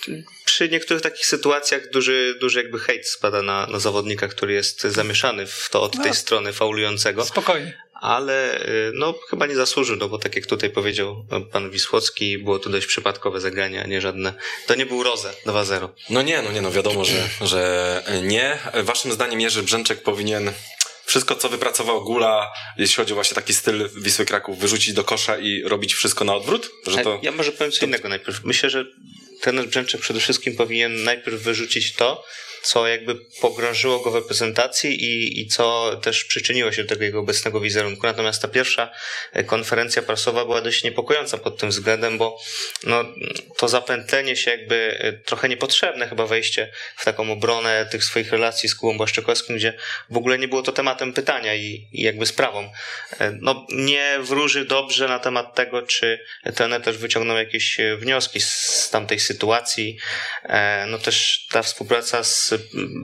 [0.59, 5.47] przy niektórych takich sytuacjach duży, duży jakby hejt spada na, na zawodnika, który jest zamieszany
[5.47, 6.03] w to od no.
[6.03, 7.25] tej strony faulującego.
[7.25, 7.83] Spokojnie.
[7.95, 12.71] Ale no chyba nie zasłużył, no bo tak jak tutaj powiedział pan Wisłocki, było to
[12.71, 14.35] dość przypadkowe zagranie, a nie żadne.
[14.67, 15.89] To nie był Roze 2-0.
[16.11, 18.59] No nie, no nie, no wiadomo, że, że nie.
[18.75, 20.53] Waszym zdaniem Jerzy Brzęczek powinien
[21.05, 25.39] wszystko, co wypracował Gula, jeśli chodzi o właśnie taki styl Wisły Kraków, wyrzucić do kosza
[25.39, 26.71] i robić wszystko na odwrót?
[26.87, 27.19] Że to...
[27.23, 27.87] Ja może powiem co to...
[27.87, 28.45] innego najpierw.
[28.45, 28.85] Myślę, że
[29.41, 32.25] trener Brzęczek przede wszystkim powinien najpierw wyrzucić to,
[32.63, 37.21] co jakby pogrążyło go w reprezentacji i, i co też przyczyniło się do tego jego
[37.21, 38.07] obecnego wizerunku.
[38.07, 38.91] Natomiast ta pierwsza
[39.33, 42.39] e, konferencja prasowa była dość niepokojąca pod tym względem, bo
[42.85, 43.05] no,
[43.57, 48.69] to zapętlenie się jakby e, trochę niepotrzebne chyba wejście w taką obronę tych swoich relacji
[48.69, 49.75] z Kubą Błaszczykowskim, gdzie
[50.11, 52.73] w ogóle nie było to tematem pytania i, i jakby sprawą.
[53.21, 58.89] E, no, nie wróży dobrze na temat tego, czy trener też wyciągnął jakieś wnioski z
[58.93, 59.99] tamtej sytuacji.
[60.87, 62.48] No też ta współpraca z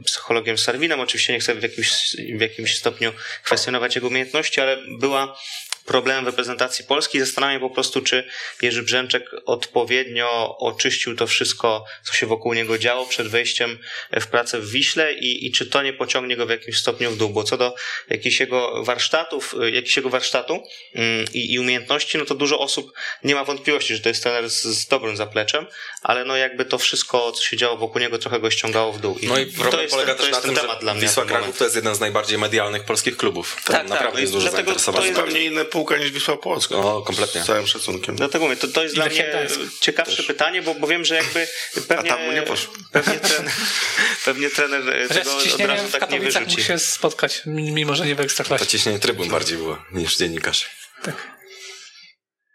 [0.05, 1.01] psychologiem Sarwinem.
[1.01, 3.13] Oczywiście nie chcę w jakimś, w jakimś stopniu
[3.45, 5.37] kwestionować jego umiejętności, ale była
[5.85, 7.21] problemem w reprezentacji Polski.
[7.21, 8.25] Zastanawiam się po prostu, czy
[8.63, 13.79] Jerzy Brzęczek odpowiednio oczyścił to wszystko, co się wokół niego działo przed wejściem
[14.21, 17.17] w pracę w Wiśle i, i czy to nie pociągnie go w jakimś stopniu w
[17.17, 17.75] dół, bo co do
[18.11, 20.63] jakichś jego warsztatów, jakichś jego warsztatu
[20.95, 22.93] mm, i, i umiejętności, no to dużo osób
[23.25, 25.67] nie ma wątpliwości, że to jest trener z, z dobrym zapleczem,
[26.03, 29.19] ale no jakby to wszystko, co się działo wokół niego, trochę go ściągało w dół.
[29.19, 31.95] I, no i problem jest, polega też na tym, że Wisła Kraków to jest jeden
[31.95, 33.57] z najbardziej medialnych polskich klubów.
[33.57, 35.03] Tak, tak naprawdę tak, jest dużo zainteresowania.
[35.03, 36.75] To jest zupełnie inne półka niż Wisła Płocka.
[36.75, 37.43] No, kompletnie.
[37.43, 38.17] Z całym szacunkiem.
[38.17, 39.49] Dlatego mówię, to, to jest I dla mnie
[39.81, 40.27] ciekawsze też.
[40.27, 41.49] pytanie, bo, bo wiem, że jakby
[41.89, 42.75] pewnie, A tam mu nie poszło.
[42.93, 43.53] Pewnie, trener,
[44.25, 46.47] pewnie trener tego od razu tak nie wyrzuci.
[46.47, 48.65] mógł się spotkać, mimo że nie w Ekstraklasie.
[48.65, 50.71] To ciśnienie trybun bardziej było niż dziennikarz.
[51.03, 51.34] Tak.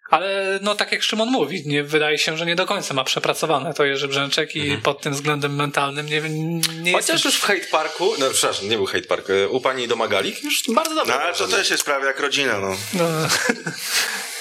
[0.10, 3.74] Ale no tak jak Szymon mówi, nie, wydaje się, że nie do końca ma przepracowane
[3.74, 4.82] to Jerzy Brzęczek i mhm.
[4.82, 6.22] pod tym względem mentalnym nie,
[6.82, 7.26] nie Chociaż jest...
[7.26, 10.64] już w Hate Parku, no przepraszam, nie był Hate Park, e, u pani Domagalik już
[10.68, 11.14] bardzo dobrze.
[11.14, 12.78] No ale to też jest prawie jak rodzina, no.
[12.94, 13.06] no.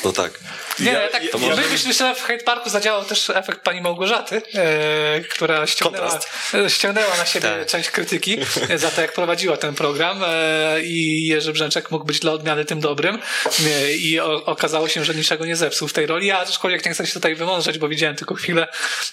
[0.04, 0.32] No tak.
[0.80, 1.62] Nie, ja, tak, to może...
[1.72, 6.20] myślę, że w Hate Parku zadziałał też efekt pani Małgorzaty, e, która ściągnęła,
[6.54, 7.66] e, ściągnęła na siebie tak.
[7.66, 8.38] część krytyki
[8.76, 12.80] za to, jak prowadziła ten program e, i Jerzy Brzęczek mógł być dla odmiany tym
[12.80, 13.18] dobrym
[13.66, 17.06] e, i o, okazało się, że niczego nie zepsuł w tej roli, aczkolwiek nie chcę
[17.06, 18.68] się tutaj wymądrzeć, bo widziałem tylko chwilę,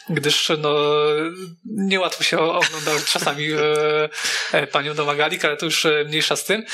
[0.10, 0.76] gdyż no,
[1.66, 3.58] niełatwo się oglądał czasami e,
[4.52, 6.66] e, panią Domagalik, ale to już mniejsza z tym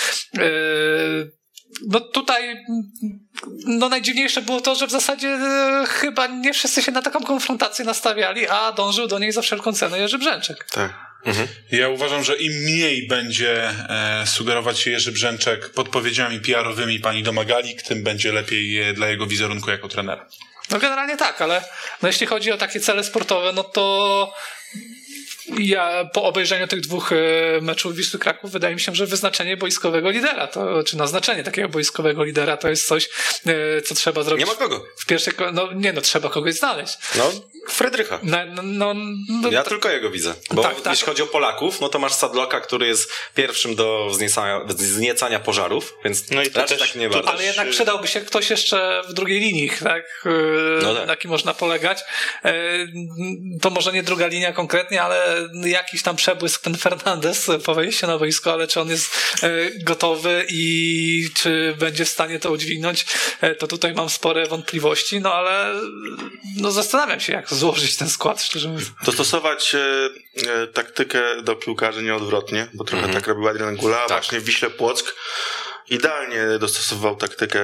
[1.87, 2.65] no tutaj
[3.65, 7.85] no najdziwniejsze było to, że w zasadzie e, chyba nie wszyscy się na taką konfrontację
[7.85, 10.67] nastawiali, a dążył do niej za wszelką cenę Jerzy Brzęczek.
[10.71, 11.10] Tak.
[11.25, 11.47] Mhm.
[11.71, 17.81] Ja uważam, że im mniej będzie e, sugerować się Jerzy Brzęczek podpowiedziami PR-owymi pani Domagalik,
[17.81, 20.25] tym będzie lepiej dla jego wizerunku jako trenera.
[20.71, 21.63] No generalnie tak, ale
[22.01, 24.33] no jeśli chodzi o takie cele sportowe, no to
[25.59, 27.15] ja po obejrzeniu tych dwóch e,
[27.61, 32.23] meczów Wisły Kraków wydaje mi się, że wyznaczenie boiskowego lidera, to, czy naznaczenie takiego boiskowego
[32.23, 33.09] lidera to jest coś,
[33.45, 34.45] e, co trzeba zrobić.
[34.45, 34.85] Nie ma kogo.
[34.97, 36.97] W pierwszej, no nie no, trzeba kogoś znaleźć.
[37.15, 37.31] No,
[37.69, 38.19] Fredrycha.
[38.23, 38.93] No, no, no,
[39.29, 40.33] no ja tylko jego widzę.
[40.51, 40.93] Bo tak, tak.
[40.93, 45.93] jeśli chodzi o Polaków, no to masz Sadloka, który jest pierwszym do wzniecania, wzniecania pożarów,
[46.03, 47.29] więc no i to też, tak nie bardzo.
[47.29, 50.23] Ale jednak przydałby się ktoś jeszcze w drugiej linii, tak?
[50.25, 50.29] E,
[50.83, 51.07] no tak.
[51.07, 51.99] Na kim można polegać.
[53.61, 58.17] To może nie druga linia konkretnie, ale jakiś tam przebłysk ten Fernandez po wejściu na
[58.17, 59.49] boisko, ale czy on jest e,
[59.83, 63.05] gotowy i czy będzie w stanie to udźwignąć,
[63.59, 65.81] to tutaj mam spore wątpliwości, no ale
[66.57, 68.91] no zastanawiam się, jak złożyć ten skład, szczerze mówiąc.
[69.05, 73.19] Dostosować e, taktykę do piłkarzy nieodwrotnie, bo trochę mm -hmm.
[73.19, 74.07] tak robił Adrian Gula, tak.
[74.07, 75.15] właśnie w Wiśle Płock
[75.91, 77.61] idealnie dostosował taktykę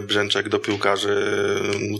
[0.00, 1.16] Brzęczek do piłkarzy.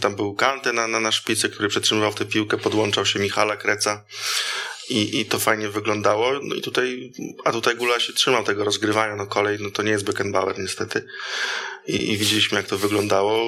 [0.01, 4.05] Tam był Kante na, na, na szpicy, który przetrzymywał tę piłkę, podłączał się Michala Kreca.
[4.89, 6.33] I, i to fajnie wyglądało.
[6.43, 7.13] No i tutaj,
[7.45, 11.07] a tutaj Gula się trzymał tego rozgrywania, no kolej, no to nie jest Beckenbauer niestety.
[11.87, 13.45] I, i widzieliśmy jak to wyglądało.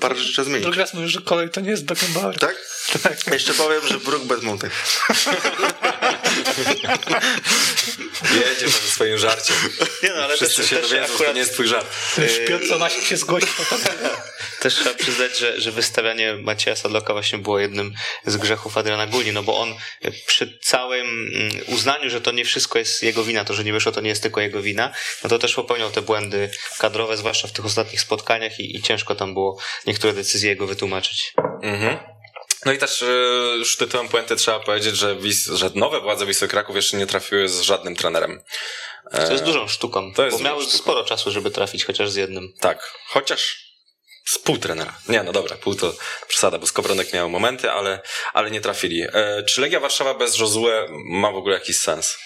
[0.00, 0.62] Parę rzeczy zmienić.
[0.62, 2.38] Drugi raz mówisz, że kolej to nie jest Beckenbauer.
[2.38, 2.56] Tak?
[3.02, 3.26] Tak.
[3.26, 4.72] Jeszcze powiem, że Brookbet Mountain.
[8.34, 9.56] Jedzie ze swoim żarciem.
[10.02, 11.86] Nie no, ale Wszyscy też, się też dowiedzą, że akurat to nie jest twój żart.
[12.48, 13.48] Piotr Sonasik się zgłosił.
[14.60, 17.94] Też trzeba przyznać, że, że wystawianie Macieja Sadloka właśnie było jednym
[18.26, 19.74] z grzechów Adriana Guli, no bo on
[20.26, 23.92] przy całym mm, uznaniu, że to nie wszystko jest jego wina, to, że nie wyszło,
[23.92, 24.92] to nie jest tylko jego wina,
[25.24, 29.14] no to też popełniał te błędy kadrowe, zwłaszcza w tych ostatnich spotkaniach i, i ciężko
[29.14, 31.32] tam było niektóre decyzje jego wytłumaczyć.
[31.62, 32.15] Mhm.
[32.64, 33.06] No i też y,
[33.58, 37.48] już tytułem puenty trzeba powiedzieć, że, Wis, że nowe władze Wisły Kraków jeszcze nie trafiły
[37.48, 38.42] z żadnym trenerem.
[39.12, 40.78] To jest dużą sztuką, to jest bo miały sztuką.
[40.78, 42.52] sporo czasu, żeby trafić chociaż z jednym.
[42.60, 43.66] Tak, chociaż
[44.24, 44.98] z pół trenera.
[45.08, 45.92] Nie, no dobra, pół to
[46.28, 48.00] przesada, bo Skowronek miał momenty, ale,
[48.32, 49.02] ale nie trafili.
[49.12, 52.18] E, czy Legia Warszawa bez Josue ma w ogóle jakiś sens?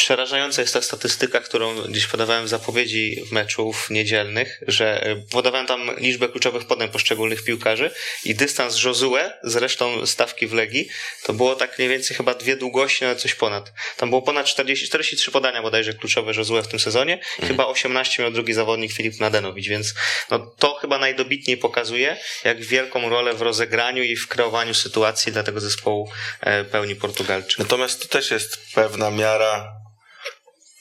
[0.00, 5.96] Przerażająca jest ta statystyka, którą gdzieś podawałem w zapowiedzi meczów niedzielnych, że e, podawałem tam
[5.98, 7.90] liczbę kluczowych podań poszczególnych piłkarzy
[8.24, 10.88] i dystans Josue z resztą stawki w Legii
[11.22, 13.72] to było tak mniej więcej chyba dwie długości, ale coś ponad.
[13.96, 18.32] Tam było ponad 40, 43 podania bodajże kluczowe Josue w tym sezonie, chyba 18 miał
[18.32, 19.94] drugi zawodnik Filip Nadenowicz, więc
[20.30, 25.42] no, to chyba najdobitniej pokazuje, jak wielką rolę w rozegraniu i w kreowaniu sytuacji dla
[25.42, 27.58] tego zespołu e, pełni Portugalczyk.
[27.58, 29.80] Natomiast to też jest pewna miara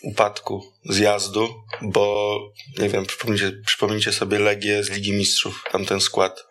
[0.04, 2.38] upadku, zjazdu, bo
[2.78, 6.46] nie wiem, przypomnijcie, przypomnijcie sobie Legię z Ligi Mistrzów, tam ten skład.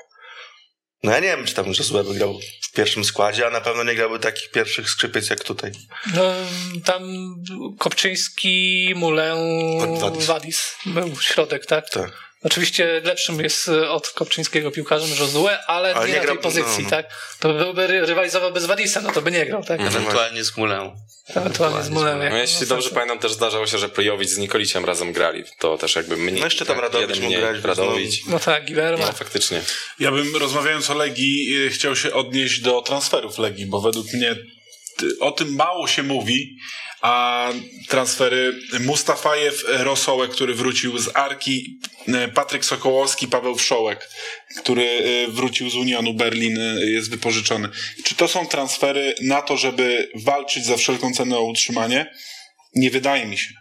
[1.02, 3.94] No ja nie wiem, czy tam Josue grał w pierwszym składzie, a na pewno nie
[3.94, 5.72] grałby takich pierwszych skrzypiec jak tutaj.
[6.14, 6.34] No,
[6.84, 7.02] tam
[7.78, 9.34] Kopczyński, Mulę,
[10.00, 10.26] Wadis.
[10.26, 11.90] Wadis był środek, tak?
[11.90, 12.27] Tak.
[12.42, 16.78] Oczywiście lepszym jest e, od Kopczyńskiego piłkarzem Josue, ale, Ale nie, nie na tej pozycji,
[16.78, 16.90] no, no.
[16.90, 17.06] tak?
[17.40, 19.80] To byłby ry- rywalizował bez Wadisa, no to by nie grał, tak?
[19.80, 20.92] Ewentualnie z Mulę.
[21.28, 22.18] Ewentualnie z Mulem.
[22.30, 25.44] No, jeśli dobrze pamiętam, też zdarzało się, że Pryjowicz z Nikoliciem razem grali.
[25.58, 26.40] To też jakby mniej.
[26.40, 28.26] No jeszcze tam tak, Radowicz mógł grać, Radowicz.
[28.26, 29.06] No tak, Gilermo.
[29.06, 29.62] No faktycznie.
[29.98, 34.36] Ja bym rozmawiając o Legii y, chciał się odnieść do transferów Legii, bo według mnie
[35.20, 36.56] o tym mało się mówi,
[37.00, 37.48] a
[37.88, 41.78] transfery Mustafajew, Rosołek, który wrócił z Arki,
[42.08, 44.08] y, Patryk Sokołowski, Paweł Wszołek,
[44.56, 47.68] który y, wrócił z Unionu Berlin, y, jest wypożyczony.
[48.04, 52.14] Czy to są transfery na to, żeby walczyć za wszelką cenę o utrzymanie?
[52.74, 53.54] Nie wydaje mi się.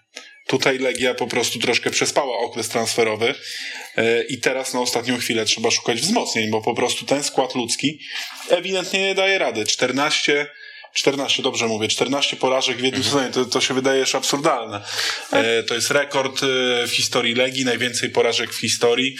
[0.47, 3.35] Tutaj Legia po prostu troszkę przespała okres transferowy
[3.97, 7.99] e, i teraz na ostatnią chwilę trzeba szukać wzmocnień, bo po prostu ten skład ludzki
[8.49, 9.65] ewidentnie nie daje rady.
[9.65, 10.47] 14,
[10.97, 14.81] 14 dobrze mówię, 14 porażek w jednym sezonie, to, to się wydaje już absurdalne.
[15.31, 16.47] E, To jest rekord e,
[16.87, 19.15] w historii Legii, najwięcej porażek w historii.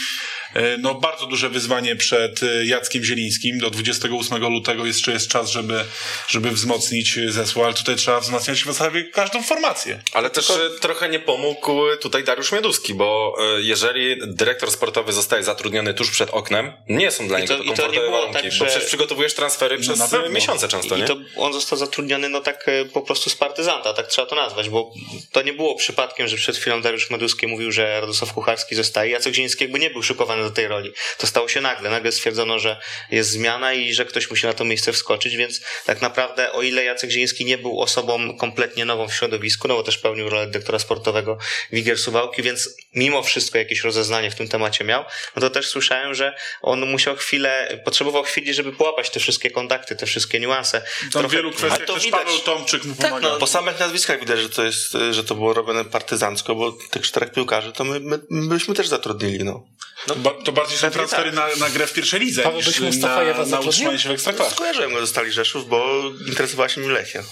[0.58, 3.60] E, No bardzo duże wyzwanie przed e, Jackiem Zielińskim.
[3.60, 5.86] Do 28 lutego jeszcze jest czas, żeby,
[6.28, 10.00] żeby wzmocnić zespół, ale tutaj trzeba wzmacniać w zasadzie każdą formację.
[10.14, 15.44] Ale też e, trochę nie pomógł tutaj Dariusz Mioduski, bo e, jeżeli dyrektor sportowy zostaje
[15.44, 18.08] zatrudniony tuż przed oknem, nie są dla I niego to- to, i to nie komfortowe
[18.08, 20.30] było warunki, tak, bo że- przecież przygotowujesz transfery przez na pewno.
[20.30, 21.08] miesiące często, I nie?
[21.08, 24.70] to on został zatrudniony, no tak e, po prostu z partyzanta, tak trzeba to nazwać,
[24.70, 24.92] bo
[25.32, 29.12] to nie było przypadkiem, że przed chwilą Dariusz Meduski mówił, że Radosław Kucharski zostaje.
[29.12, 30.94] Jacek Zieliński jakby nie był szykowany do tej roli.
[31.18, 31.90] To stało się nagle.
[31.90, 32.80] Nagle stwierdzono, że
[33.12, 36.84] jest zmiana i że ktoś musi na to miejsce wskoczyć, więc tak naprawdę o ile
[36.84, 40.80] Jacek Zieliński nie był osobą kompletnie nową w środowisku, no bo też pełnił rolę dyrektora
[40.80, 41.38] sportowego
[41.72, 45.04] Wigier Suwałki, więc mimo wszystko jakieś rozeznanie w tym temacie miał,
[45.36, 49.96] no to też słyszałem, że on musiał chwilę, potrzebował chwili, żeby połapać te wszystkie kontakty,
[49.96, 50.82] te wszystkie niuanse.
[50.82, 52.22] Tam w Trochę- wielu kwestiach to też widać.
[52.24, 53.38] Paweł Tomczyk mu Tak, no.
[53.38, 57.32] Po samych nazwiskach widać, że to jest, że to było robione partyzancko, bo tych czterech
[57.32, 59.64] piłkarzy to my, my, my byśmy też zatrudnili, no.
[60.06, 62.80] To, ba- to bardziej są transfery na, na grę w pierwszej lidze Paweł, niż byś
[62.80, 63.70] na, Mustafajewa na zatrudnił?
[63.70, 64.52] utrzymanie się w ekstraklasie.
[64.52, 67.24] Skojarzyłem go, dostali Rzeszów, bo interesowała się nim Lechia.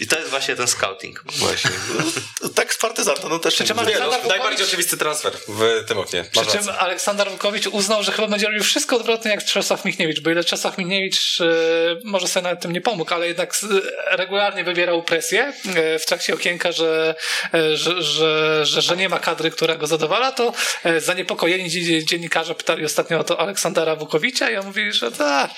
[0.00, 1.22] I to jest właśnie ten scouting.
[1.36, 1.70] Właśnie.
[2.42, 6.24] No, tak z partyzanta, no też czym Aleksander najbardziej oczywisty transfer w tym oknie.
[6.32, 6.60] Przy czym.
[6.78, 10.78] Aleksander Wukowicz uznał, że chyba będzie robił wszystko odwrotnie jak Czesław Michniewicz, bo ile Czesław
[10.78, 11.44] Michniewicz e,
[12.04, 13.66] może sobie nawet tym nie pomógł, ale jednak s-
[14.10, 17.14] regularnie wywierał presję e, w trakcie okienka, że,
[17.54, 20.52] e, że, że, że, że nie ma kadry, która go zadowala, to
[20.84, 25.48] e, zaniepokojeni dzie- dziennikarze pytali ostatnio o to Aleksandra Wukowicza i on mówi, że, ta,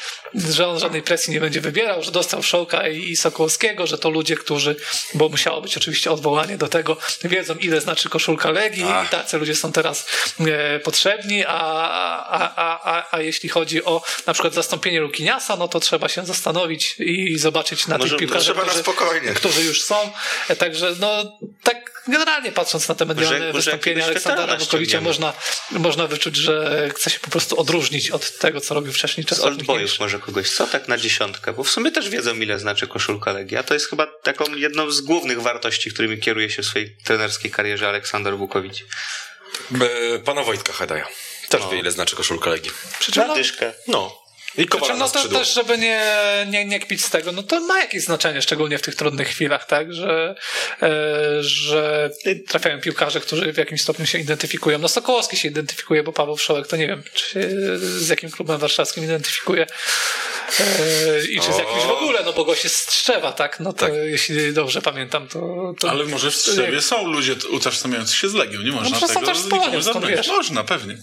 [0.51, 4.11] że on żadnej presji nie będzie wybierał, że dostał Szołka i, i Sokołowskiego, że to
[4.11, 4.77] ludzie, którzy,
[5.15, 9.55] bo musiało być oczywiście odwołanie do tego, wiedzą ile znaczy koszulka Legii i tacy ludzie
[9.55, 10.07] są teraz
[10.41, 11.51] e, potrzebni, a,
[12.29, 16.27] a, a, a, a jeśli chodzi o na przykład zastąpienie Lukiniasa, no to trzeba się
[16.27, 19.33] zastanowić i zobaczyć na Może- tych piłkarzach, którzy, spokojnie.
[19.35, 19.97] którzy już są.
[20.49, 25.05] E, Także no tak generalnie patrząc na te medialne wystąpienia Aleksandra ściągniemy.
[25.05, 25.33] można,
[25.71, 29.81] można wyczuć, że chce się po prostu odróżnić od tego, co robił wcześniej Z Oldboyów
[29.81, 30.01] Niemiec.
[30.01, 31.53] może kogoś, co tak na dziesiątkę?
[31.53, 33.57] Bo w sumie też wiedzą, ile znaczy koszulka Legii.
[33.57, 37.51] A to jest chyba taką jedną z głównych wartości, którymi kieruje się w swojej trenerskiej
[37.51, 38.85] karierze Aleksander Bukowicz.
[40.15, 41.07] E, Pana Wojtka Hadaja.
[41.49, 42.71] Też wie, ile znaczy koszulka Legii.
[42.99, 43.73] Przy czym, no, Na dyszkę.
[43.89, 44.24] No.
[44.59, 46.03] I Kowala Znaczy, no to też, żeby nie,
[46.51, 49.67] nie, nie kpić z tego, no to ma jakieś znaczenie, szczególnie w tych trudnych chwilach,
[49.67, 50.35] tak, że,
[50.83, 50.91] e,
[51.41, 52.11] że
[52.49, 54.79] trafiają piłkarze, którzy w jakimś stopniu się identyfikują.
[54.79, 57.41] No Sokołowski się identyfikuje, bo Paweł Wszołek to nie wiem, czy się
[57.79, 59.67] z jakim klubem warszawskim identyfikuje
[60.61, 63.73] e, i czy z jakimś w ogóle, no bo gość jest z Strzewa, tak, no
[63.73, 63.95] to Tak.
[64.05, 65.73] jeśli dobrze pamiętam, to...
[65.81, 69.21] to Ale może w Strzewie są ludzie utożsamiający się z Legią, nie można przecież są
[69.21, 69.81] tego też z Polonią?
[70.29, 70.97] Można, pewnie.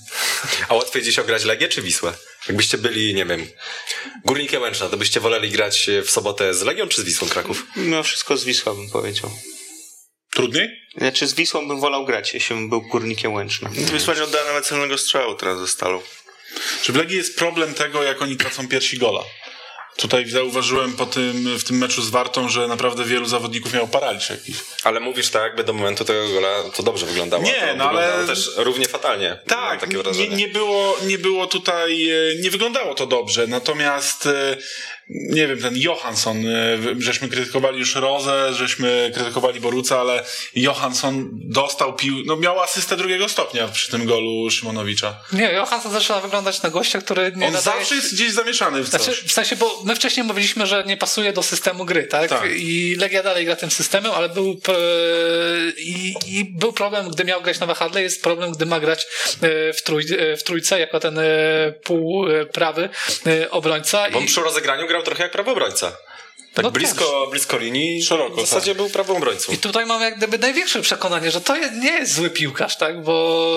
[0.69, 2.13] A łatwiej dziś ograć Legię czy Wisłę?
[2.47, 3.47] Jakbyście byli, nie wiem,
[4.25, 7.67] Górnikiem Łęczna, to byście woleli grać w sobotę z Legią czy z Wisłą Kraków?
[7.75, 9.31] Mimo wszystko z Wisła bym powiedział.
[10.31, 10.69] Trudniej?
[10.97, 13.69] Znaczy z Wisłą bym wolał grać, jeśli bym był górnikiem Łęczna.
[13.69, 16.01] Wysłać oddała nawet celnego strzału teraz ze stalą.
[16.81, 19.23] Czy w Legii jest problem tego, jak oni tracą pierwsi gola?
[20.01, 24.29] Tutaj zauważyłem po tym, w tym meczu z Wartą, że naprawdę wielu zawodników miał paraliż
[24.29, 24.55] jakiś.
[24.83, 27.43] Ale mówisz tak, jakby do momentu tego gola to dobrze wyglądało.
[27.43, 29.39] Nie, no ale- też równie fatalnie.
[29.47, 30.35] Tak, takie nie, wrażenie.
[30.35, 34.57] nie, było, nie było tutaj, e, nie wyglądało to dobrze, natomiast e,
[35.11, 40.23] nie wiem, ten Johansson, e, żeśmy krytykowali już Rozę, żeśmy krytykowali Boruca, ale
[40.55, 45.19] Johansson dostał pił, no miał asystę drugiego stopnia przy tym golu Szymonowicza.
[45.33, 47.79] Nie, Johansson zaczyna wyglądać na gościa, który nie On nadaje...
[47.79, 49.01] zawsze jest gdzieś zamieszany w coś.
[49.01, 52.29] Znaczy, w sensie, bo my wcześniej mówiliśmy, że nie pasuje do systemu gry, tak?
[52.29, 52.49] Tak.
[52.55, 54.73] I Legia dalej gra tym systemem, ale był e,
[55.77, 59.07] i, i był problem, gdy miał grać na wahadle, jest problem, gdy ma grać
[59.41, 60.05] e, w, trój,
[60.37, 61.19] w trójce jako ten
[61.83, 62.89] półprawy
[63.49, 64.09] obrońca.
[64.11, 65.97] Bo on I, przy rozegraniu grał trochę jak prawy obrońca.
[66.53, 69.51] Tak No blisko, blisko linii, Szeroko, w zasadzie był prawym obrońcą.
[69.53, 73.03] I tutaj mam jak gdyby największe przekonanie, że to nie jest zły piłkarz, tak?
[73.03, 73.51] Bo,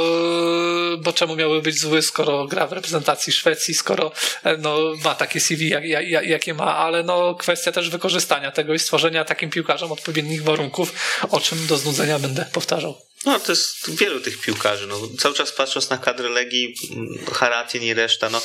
[0.99, 4.13] bo czemu miałby być zły, skoro gra w reprezentacji Szwecji, skoro
[4.45, 8.75] e, no, ma takie CV, jak, jak- jakie ma, ale no, kwestia też wykorzystania tego
[8.75, 10.93] i stworzenia takim piłkarzom odpowiednich warunków,
[11.31, 13.04] o czym do znudzenia będę powtarzał.
[13.25, 14.87] No to jest wielu tych piłkarzy.
[14.87, 18.41] No, cały czas patrząc na kadrę Legii, mm, Haratin i reszta, no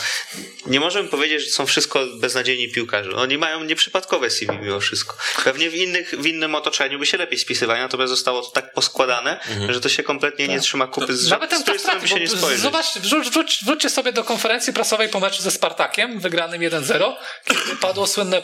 [0.66, 3.12] nie możemy powiedzieć, że są wszystko beznadziejni piłkarze.
[3.16, 5.18] Oni mają nieprzypadkowe CV mimo wszystko.
[5.44, 9.40] Pewnie w, innych, w innym otoczeniu by się lepiej spisywali, natomiast zostało to tak poskładane,
[9.70, 12.28] że to się kompletnie nie trzyma kupy z, Nawet z której strony by się nie
[12.28, 12.58] spojrzy.
[12.62, 17.14] zobaczcie, wrzuć, wrzuć, wróćcie sobie do konferencji prasowej po meczu ze Spartakiem, wygranym 1-0,
[17.46, 18.42] kiedy padło słynne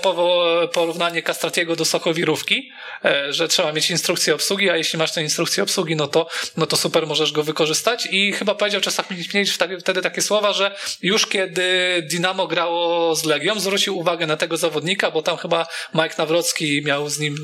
[0.73, 2.71] porównanie Kastratiego do Sokowirówki,
[3.05, 6.24] e, że trzeba mieć instrukcję obsługi, a jeśli masz tę instrukcję obsługi, no to,
[6.57, 8.81] no to super, możesz go wykorzystać i chyba powiedział
[9.11, 11.63] Milickiewicz wtedy, takie słowa, że już kiedy
[12.11, 17.09] Dynamo grało z Legią, zwrócił uwagę na tego zawodnika, bo tam chyba Mike Nawrocki miał
[17.09, 17.35] z nim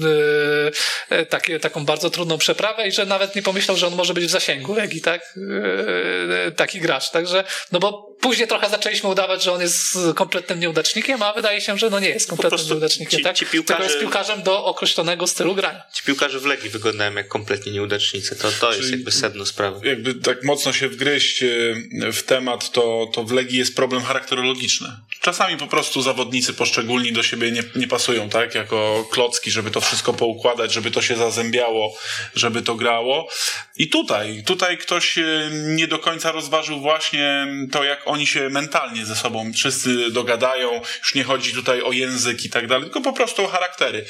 [1.10, 4.26] e, takie, taką bardzo trudną przeprawę i że nawet nie pomyślał, że on może być
[4.26, 5.36] w zasięgu Legii, tak?
[6.48, 7.12] E, taki gracz.
[7.12, 11.77] Także, no bo później trochę zaczęliśmy udawać, że on jest kompletnym nieudacznikiem, a wydaje się,
[11.77, 13.35] że no nie jest kompletnym nieudacznikiem, ci- tak?
[13.38, 15.81] ci Tylko piłkarze- jest piłkarzem do określonego stylu grania.
[15.93, 18.35] Ci piłkarze w Legii wyglądają jak kompletnie nieudacznicy.
[18.35, 19.88] To, to jest Czyli- jakby sedno sprawy.
[19.88, 21.48] jakby tak mocno się wgryźć e,
[22.14, 24.88] w temat, to, to w Legii jest problem charakterologiczny.
[25.22, 28.56] Czasami po prostu zawodnicy poszczególni do siebie nie, nie pasują, tak?
[28.56, 31.98] Jako klocki, żeby to wszystko poukładać, żeby to się zazębiało,
[32.35, 33.30] żeby to grało.
[33.82, 39.06] I tutaj, tutaj ktoś e, nie do końca rozważył właśnie to, jak oni się mentalnie
[39.06, 40.82] ze sobą wszyscy dogadają.
[40.99, 44.06] Już nie chodzi tutaj o język i tak dalej, tylko po prostu o charaktery.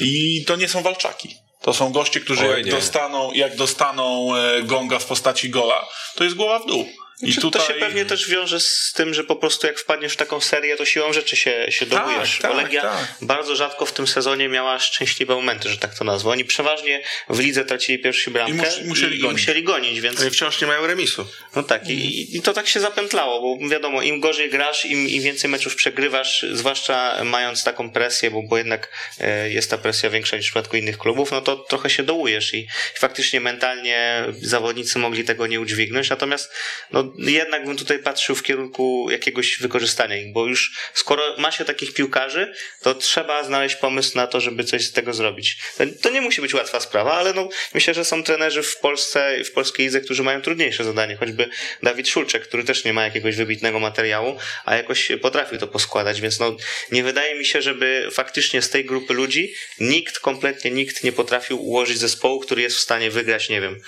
[0.00, 1.36] I to nie są walczaki.
[1.60, 6.24] To są goście, którzy Oj, jak dostaną, jak dostaną e, gonga w postaci gola, to
[6.24, 6.86] jest głowa w dół.
[7.22, 10.16] I tutaj To się pewnie też wiąże z tym, że po prostu jak wpadniesz w
[10.16, 12.38] taką serię, to siłą rzeczy się, się Tak, dobujesz.
[12.42, 13.14] tak, Bo Legia tak.
[13.22, 16.30] bardzo rzadko w tym sezonie miała szczęśliwe momenty, że tak to nazwę.
[16.30, 19.40] Oni przeważnie w lidze tracili pierwszy bramkę I mus- musieli i, gonić.
[19.40, 21.26] musieli gonić, więc No i wciąż nie mają remisu.
[21.56, 21.88] no tak.
[21.90, 25.74] I, I to tak się zapętlało, bo wiadomo, im gorzej grasz, im, im więcej meczów
[25.76, 28.88] przegrywasz, zwłaszcza mając taką presję, bo, bo jednak
[29.20, 32.54] e, jest ta presja większa niż w przypadku innych klubów, no to trochę się dołujesz
[32.54, 36.52] i faktycznie mentalnie zawodnicy mogli tego nie udźwignąć, natomiast
[36.92, 41.64] no, jednak bym tutaj patrzył w kierunku jakiegoś wykorzystania ich, bo już skoro ma się
[41.64, 45.58] takich piłkarzy, to trzeba znaleźć pomysł na to, żeby coś z tego zrobić.
[46.02, 49.52] To, nie musi być łatwa sprawa, ale no, myślę, że są trenerzy w Polsce, w
[49.52, 51.48] polskiej lidze, którzy mają trudniejsze zadanie, choćby
[51.82, 56.40] Dawid Szulczek, który też nie ma jakiegoś wybitnego materiału, a jakoś potrafił to poskładać, więc
[56.40, 56.56] no,
[56.92, 61.62] nie wydaje mi się, żeby faktycznie z tej grupy ludzi nikt, kompletnie nikt nie potrafił
[61.62, 63.80] ułożyć zespołu, który jest w stanie wygrać, nie wiem,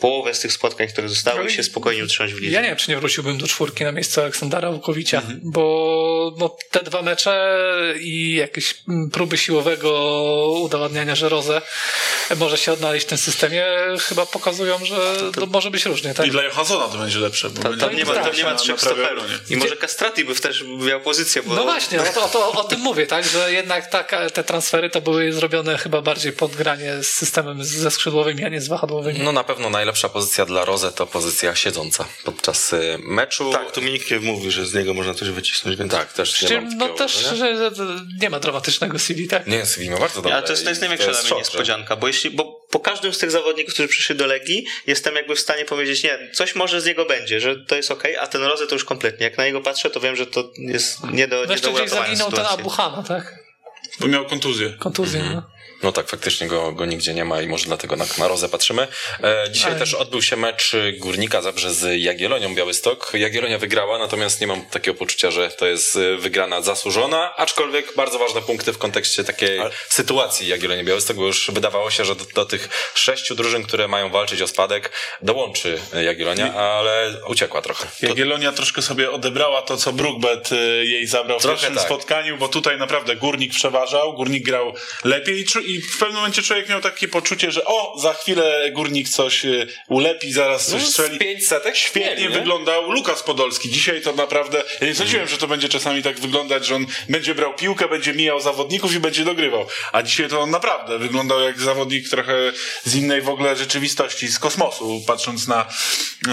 [0.00, 2.56] połowę z tych spotkań, które zostały i się spokojnie utrzymać w lidze.
[2.74, 7.58] Czy nie wróciłbym do czwórki na miejsce Aleksandra Łukowicza, bo no, te dwa mecze
[8.00, 9.90] i jakieś mm, próby siłowego
[10.60, 11.62] udowadniania, że Rozę
[12.36, 13.64] może się odnaleźć w tym systemie,
[14.08, 16.14] chyba pokazują, że to może być różnie.
[16.14, 16.26] Tak?
[16.26, 17.50] I dla Johanssona to będzie lepsze.
[17.50, 19.50] Bo Tam, nie ma, tak, tam nie ma trzech stoperów.
[19.50, 22.64] I może Castrati by też miał pozycję, bo No właśnie, o, to, o, to, o
[22.64, 27.02] tym mówię, tak, że jednak taka, te transfery to były zrobione chyba bardziej pod granie
[27.02, 29.20] z systemem ze skrzydłowymi, a nie z wahadłowymi.
[29.20, 33.52] No na pewno najlepsza pozycja dla Roze to pozycja siedząca podczas y, meczu.
[33.52, 36.54] Tak, tu Minik mówi, że z niego można coś wycisnąć, więc tak też nie Przy
[36.60, 37.70] mam czym, no też że
[38.20, 39.46] nie ma dramatycznego CV, tak?
[39.46, 40.34] Nie, CV ma bardzo dobre.
[40.34, 42.66] Ale to jest, to jest największa dla jest mnie szok, że- niespodzianka, bo jeśli, bo
[42.70, 46.30] po każdym z tych zawodników, którzy przyszli do Legii, jestem jakby w stanie powiedzieć, nie,
[46.32, 49.24] coś może z niego będzie, że to jest okej, a ten Rozę to już kompletnie.
[49.24, 52.32] Jak na niego patrzę, to wiem, że to jest nie do, nie do uratowania zaginął
[52.32, 52.46] ten.
[52.46, 53.34] Abuhana, tak?
[54.00, 54.70] Bo miał kontuzję.
[54.78, 55.55] Kontuzję, no.
[55.82, 58.88] No tak, faktycznie go, go nigdzie nie ma i może dlatego na, na Rozę patrzymy.
[59.22, 63.10] E, dzisiaj Ale- też odbył się mecz Górnika Zabrze z Jagiellonią Białystok.
[63.14, 68.18] Jagiellonia wygrała, natomiast nie mam takiego poczucia, że to jest e, wygrana zasłużona, aczkolwiek bardzo
[68.18, 72.44] ważne punkty w kontekście takiej sytuacji Jagiellonia Białystok, bo już wydawało się, że do, do
[72.44, 74.90] tych sześciu drużyn, które mają walczyć o spadek,
[75.22, 77.86] dołączy Jagiellonia, ale uciekła trochę.
[78.02, 81.84] Jagiellonia troszkę sobie odebrała to, co Brookbet y, jej zabrał w Trochę pierwszym tak.
[81.84, 84.74] spotkaniu, bo tutaj naprawdę Górnik przeważał, Górnik grał
[85.04, 89.08] lepiej i, i w pewnym momencie człowiek miał takie poczucie, że o, za chwilę Górnik
[89.08, 91.18] coś y, ulepi, zaraz coś No, strzeli.
[91.18, 92.30] pięć setek Świetnie nie?
[92.30, 93.70] wyglądał Lukas Podolski.
[93.70, 97.34] Dzisiaj to naprawdę, ja nie sądziłem, że to będzie czasami tak wyglądać, że on będzie
[97.34, 99.66] brał piłkę, będzie mijał zawodników i będzie dogrywał.
[99.92, 102.52] A dzisiaj to on naprawdę wyglądał jak zawodnik trochę
[102.84, 105.66] z innej w ogóle rzeczywistości, z kosmosu, patrząc na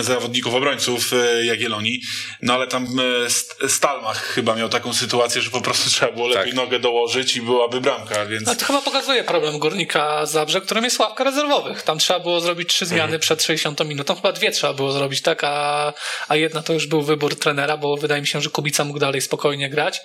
[0.01, 2.01] zawodników obrońców e, Jagiellonii.
[2.41, 2.87] No ale tam
[3.27, 6.53] St- Stalmach chyba miał taką sytuację, że po prostu trzeba było lepiej Tak.
[6.53, 8.45] nogę dołożyć i byłaby bramka, więc...
[8.47, 11.81] No to chyba pokazuje problem Górnika Zabrze, którym jest ławka rezerwowych.
[11.81, 14.15] Tam trzeba było zrobić trzy zmiany przed 60 minutą.
[14.15, 15.43] Chyba dwie trzeba było zrobić, tak?
[15.43, 15.93] A,
[16.27, 19.21] a jedna to już był wybór trenera, bo wydaje mi się, że Kubica mógł dalej
[19.21, 20.01] spokojnie grać.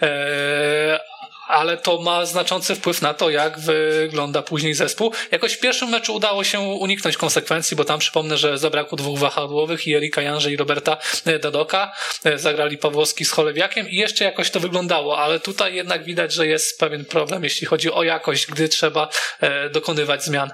[0.00, 0.98] Eee,
[1.48, 5.12] ale to ma znaczący wpływ na to, jak wygląda później zespół.
[5.30, 9.86] Jakoś w pierwszym meczu udało się uniknąć konsekwencji, bo tam przypomnę, że zabrakło dwóch wahadłowych
[9.86, 10.96] i Erika Janże i Roberta
[11.26, 11.92] e, Dadoka.
[12.24, 16.46] E, Zagrali Pawłowski z Cholewiakiem i jeszcze jakoś to wyglądało, ale tutaj jednak widać, że
[16.46, 19.08] jest pewien problem, jeśli chodzi o jakość, gdy trzeba
[19.40, 20.50] e, dokonywać zmian.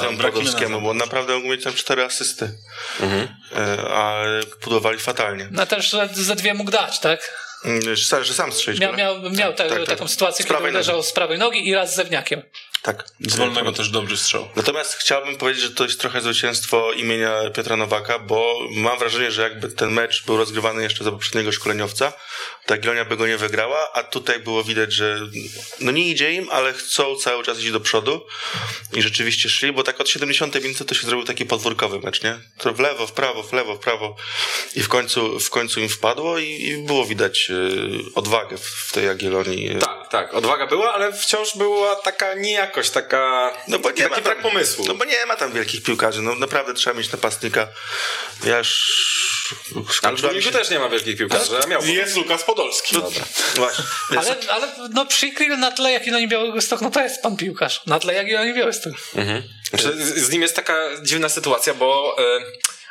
[0.00, 0.80] Temu braki Podolskiemu, menedżera.
[0.80, 2.50] bo on naprawdę mógł mieć tam cztery asysty.
[3.56, 4.22] E, A
[4.64, 5.48] budowali fatalnie.
[5.50, 7.47] No też, ze dwie mógł dać, tak?
[7.64, 8.80] Mm, Że, sam strzelić.
[8.80, 9.86] Miał, miał, miał tak, tak.
[9.86, 11.08] taką sytuację, Z kiedy prawej uderzał nogi.
[11.08, 12.42] z prawej nogi i raz z zewniakiem.
[12.82, 13.04] Tak.
[13.20, 14.48] Z wolnego też dobry strzał.
[14.56, 19.42] Natomiast chciałbym powiedzieć, że to jest trochę zwycięstwo imienia Piotra Nowaka, bo mam wrażenie, że
[19.42, 22.12] jakby ten mecz był rozgrywany jeszcze za poprzedniego szkoleniowca,
[22.66, 25.20] to Jagiellonia by go nie wygrała, a tutaj było widać, że
[25.80, 28.26] no nie idzie im, ale chcą cały czas iść do przodu
[28.92, 32.38] i rzeczywiście szli, bo tak od 70 minuty to się zrobił taki podwórkowy mecz, nie?
[32.58, 34.16] To w lewo, w prawo, w lewo, w prawo
[34.74, 38.92] i w końcu, w końcu im wpadło i, i było widać y, odwagę w, w
[38.92, 39.76] tej Jagiellonii.
[39.80, 44.20] Tak, tak, odwaga była, ale wciąż była taka niejakość, taka No bo nie taki ma
[44.20, 44.84] brak tam, pomysłu.
[44.88, 46.22] No bo nie ma tam wielkich piłkarzy.
[46.22, 47.68] No naprawdę trzeba mieć napastnika.
[48.44, 49.08] Ja już...
[50.02, 51.84] Ale w też nie ma wielkich piłkarzy, miał.
[51.84, 52.94] Jest Lukas Podolski.
[52.94, 53.24] Dobra.
[53.54, 53.84] Właśnie.
[54.16, 57.86] Ale, ale no Przykril na tle Jagiellonii Białystok, no to jest pan piłkarz.
[57.86, 58.92] Na tle Jagiellonii Białystok.
[59.70, 62.22] Znaczy, z, z nim jest taka dziwna sytuacja, bo e,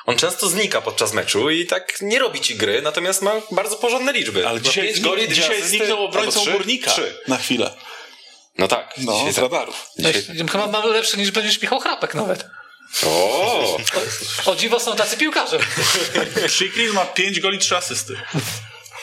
[0.08, 4.14] on często znika podczas meczu i tak nie robi ci gry, natomiast ma bardzo porządne
[4.14, 4.48] liczby.
[4.48, 6.52] Ale dzisiaj, pięć goli, dzisiaj asysty, zniknął obrońcą trzy?
[6.52, 7.22] Górnika Trzy.
[7.28, 7.74] na chwilę.
[8.58, 8.94] No tak.
[8.98, 9.44] No, dzisiaj z tak.
[9.44, 9.88] radarów.
[10.00, 10.10] No,
[10.52, 12.46] chyba mamy lepszy niż będziesz Michał Chrapek nawet.
[13.06, 13.78] O,
[14.46, 15.60] O dziwo są tacy piłkarze.
[16.48, 18.14] Przykril ma 5 goli, 3 asysty.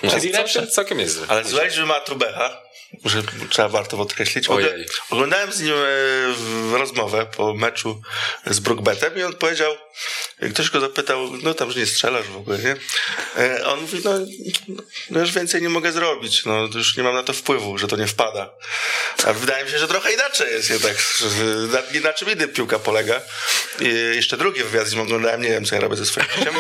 [0.03, 0.67] no, Czyli lepsze.
[0.67, 1.19] całkiem, jest.
[1.29, 2.63] Ale słuchaj, że ma Trubecha,
[3.05, 4.49] że trzeba warto podkreślić.
[4.49, 4.69] Ojej.
[4.87, 5.75] Ogl- Oglądałem z nim
[6.73, 8.03] e, rozmowę po meczu
[8.47, 9.77] z Brookbetem i on powiedział,
[10.53, 12.77] ktoś go zapytał, no tam, że nie strzelasz w ogóle, nie?
[13.43, 14.11] E, On mówi, no,
[15.11, 17.97] no już więcej nie mogę zrobić, no już nie mam na to wpływu, że to
[17.97, 18.51] nie wpada.
[19.25, 20.97] A wydaje mi się, że trochę inaczej jest jednak,
[21.73, 23.21] na, na czym innym piłka polega.
[23.81, 26.55] I jeszcze drugi wywiad z nim oglądałem, nie wiem, co ja robię ze swoim życiem.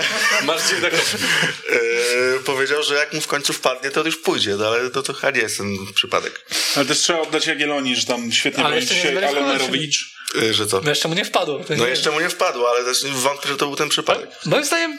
[0.46, 0.96] Masz dziwnego.
[0.96, 5.12] e, powiedział, że jak mu w końcu wpadnie, to już pójdzie, no ale to, to
[5.12, 6.46] chyba nie jest ten przypadek.
[6.76, 10.14] Ale też trzeba oddać Jagiellonii, że tam świetnie Ale jeszcze nie dzisiaj Alemerowicz.
[10.42, 10.80] E, Że co?
[10.80, 11.58] No jeszcze mu nie wpadło.
[11.64, 14.30] To No nie- jeszcze mu nie wpadło, ale też wątpię, że to był ten przypadek.
[14.46, 14.98] Moim zdaniem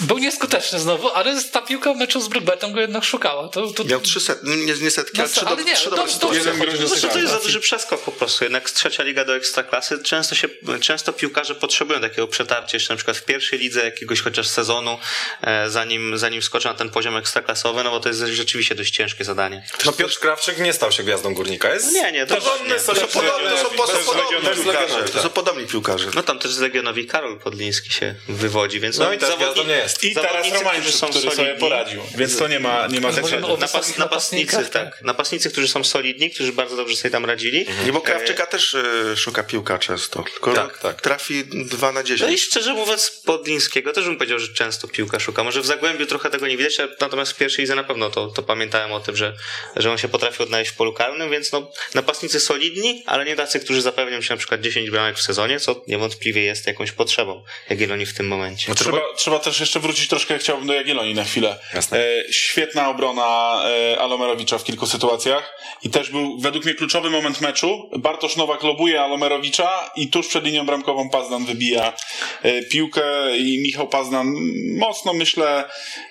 [0.00, 3.48] Był nieskuteczny znowu, ale ta piłka w meczu z Brugbetem go jednak szukała.
[3.48, 3.84] To, to...
[3.84, 6.08] Miał trzy set, nie, nie setki, No, ale trzy, ale do, nie, trzy to- to-
[6.08, 6.38] sytuacje.
[6.38, 8.44] Jeden groźny Znaczy, to jest za duży przeskok po prostu.
[8.44, 10.48] Jednak z trzecia liga do ekstraklasy często się,
[10.80, 14.98] często piłkarze potrzebują takiego przetarcia jeszcze na przykład w pierwszej lidze jakiegoś chociaż sezonu,
[15.42, 19.24] e, zanim, zanim skoczą na ten poziom ekstraklasowy, no bo to jest rzeczywiście dość ciężkie
[19.24, 19.64] zadanie.
[19.84, 21.74] No Piotr Krawczyk nie stał się gwiazdą górnika.
[21.74, 22.80] Jest No nie, nie, to porządny, nie.
[22.80, 25.04] To są podobni, to są piłkarze.
[25.12, 26.10] To są podobni piłkarze.
[26.14, 30.04] No tam też z Legionowi Karol Podliński się wywodzi, więc No i gwiazdą nie jest.
[30.04, 31.60] I teraz którzy są który sobie solidni.
[31.60, 32.02] poradził.
[32.16, 35.02] Więc to nie ma, nie ma o Napas, napastnicy, tak.
[35.02, 37.66] Napastnicy, którzy są solidni, którzy bardzo dobrze sobie tam radzili.
[37.86, 40.22] Nie, bo Krawczyka też e, szuka piłka często.
[40.32, 41.00] Tylko Tak, tak.
[41.02, 45.44] trafi dwa na No i szczerze mówiąc, Podlińskiego też bym powiedział, że często piłka szuka.
[45.44, 48.42] Może w Zagłębiu trochę tego nie widać, natomiast w pierwszej lidze na pewno to, to
[48.42, 49.36] pamiętałem o tym, że,
[49.76, 53.60] że on się potrafi odnaleźć w polu karnym, więc no, napastnicy solidni, ale nie tacy,
[53.60, 58.06] którzy zapewnią się na przykład 10 bramek w sezonie, co niewątpliwie jest jakąś potrzebą Jagiellonii
[58.06, 58.74] w tym momencie.
[58.74, 61.58] Trzeba, trzeba też jeszcze wrócić troszkę, chciałbym do Jagiellonii na chwilę.
[61.74, 61.98] Jasne.
[61.98, 67.40] E, świetna obrona e, Alomerowicza w kilku sytuacjach i też był według mnie kluczowy moment
[67.40, 67.90] meczu.
[67.98, 71.92] Bartosz Nowak lobuje Alomerowicza i tuż przed linią bramkową Pazdan wybija
[72.42, 74.34] e, piłkę i Michał Pazdan
[74.78, 75.64] mocno myślę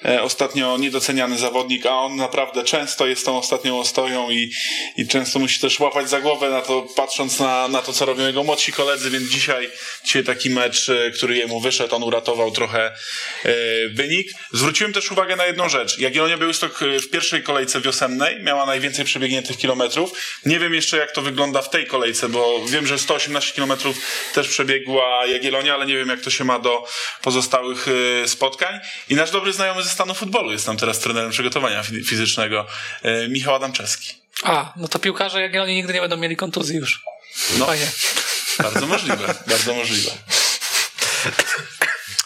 [0.06, 4.52] e, ostatnio niedoceniany zawodnik, a on naprawdę często jest tą ostatnią ostoją i,
[4.98, 8.28] i często musi też łapać za głowę na to, patrząc na, na to, co robią
[8.28, 9.70] jego młodsi koledzy, więc dzisiaj,
[10.04, 12.92] dzisiaj taki mecz, e, który jemu wyszedł, on uratował trochę
[13.46, 13.54] e,
[13.94, 14.32] wynik.
[14.54, 15.98] Zwróciłem też uwagę na jedną rzecz.
[16.00, 20.12] Jagiellonia Białystok e, w pierwszej kolejce wiosennej miała najwięcej przebiegniętych kilometrów.
[20.46, 23.98] Nie wiem jeszcze, jak to wygląda w tej kolejce, bo wiem, że 118 kilometrów
[24.34, 26.88] też przebiegła Jagiellonia, ale nie wiem, jak to się ma do
[27.22, 27.86] pozostałych
[28.24, 28.80] e, spotkań.
[29.10, 32.68] I nasz dobry znajomy ze stanu futbolu jest tam teraz trenerem przygotowania fi- fizycznego,
[33.04, 34.14] e, Michał Adamczewski.
[34.44, 37.02] A, no to piłkarze Jagiellonii nigdy nie będą mieli kontuzji już.
[37.60, 37.66] No.
[37.66, 37.88] Fajnie.
[38.64, 40.12] Bardzo możliwe, bardzo możliwe.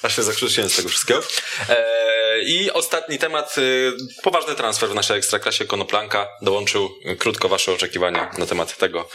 [0.01, 1.23] Aż się zakrztusiłem z tego wszystkiego.
[1.69, 3.91] E, I ostatni temat, y,
[4.23, 9.09] poważny transfer w naszej ekstraklasie Konoplanka dołączył krótko wasze oczekiwania na temat tego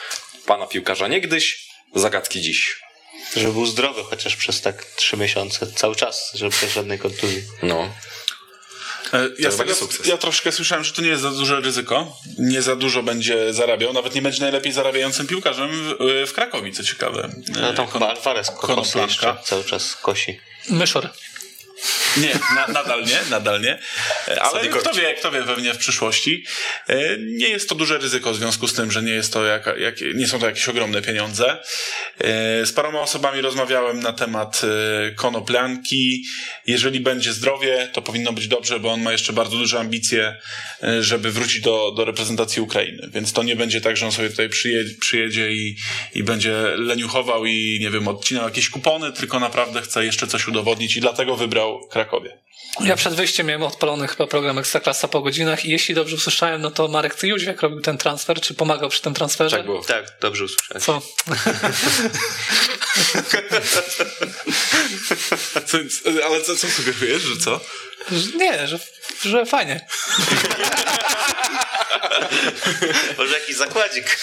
[0.46, 2.80] pana piłkarza niegdyś, zagadki dziś.
[3.36, 7.42] Żeby był zdrowy chociaż przez tak trzy miesiące, cały czas, żeby bez żadnej kontuzji.
[7.62, 7.90] No,
[9.12, 9.72] E, Ja, tego,
[10.04, 12.16] ja troszkę słyszałem, że to nie jest za duże ryzyko.
[12.38, 13.92] Nie za dużo będzie zarabiał.
[13.92, 17.30] Nawet nie będzie najlepiej zarabiającym piłkarzem w, w Krakowie, co ciekawe.
[17.60, 19.02] No tam E, chyba Alvarez Konoplanka.
[19.02, 20.40] jeszcze cały czas kosi.
[20.68, 21.10] Myszor.
[22.16, 23.78] Nie, na, nadal nie, nadal nie.
[24.28, 26.44] E, Ale kto wie, kto wie pewnie w przyszłości.
[26.88, 29.76] E, Nie jest to duże ryzyko w związku z tym, że nie jest to jaka,
[29.76, 31.58] jak, nie są to jakieś ogromne pieniądze.
[32.18, 34.62] E, Z paroma osobami rozmawiałem na temat
[35.16, 36.24] konoplanki.
[36.66, 40.36] Jeżeli będzie zdrowie, to powinno być dobrze, bo on ma jeszcze bardzo duże ambicje,
[41.00, 43.08] żeby wrócić do, do reprezentacji Ukrainy.
[43.12, 45.76] Więc to nie będzie tak, że on sobie tutaj przyjedzie, przyjedzie i,
[46.14, 50.96] i będzie leniuchował i nie wiem, odcinał jakieś kupony, tylko naprawdę chce jeszcze coś udowodnić
[50.96, 52.38] i dlatego wybrał Krakowie.
[52.80, 56.70] Ja przed wyjściem miałem odpalony chyba program Ekstraklasa po godzinach i jeśli dobrze usłyszałem, no
[56.70, 59.56] to Marek Cyjuźwiak robił ten transfer, czy pomagał przy tym transferze?
[59.56, 59.82] tak było.
[59.82, 60.84] Tak, dobrze usłyszałeś.
[60.86, 61.02] Co?
[65.66, 65.78] Co,
[66.26, 67.60] ale co, co sugerujesz, że co?
[68.34, 68.78] Nie, że,
[69.24, 69.86] że fajnie.
[73.18, 74.18] Może jakiś zakładzik.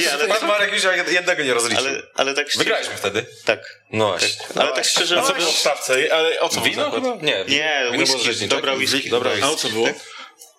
[0.00, 1.86] nie, ale, Pan Marek już jednego nie rozliczył.
[1.86, 2.64] ale, ale tak szczerze.
[2.64, 3.26] Wygraliśmy wtedy.
[3.44, 3.80] Tak.
[3.92, 4.44] No właśnie.
[4.54, 6.14] Ale tak szczerze A co było w stawce?
[6.14, 7.08] Ale o co Wino chyba?
[7.22, 8.54] Nie, Nie, wino whisky, było rzeźnicze.
[8.54, 9.10] dobra whisky.
[9.10, 9.50] Dobra A whisky.
[9.50, 9.88] o co było?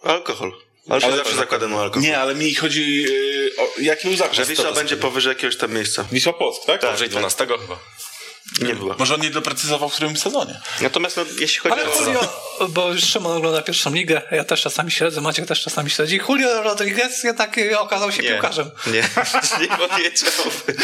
[0.03, 0.51] Alkohol.
[0.89, 2.03] Ale zawsze zakładam o alkohol.
[2.03, 4.35] Nie, ale mi chodzi yy, o jaki był zakład?
[4.35, 6.05] Że Wisła będzie powyżej jakiegoś tam miejsca.
[6.11, 6.81] Wisła Płock, tak?
[6.81, 7.79] Powyżej 12 chyba.
[8.61, 8.95] Nie była.
[8.99, 10.61] Może on nie doprecyzował w którym sezonie.
[10.81, 12.01] Natomiast no, jeśli chodzi Ale o...
[12.03, 16.19] Julio, bo już Szymon ogląda pierwszą ligę, ja też czasami śledzę, Maciek też czasami śledzi.
[16.29, 18.69] Julio Rodriguez jednak y, okazał się Nie, piłkarzem.
[18.87, 18.93] nie,
[19.61, 20.77] nie powiedziałbym.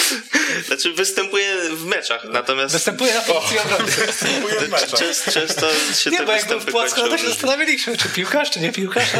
[0.67, 3.91] Znaczy występuje w meczach, natomiast Występuje na pozycji obrony.
[4.31, 4.99] Dziękuję w meczach.
[4.99, 5.67] często, często
[6.03, 8.59] się Nie, te bo jak był w Płocku, no to się zastanawialiśmy, czy piłkarz, czy
[8.59, 9.09] nie piłkarz.
[9.15, 9.19] a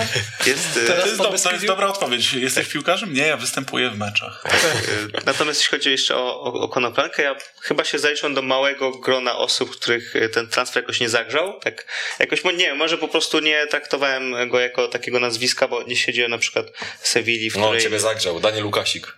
[0.50, 2.34] Jest, Teraz To jest, do, to jest dobra odpowiedź.
[2.34, 3.14] Jesteś piłkarzem?
[3.14, 4.44] Nie, ja występuję w meczach.
[5.16, 8.92] e, Natomiast jeśli chodzi jeszcze o, o, o Konoplankę, ja chyba się zaliczam do małego
[8.92, 11.60] grona osób, których e, ten transfer jakoś nie zagrzał.
[11.60, 11.86] Tak,
[12.20, 16.32] jakoś, nie wiem, może po prostu nie traktowałem go jako takiego nazwiska, bo nie siedziałem
[16.32, 16.66] na przykład
[17.02, 17.82] w Sewilli, w No, której...
[17.84, 18.40] ciebie zagrzał.
[18.40, 19.14] Daniel Łukasik.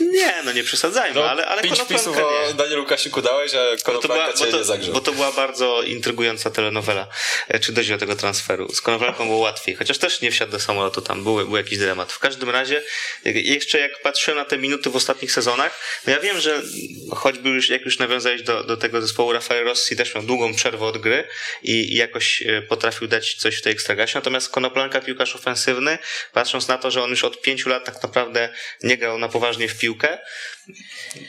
[0.00, 2.54] Nie, no nie przesadzajmy, No, ale, ale pięć wpisów o nie.
[2.54, 4.94] Danielu Łukasiku dałeś, a Konoplanka cię nie to, zagrzał.
[4.94, 7.06] bo to była bardzo intrygująca telenowela.
[7.48, 8.72] E, Czy dojść do tego transferu?
[8.74, 12.12] Z Konoplanką było łatwiej, chociaż też nie wsiadł do samolotu tam, był, był jakiś dylemat.
[12.12, 12.82] W każdym razie,
[13.24, 16.62] jak- jeszcze jak patrzyłem na te minuty w ostatnich sezonach, no ja wiem, że
[17.10, 17.98] choćby już, jak już
[18.34, 21.28] nawiązałeś do, do tego zespołu, Rafael Rossi też miał długą przerwę od gry
[21.62, 25.98] i, i jakoś e, potrafił dać coś w tej ekstragasie, natomiast Konoplanka piłkarz ofensywny,
[26.32, 28.48] patrząc na to, że on już od pięciu lat tak naprawdę
[28.82, 30.18] nie grał na poważnie w piłkę,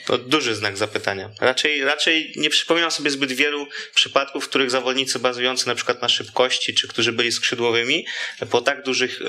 [0.06, 1.30] to duży znak zapytania.
[1.40, 6.08] Raczej, raczej nie przypominam sobie zbyt wielu przypadków, w których zawodnicy bazujący na przykład na
[6.08, 8.06] szybkości, czy którzy byli skrzydłowymi,
[8.50, 9.26] po tak dużych y,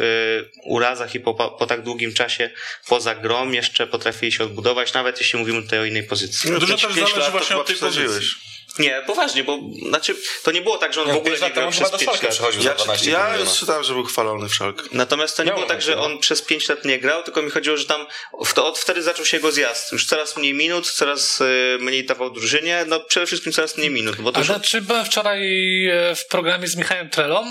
[0.63, 2.49] urazach i po, po tak długim czasie
[2.87, 6.51] poza grom jeszcze potrafili się odbudować, nawet jeśli mówimy tutaj o innej pozycji.
[6.51, 8.47] No, Dużo Te też zależy właśnie od tej pozycji.
[8.79, 11.91] Nie, poważnie, bo znaczy, to nie było tak, że on w ogóle nie grał przez
[11.91, 12.55] do 5 Szalki lat.
[12.55, 14.83] Ja, za 12 ja już czytałem, że był chwalony w szalkę.
[14.91, 17.51] Natomiast to nie Miał było tak, że on przez 5 lat nie grał, tylko mi
[17.51, 18.05] chodziło, że tam
[18.45, 19.91] w to, od wtedy zaczął się jego zjazd.
[19.91, 24.21] Już coraz mniej minut, coraz y, mniej dawał drużynie, no przede wszystkim coraz mniej minut,
[24.21, 25.39] bo to A już znaczy byłem wczoraj
[25.85, 27.45] e, w programie z Michałem Trelą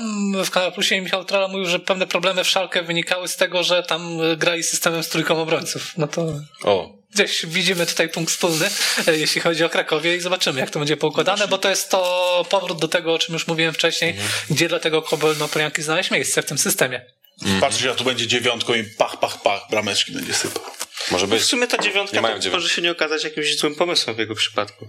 [0.45, 3.63] w Kanal Plusie i Michał Trela mówił, że pewne problemy w Szalkę wynikały z tego,
[3.63, 5.93] że tam e, grali systemem z trójką obrońców.
[5.97, 6.27] No to
[6.65, 8.71] O, gdzieś widzimy tutaj punkt wspólny,
[9.07, 12.47] e, jeśli chodzi o Krakowie i zobaczymy, jak to będzie poukładane, bo to jest to
[12.51, 14.17] powrót do tego, o czym już mówiłem wcześniej,
[14.51, 17.01] gdzie dlatego Kobel no Polianki znaleźć miejsce w tym systemie.
[17.61, 20.63] Patrz, że tu będzie dziewiątką i pach, pach, pach, brameczki będzie sypał.
[21.11, 21.43] może być.
[21.43, 24.35] w sumie ta dziewiątka Nie to może się nie okazać jakimś złym pomysłem w jego
[24.35, 24.89] przypadku.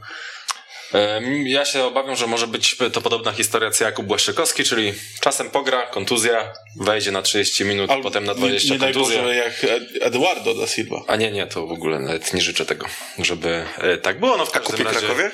[1.45, 5.85] Ja się obawiam, że może być to podobna historia co Jakub Błaszczykowski, czyli czasem pogra,
[5.87, 9.21] kontuzja, wejdzie na 30 minut, Albo potem na nie, 20 nie daj kontuzja.
[9.21, 11.01] Boże, jak Ed- Eduardo da Silva.
[11.07, 12.85] A nie, nie, to w ogóle nawet nie życzę tego,
[13.19, 14.37] żeby e, tak było.
[14.37, 14.99] No w A każdym kupi razie...
[14.99, 15.31] Krakowie?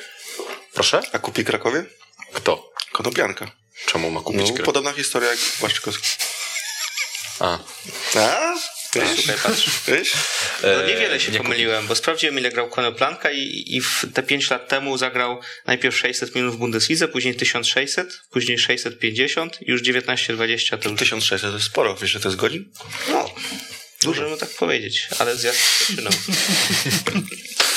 [0.73, 1.01] Proszę?
[1.13, 1.83] A kupi Krakowie?
[2.33, 2.71] Kto?
[2.91, 3.51] Konopianka.
[3.85, 4.65] Czemu ma No, kupić grę?
[4.65, 6.07] podobna historia jak Błaszczykowski.
[7.39, 7.59] A,
[8.19, 8.53] A?
[8.95, 9.21] Wiesz?
[9.21, 9.69] Tutaj patrz.
[9.87, 10.13] Wiesz?
[10.63, 11.49] No niewiele się nie kupi.
[11.49, 15.97] pomyliłem, bo sprawdziłem ile grał Konoplanka i, i w te 5 lat temu zagrał najpierw
[15.97, 21.55] 600 minut w Bundeslidze, później 1600, później 650 i już 19-20 to już 1600 to
[21.57, 22.71] jest sporo, wiesz, że to jest godzin?
[23.11, 23.35] no,
[24.05, 25.59] możemy tak powiedzieć, ale zjazd
[26.03, 26.09] no.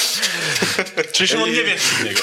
[1.12, 2.20] Czyli Szymon nie wie z niego.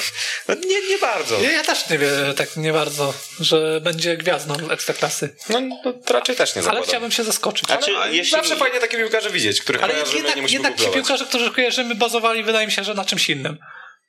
[0.48, 1.40] no nie, nie bardzo.
[1.40, 5.36] Ja, ja też nie wiem, tak nie bardzo, że będzie gwiazdą ekstraklasy.
[5.48, 6.88] no, no to raczej też nie Ale zakładam.
[6.88, 7.66] chciałbym się zaskoczyć.
[7.66, 10.80] Znaczy, Ale jeśli- Zawsze fajnie takie piłkarze widzieć, których Ale kojarzymy, jednak, nie musimy jednak
[10.80, 13.58] ci piłkarze, których kojarzymy, bazowali, wydaje mi się, że na czymś innym.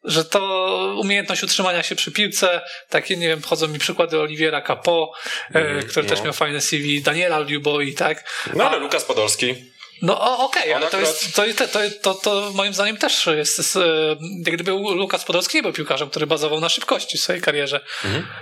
[0.04, 0.40] Że to
[1.02, 5.12] umiejętność utrzymania się przy piłce, takie, nie wiem, chodzą mi przykłady Oliwiera Capo,
[5.54, 6.26] e, który też no.
[6.26, 8.24] miał fajne CV, Daniela Liuboi, tak?
[8.54, 9.72] No ale Lukas Podolski.
[10.02, 13.58] No okej, On ale to, akurat- jest, to, to, to, to, moim zdaniem też jest,
[13.58, 13.80] jest e,
[14.46, 17.80] jak gdyby Lukas Podolski nie był piłkarzem, który bazował na szybkości w swojej karierze.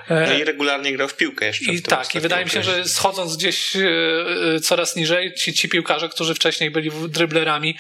[0.10, 1.66] E, No i regularnie grał w piłkę jeszcze.
[1.66, 5.70] w i tak, i wydaje mi się, że schodząc gdzieś e, coraz niżej, ci, ci
[5.70, 7.78] piłkarze, którzy wcześniej byli dryblerami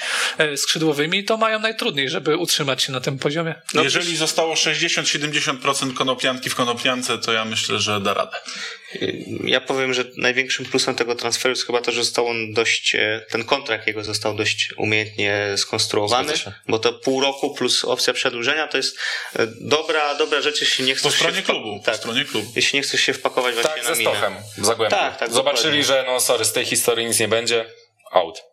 [0.55, 3.55] skrzydłowymi, to mają najtrudniej, żeby utrzymać się na tym poziomie.
[3.73, 8.37] No, Jeżeli zostało 60-70% konopianki w konopiance, to ja myślę, że da radę.
[9.43, 13.25] Ja powiem, że największym plusem tego transferu jest chyba to, że został on dość, e,
[13.31, 16.33] ten kontrakt jego został dość umiejętnie skonstruowany,
[16.67, 18.97] bo to pół roku plus opcja przedłużenia to jest
[19.39, 21.41] e, dobra, dobra rzecz, jeśli nie Po chcesz stronie się...
[21.43, 21.79] klubu.
[21.79, 22.51] Po Tak, stronie klubu.
[22.55, 24.11] jeśli nie chcesz się wpakować właśnie Tak, na ze minę.
[24.11, 24.95] Stochem w Zagłębiu.
[24.97, 25.83] Tak, tak, Zobaczyli, dokładnie.
[25.83, 27.65] że no sorry, z tej historii nic nie będzie,
[28.11, 28.43] out.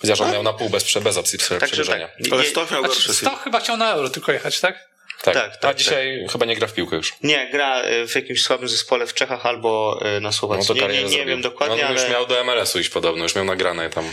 [0.00, 2.08] Chociaż on miał na pół bez, bez opcji prze- Także przedłużenia.
[2.08, 2.32] tak.
[2.32, 4.91] Ale Stoch miał Znaczy, gorsze Stoch chyba chciał na euro tylko jechać, tak?
[5.22, 7.14] Tak, tak, a tak, dzisiaj chyba nie gra w piłkę już.
[7.22, 10.66] nie, gra e, w jakimś słabym zespole w Czechach albo e, na No Słowacji.
[10.80, 13.22] to nie, nie, nie wiem dokładnie, no, on ale już miał do MLS-u iść podobno,
[13.22, 14.04] już miał nagrane tam.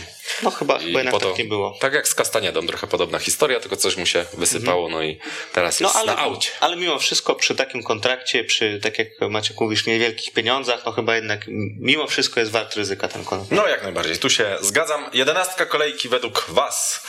[0.42, 1.76] no chyba, I chyba jednak po to, tak nie było.
[1.80, 5.18] Tak jak z Castaniedą, trochę podobna historia, tylko coś mu się wysypało, no i
[5.52, 6.50] teraz No jest ale, na aucie.
[6.60, 11.16] ale mimo wszystko przy takim kontrakcie, przy, tak jak Maciek mówisz, niewielkich pieniądzach, no chyba
[11.16, 11.40] jednak
[11.80, 13.52] mimo wszystko jest wart ryzyka ten kontrakt.
[13.62, 15.04] No jak najbardziej, tu się zgadzam.
[15.12, 17.06] Jedenastka kolejki według was,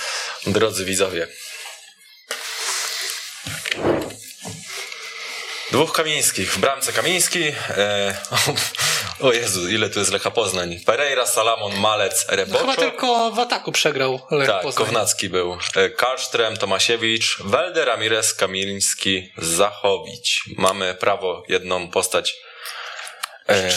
[0.48, 1.28] drodzy widzowie.
[5.72, 6.53] Dwóch Kamińskich.
[6.53, 7.43] W bramce Kamiński.
[7.69, 8.15] E,
[9.19, 10.80] o Jezu, ile tu jest Lecha Poznań.
[10.85, 12.81] Pereira, Salamon, Malec, No, chyba Reboczo.
[12.81, 14.85] tylko w ataku przegrał Lech Tak, Poznań.
[14.85, 15.57] Kownacki był.
[15.76, 20.43] E, Karsztrem, Tomasiewicz, Welde, Ramirez, Kamiliński, Zachowicz.
[20.57, 22.35] Mamy prawo jedną postać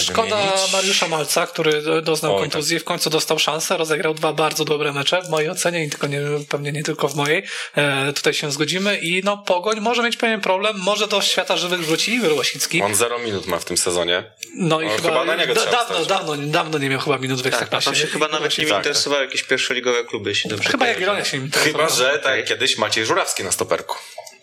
[0.02, 0.72] Szkoda wymienić.
[0.72, 2.50] Mariusza Malca, który do- doznał Oj, tak.
[2.52, 6.06] kontuzji, w końcu dostał szansę, rozegrał dwa bardzo dobre mecze, w mojej ocenie i tylko
[6.06, 7.42] nie, pewnie nie tylko w mojej.
[7.76, 11.86] E, tutaj się zgodzimy i no Pogoń może mieć pewien problem, może do świata żywych
[11.86, 12.82] wróci Igor Łosicki.
[12.82, 14.24] On zero minut ma w tym sezonie.
[14.56, 16.06] No i on chyba, chyba na niego da, dawno, wstać.
[16.06, 17.84] dawno, dawno nie miał chyba minut w Tak, Ekstraklasie.
[17.84, 20.86] tam się chyba nawet nie tak, interesowały jakieś pierwszoligowe kluby, jeśli dobrze Chyba.
[20.86, 23.96] Jagiellonia się Chyba, że tak kiedyś Maciej Żurawski na stoperku.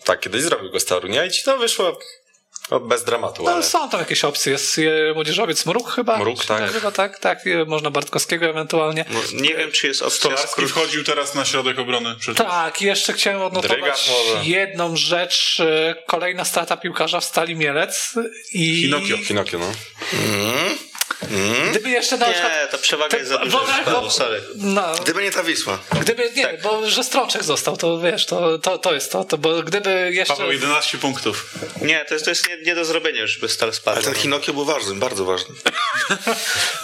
[0.04, 1.98] Tak, kiedyś zrobił go z Torunia i ci to wyszło
[2.70, 3.62] no, bez dramatu, No, ale...
[3.62, 4.52] są tam jakieś opcje.
[4.52, 6.18] Jest e, młodzieżowiec Mruk chyba.
[6.18, 6.72] Mruk, tak.
[6.72, 7.46] Chyba tak, tak.
[7.46, 9.04] e, Można Bartkowskiego ewentualnie.
[9.10, 12.14] No, nie wiem, czy jest opcja Stolarski wchodził teraz na środek obrony.
[12.20, 12.46] Przecież.
[12.46, 14.10] Tak, i jeszcze chciałem odnotować
[14.42, 15.60] jedną rzecz.
[15.60, 18.14] e, Kolejna strata piłkarza w Stali Mielec.
[18.52, 19.16] I Pinokio.
[19.28, 19.66] Pinokio, no.
[21.70, 22.52] Gdyby jeszcze na przykład...
[22.62, 23.58] Nie, ta przewaga jest za duża.
[23.58, 24.42] wyobraź- Paweł, sorry.
[24.54, 25.78] No, Gdyby nie ta Wisła.
[26.00, 29.38] gdyby nie, bo że Strączek został, to wiesz, to, to, to jest to, to.
[29.38, 30.34] Bo gdyby jeszcze...
[30.34, 31.54] Paweł 11 punktów.
[31.80, 33.96] Nie, to jest, to jest nie, nie do zrobienia już, by Stal spadł.
[33.96, 35.54] Ale ten Hinokio był ważny, bardzo ważny.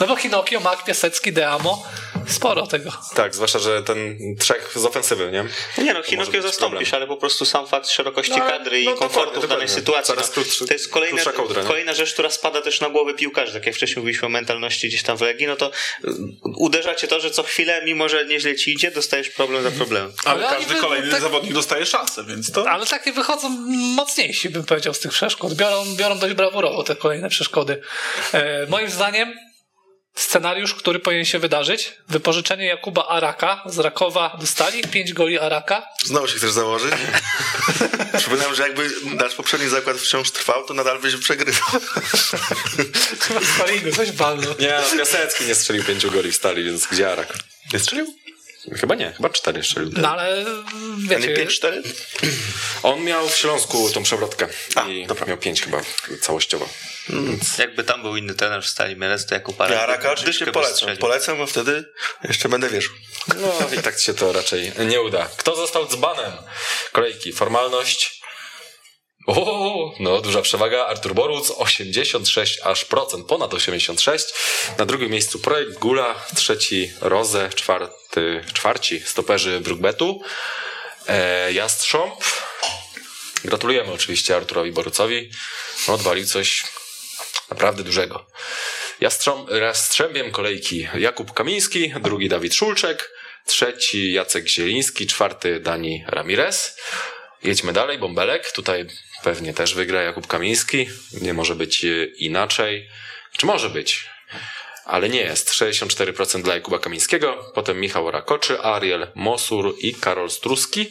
[0.00, 1.86] No bo Hinokio, Mak, Piasecki, Deamo,
[2.28, 2.90] sporo tego.
[3.14, 5.44] Tak, zwłaszcza, że ten trzech z ofensywy, nie?
[5.84, 6.84] Nie no, Hinokio zastąpisz, problem.
[6.92, 10.14] ale po prostu sam fakt szerokości No, kadry no i komfortu dokładnie, w danej sytuacji.
[10.14, 13.52] Coraz No, krótszy- to jest kolejna, kołdra, kolejna rzecz, która spada też na głowę piłkarzy.
[13.52, 15.70] Tak jak wcześniej mówiliśmy o mentalności gdzieś tam w Legii, no to
[16.04, 16.08] y,
[16.56, 20.12] uderza cię to, że co chwilę, mimo że nieźle ci idzie, dostajesz problem za problemem.
[20.24, 22.70] Ale, Ale każdy kolejny tak- zawodnik dostaje szansę, więc to...
[22.70, 23.48] Ale takie wychodzą
[23.96, 25.54] mocniejsi, bym powiedział, z tych przeszkód.
[25.54, 27.80] Biorą, biorą dość brawurowo te kolejne przeszkody.
[28.32, 29.47] E, moim zdaniem
[30.18, 35.86] scenariusz, który powinien się wydarzyć, wypożyczenie Jakuba Araka z Rakowa do Stali, 5 goli Araka.
[36.04, 36.92] Znowu się chcesz założyć?
[38.18, 41.68] Przypominam, że jakby nasz poprzedni zakład wciąż trwał, to nadal byś przegrywał.
[43.20, 44.54] Chyba Sparingu, coś balno.
[44.58, 47.34] Nie, no, Piasecki nie strzelił pięciu goli w stali, więc gdzie Arak?
[47.72, 48.14] Nie strzelił?
[48.76, 49.90] Chyba nie, chyba cztery strzelił.
[49.96, 50.44] No ale
[51.10, 51.82] A nie wiecie, 5-4?
[52.82, 54.48] On miał w Śląsku tą przewrotkę
[54.88, 55.80] i miał pięć chyba
[56.20, 56.68] całościowo.
[57.58, 60.74] Jakby tam był inny trener w Stali Mielec, to Jakub Arek Ja Raka oczywiście polecam.
[60.76, 60.96] strzelił.
[60.96, 61.84] Polecam, a wtedy
[62.24, 62.92] jeszcze będę wierzył.
[63.36, 65.28] No i tak się to raczej nie uda.
[65.36, 66.32] Kto został dzbanem?
[66.92, 68.18] Kolejki, formalność.
[69.26, 70.86] O, no duża przewaga.
[70.86, 74.24] Artur Boruc 86 aż procent, ponad 86.
[74.78, 80.22] Na drugim miejscu projekt Gula, trzeci Roze, czwarty, czwarci stoperzy Brugbetu.
[81.08, 82.14] E, Jastrząb.
[83.44, 85.30] Gratulujemy oczywiście Arturowi Borucowi.
[85.88, 86.64] No, odwalił coś
[87.50, 88.26] naprawdę dużego.
[89.60, 93.10] Jastrzębiem kolejki Jakub Kamiński, drugi Dawid Szulczek,
[93.46, 96.76] trzeci Jacek Zieliński, czwarty Dani Ramirez.
[97.42, 98.52] Jedźmy dalej, Bąbelek.
[98.52, 98.86] Tutaj
[99.22, 100.88] pewnie też wygra Jakub Kamiński.
[101.12, 102.88] Nie może być e, inaczej.
[103.38, 104.06] Czy może być?
[104.84, 105.50] Ale nie jest.
[105.50, 110.90] 64% dla Jakuba Kamińskiego, potem Michał Rakoczy, Ariel Mosur i Karol Struski.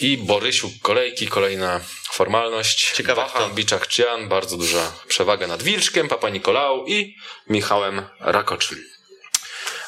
[0.00, 1.80] I Borysiu kolejki, kolejna
[2.12, 2.92] formalność.
[2.92, 3.54] Ciekawe Wahan kto.
[3.54, 7.16] Biczak Cian, bardzo duża przewaga nad Wilczkiem, Papa Nikolał i
[7.48, 8.78] Michałem Rakoczym.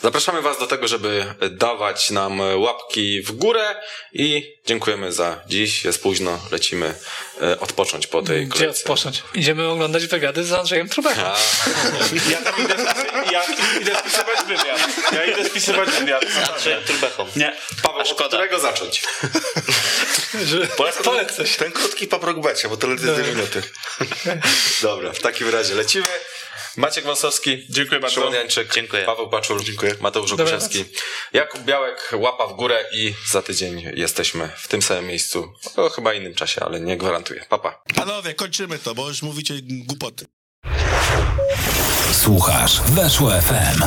[0.03, 3.75] Zapraszamy Was do tego, żeby dawać nam łapki w górę
[4.13, 5.85] i dziękujemy za dziś.
[5.85, 6.95] Jest późno, lecimy
[7.43, 8.81] e, odpocząć po tej gdzie kolejce.
[8.81, 9.23] odpocząć?
[9.35, 11.25] Idziemy oglądać wywiady z Andrzejem Trubechem.
[11.27, 11.37] A,
[12.31, 12.75] Ja tam idę,
[13.33, 13.43] ja
[13.81, 14.89] idę spisywać wywiad.
[15.13, 16.25] Ja idę spisywać wywiad.
[16.55, 17.27] Andrzejem Turbechą.
[17.37, 17.57] Nie.
[17.83, 18.29] Paweł, od szkoda.
[18.29, 19.03] którego zacząć?
[20.77, 23.63] Polecam ten, ten krótki paprogbecie, bo to lecę dwie minuty.
[24.83, 26.07] Dobra, w takim razie lecimy.
[26.77, 28.15] Maciek Wąsowski, Dziękuję bardzo.
[28.15, 29.05] Szymon Jańczyk, Dziękuję.
[29.05, 29.95] Paweł Paczul, Dziękuję.
[30.01, 30.85] Mateusz Okuszewski,
[31.33, 35.53] Jakub Białek, łapa w górę i za tydzień jesteśmy w tym samym miejscu.
[35.77, 37.45] O chyba innym czasie, ale nie gwarantuję.
[37.49, 37.83] Papa.
[37.95, 40.27] Panowie, kończymy to, bo już mówicie głupoty.
[42.13, 43.83] Słuchasz Weszło FM.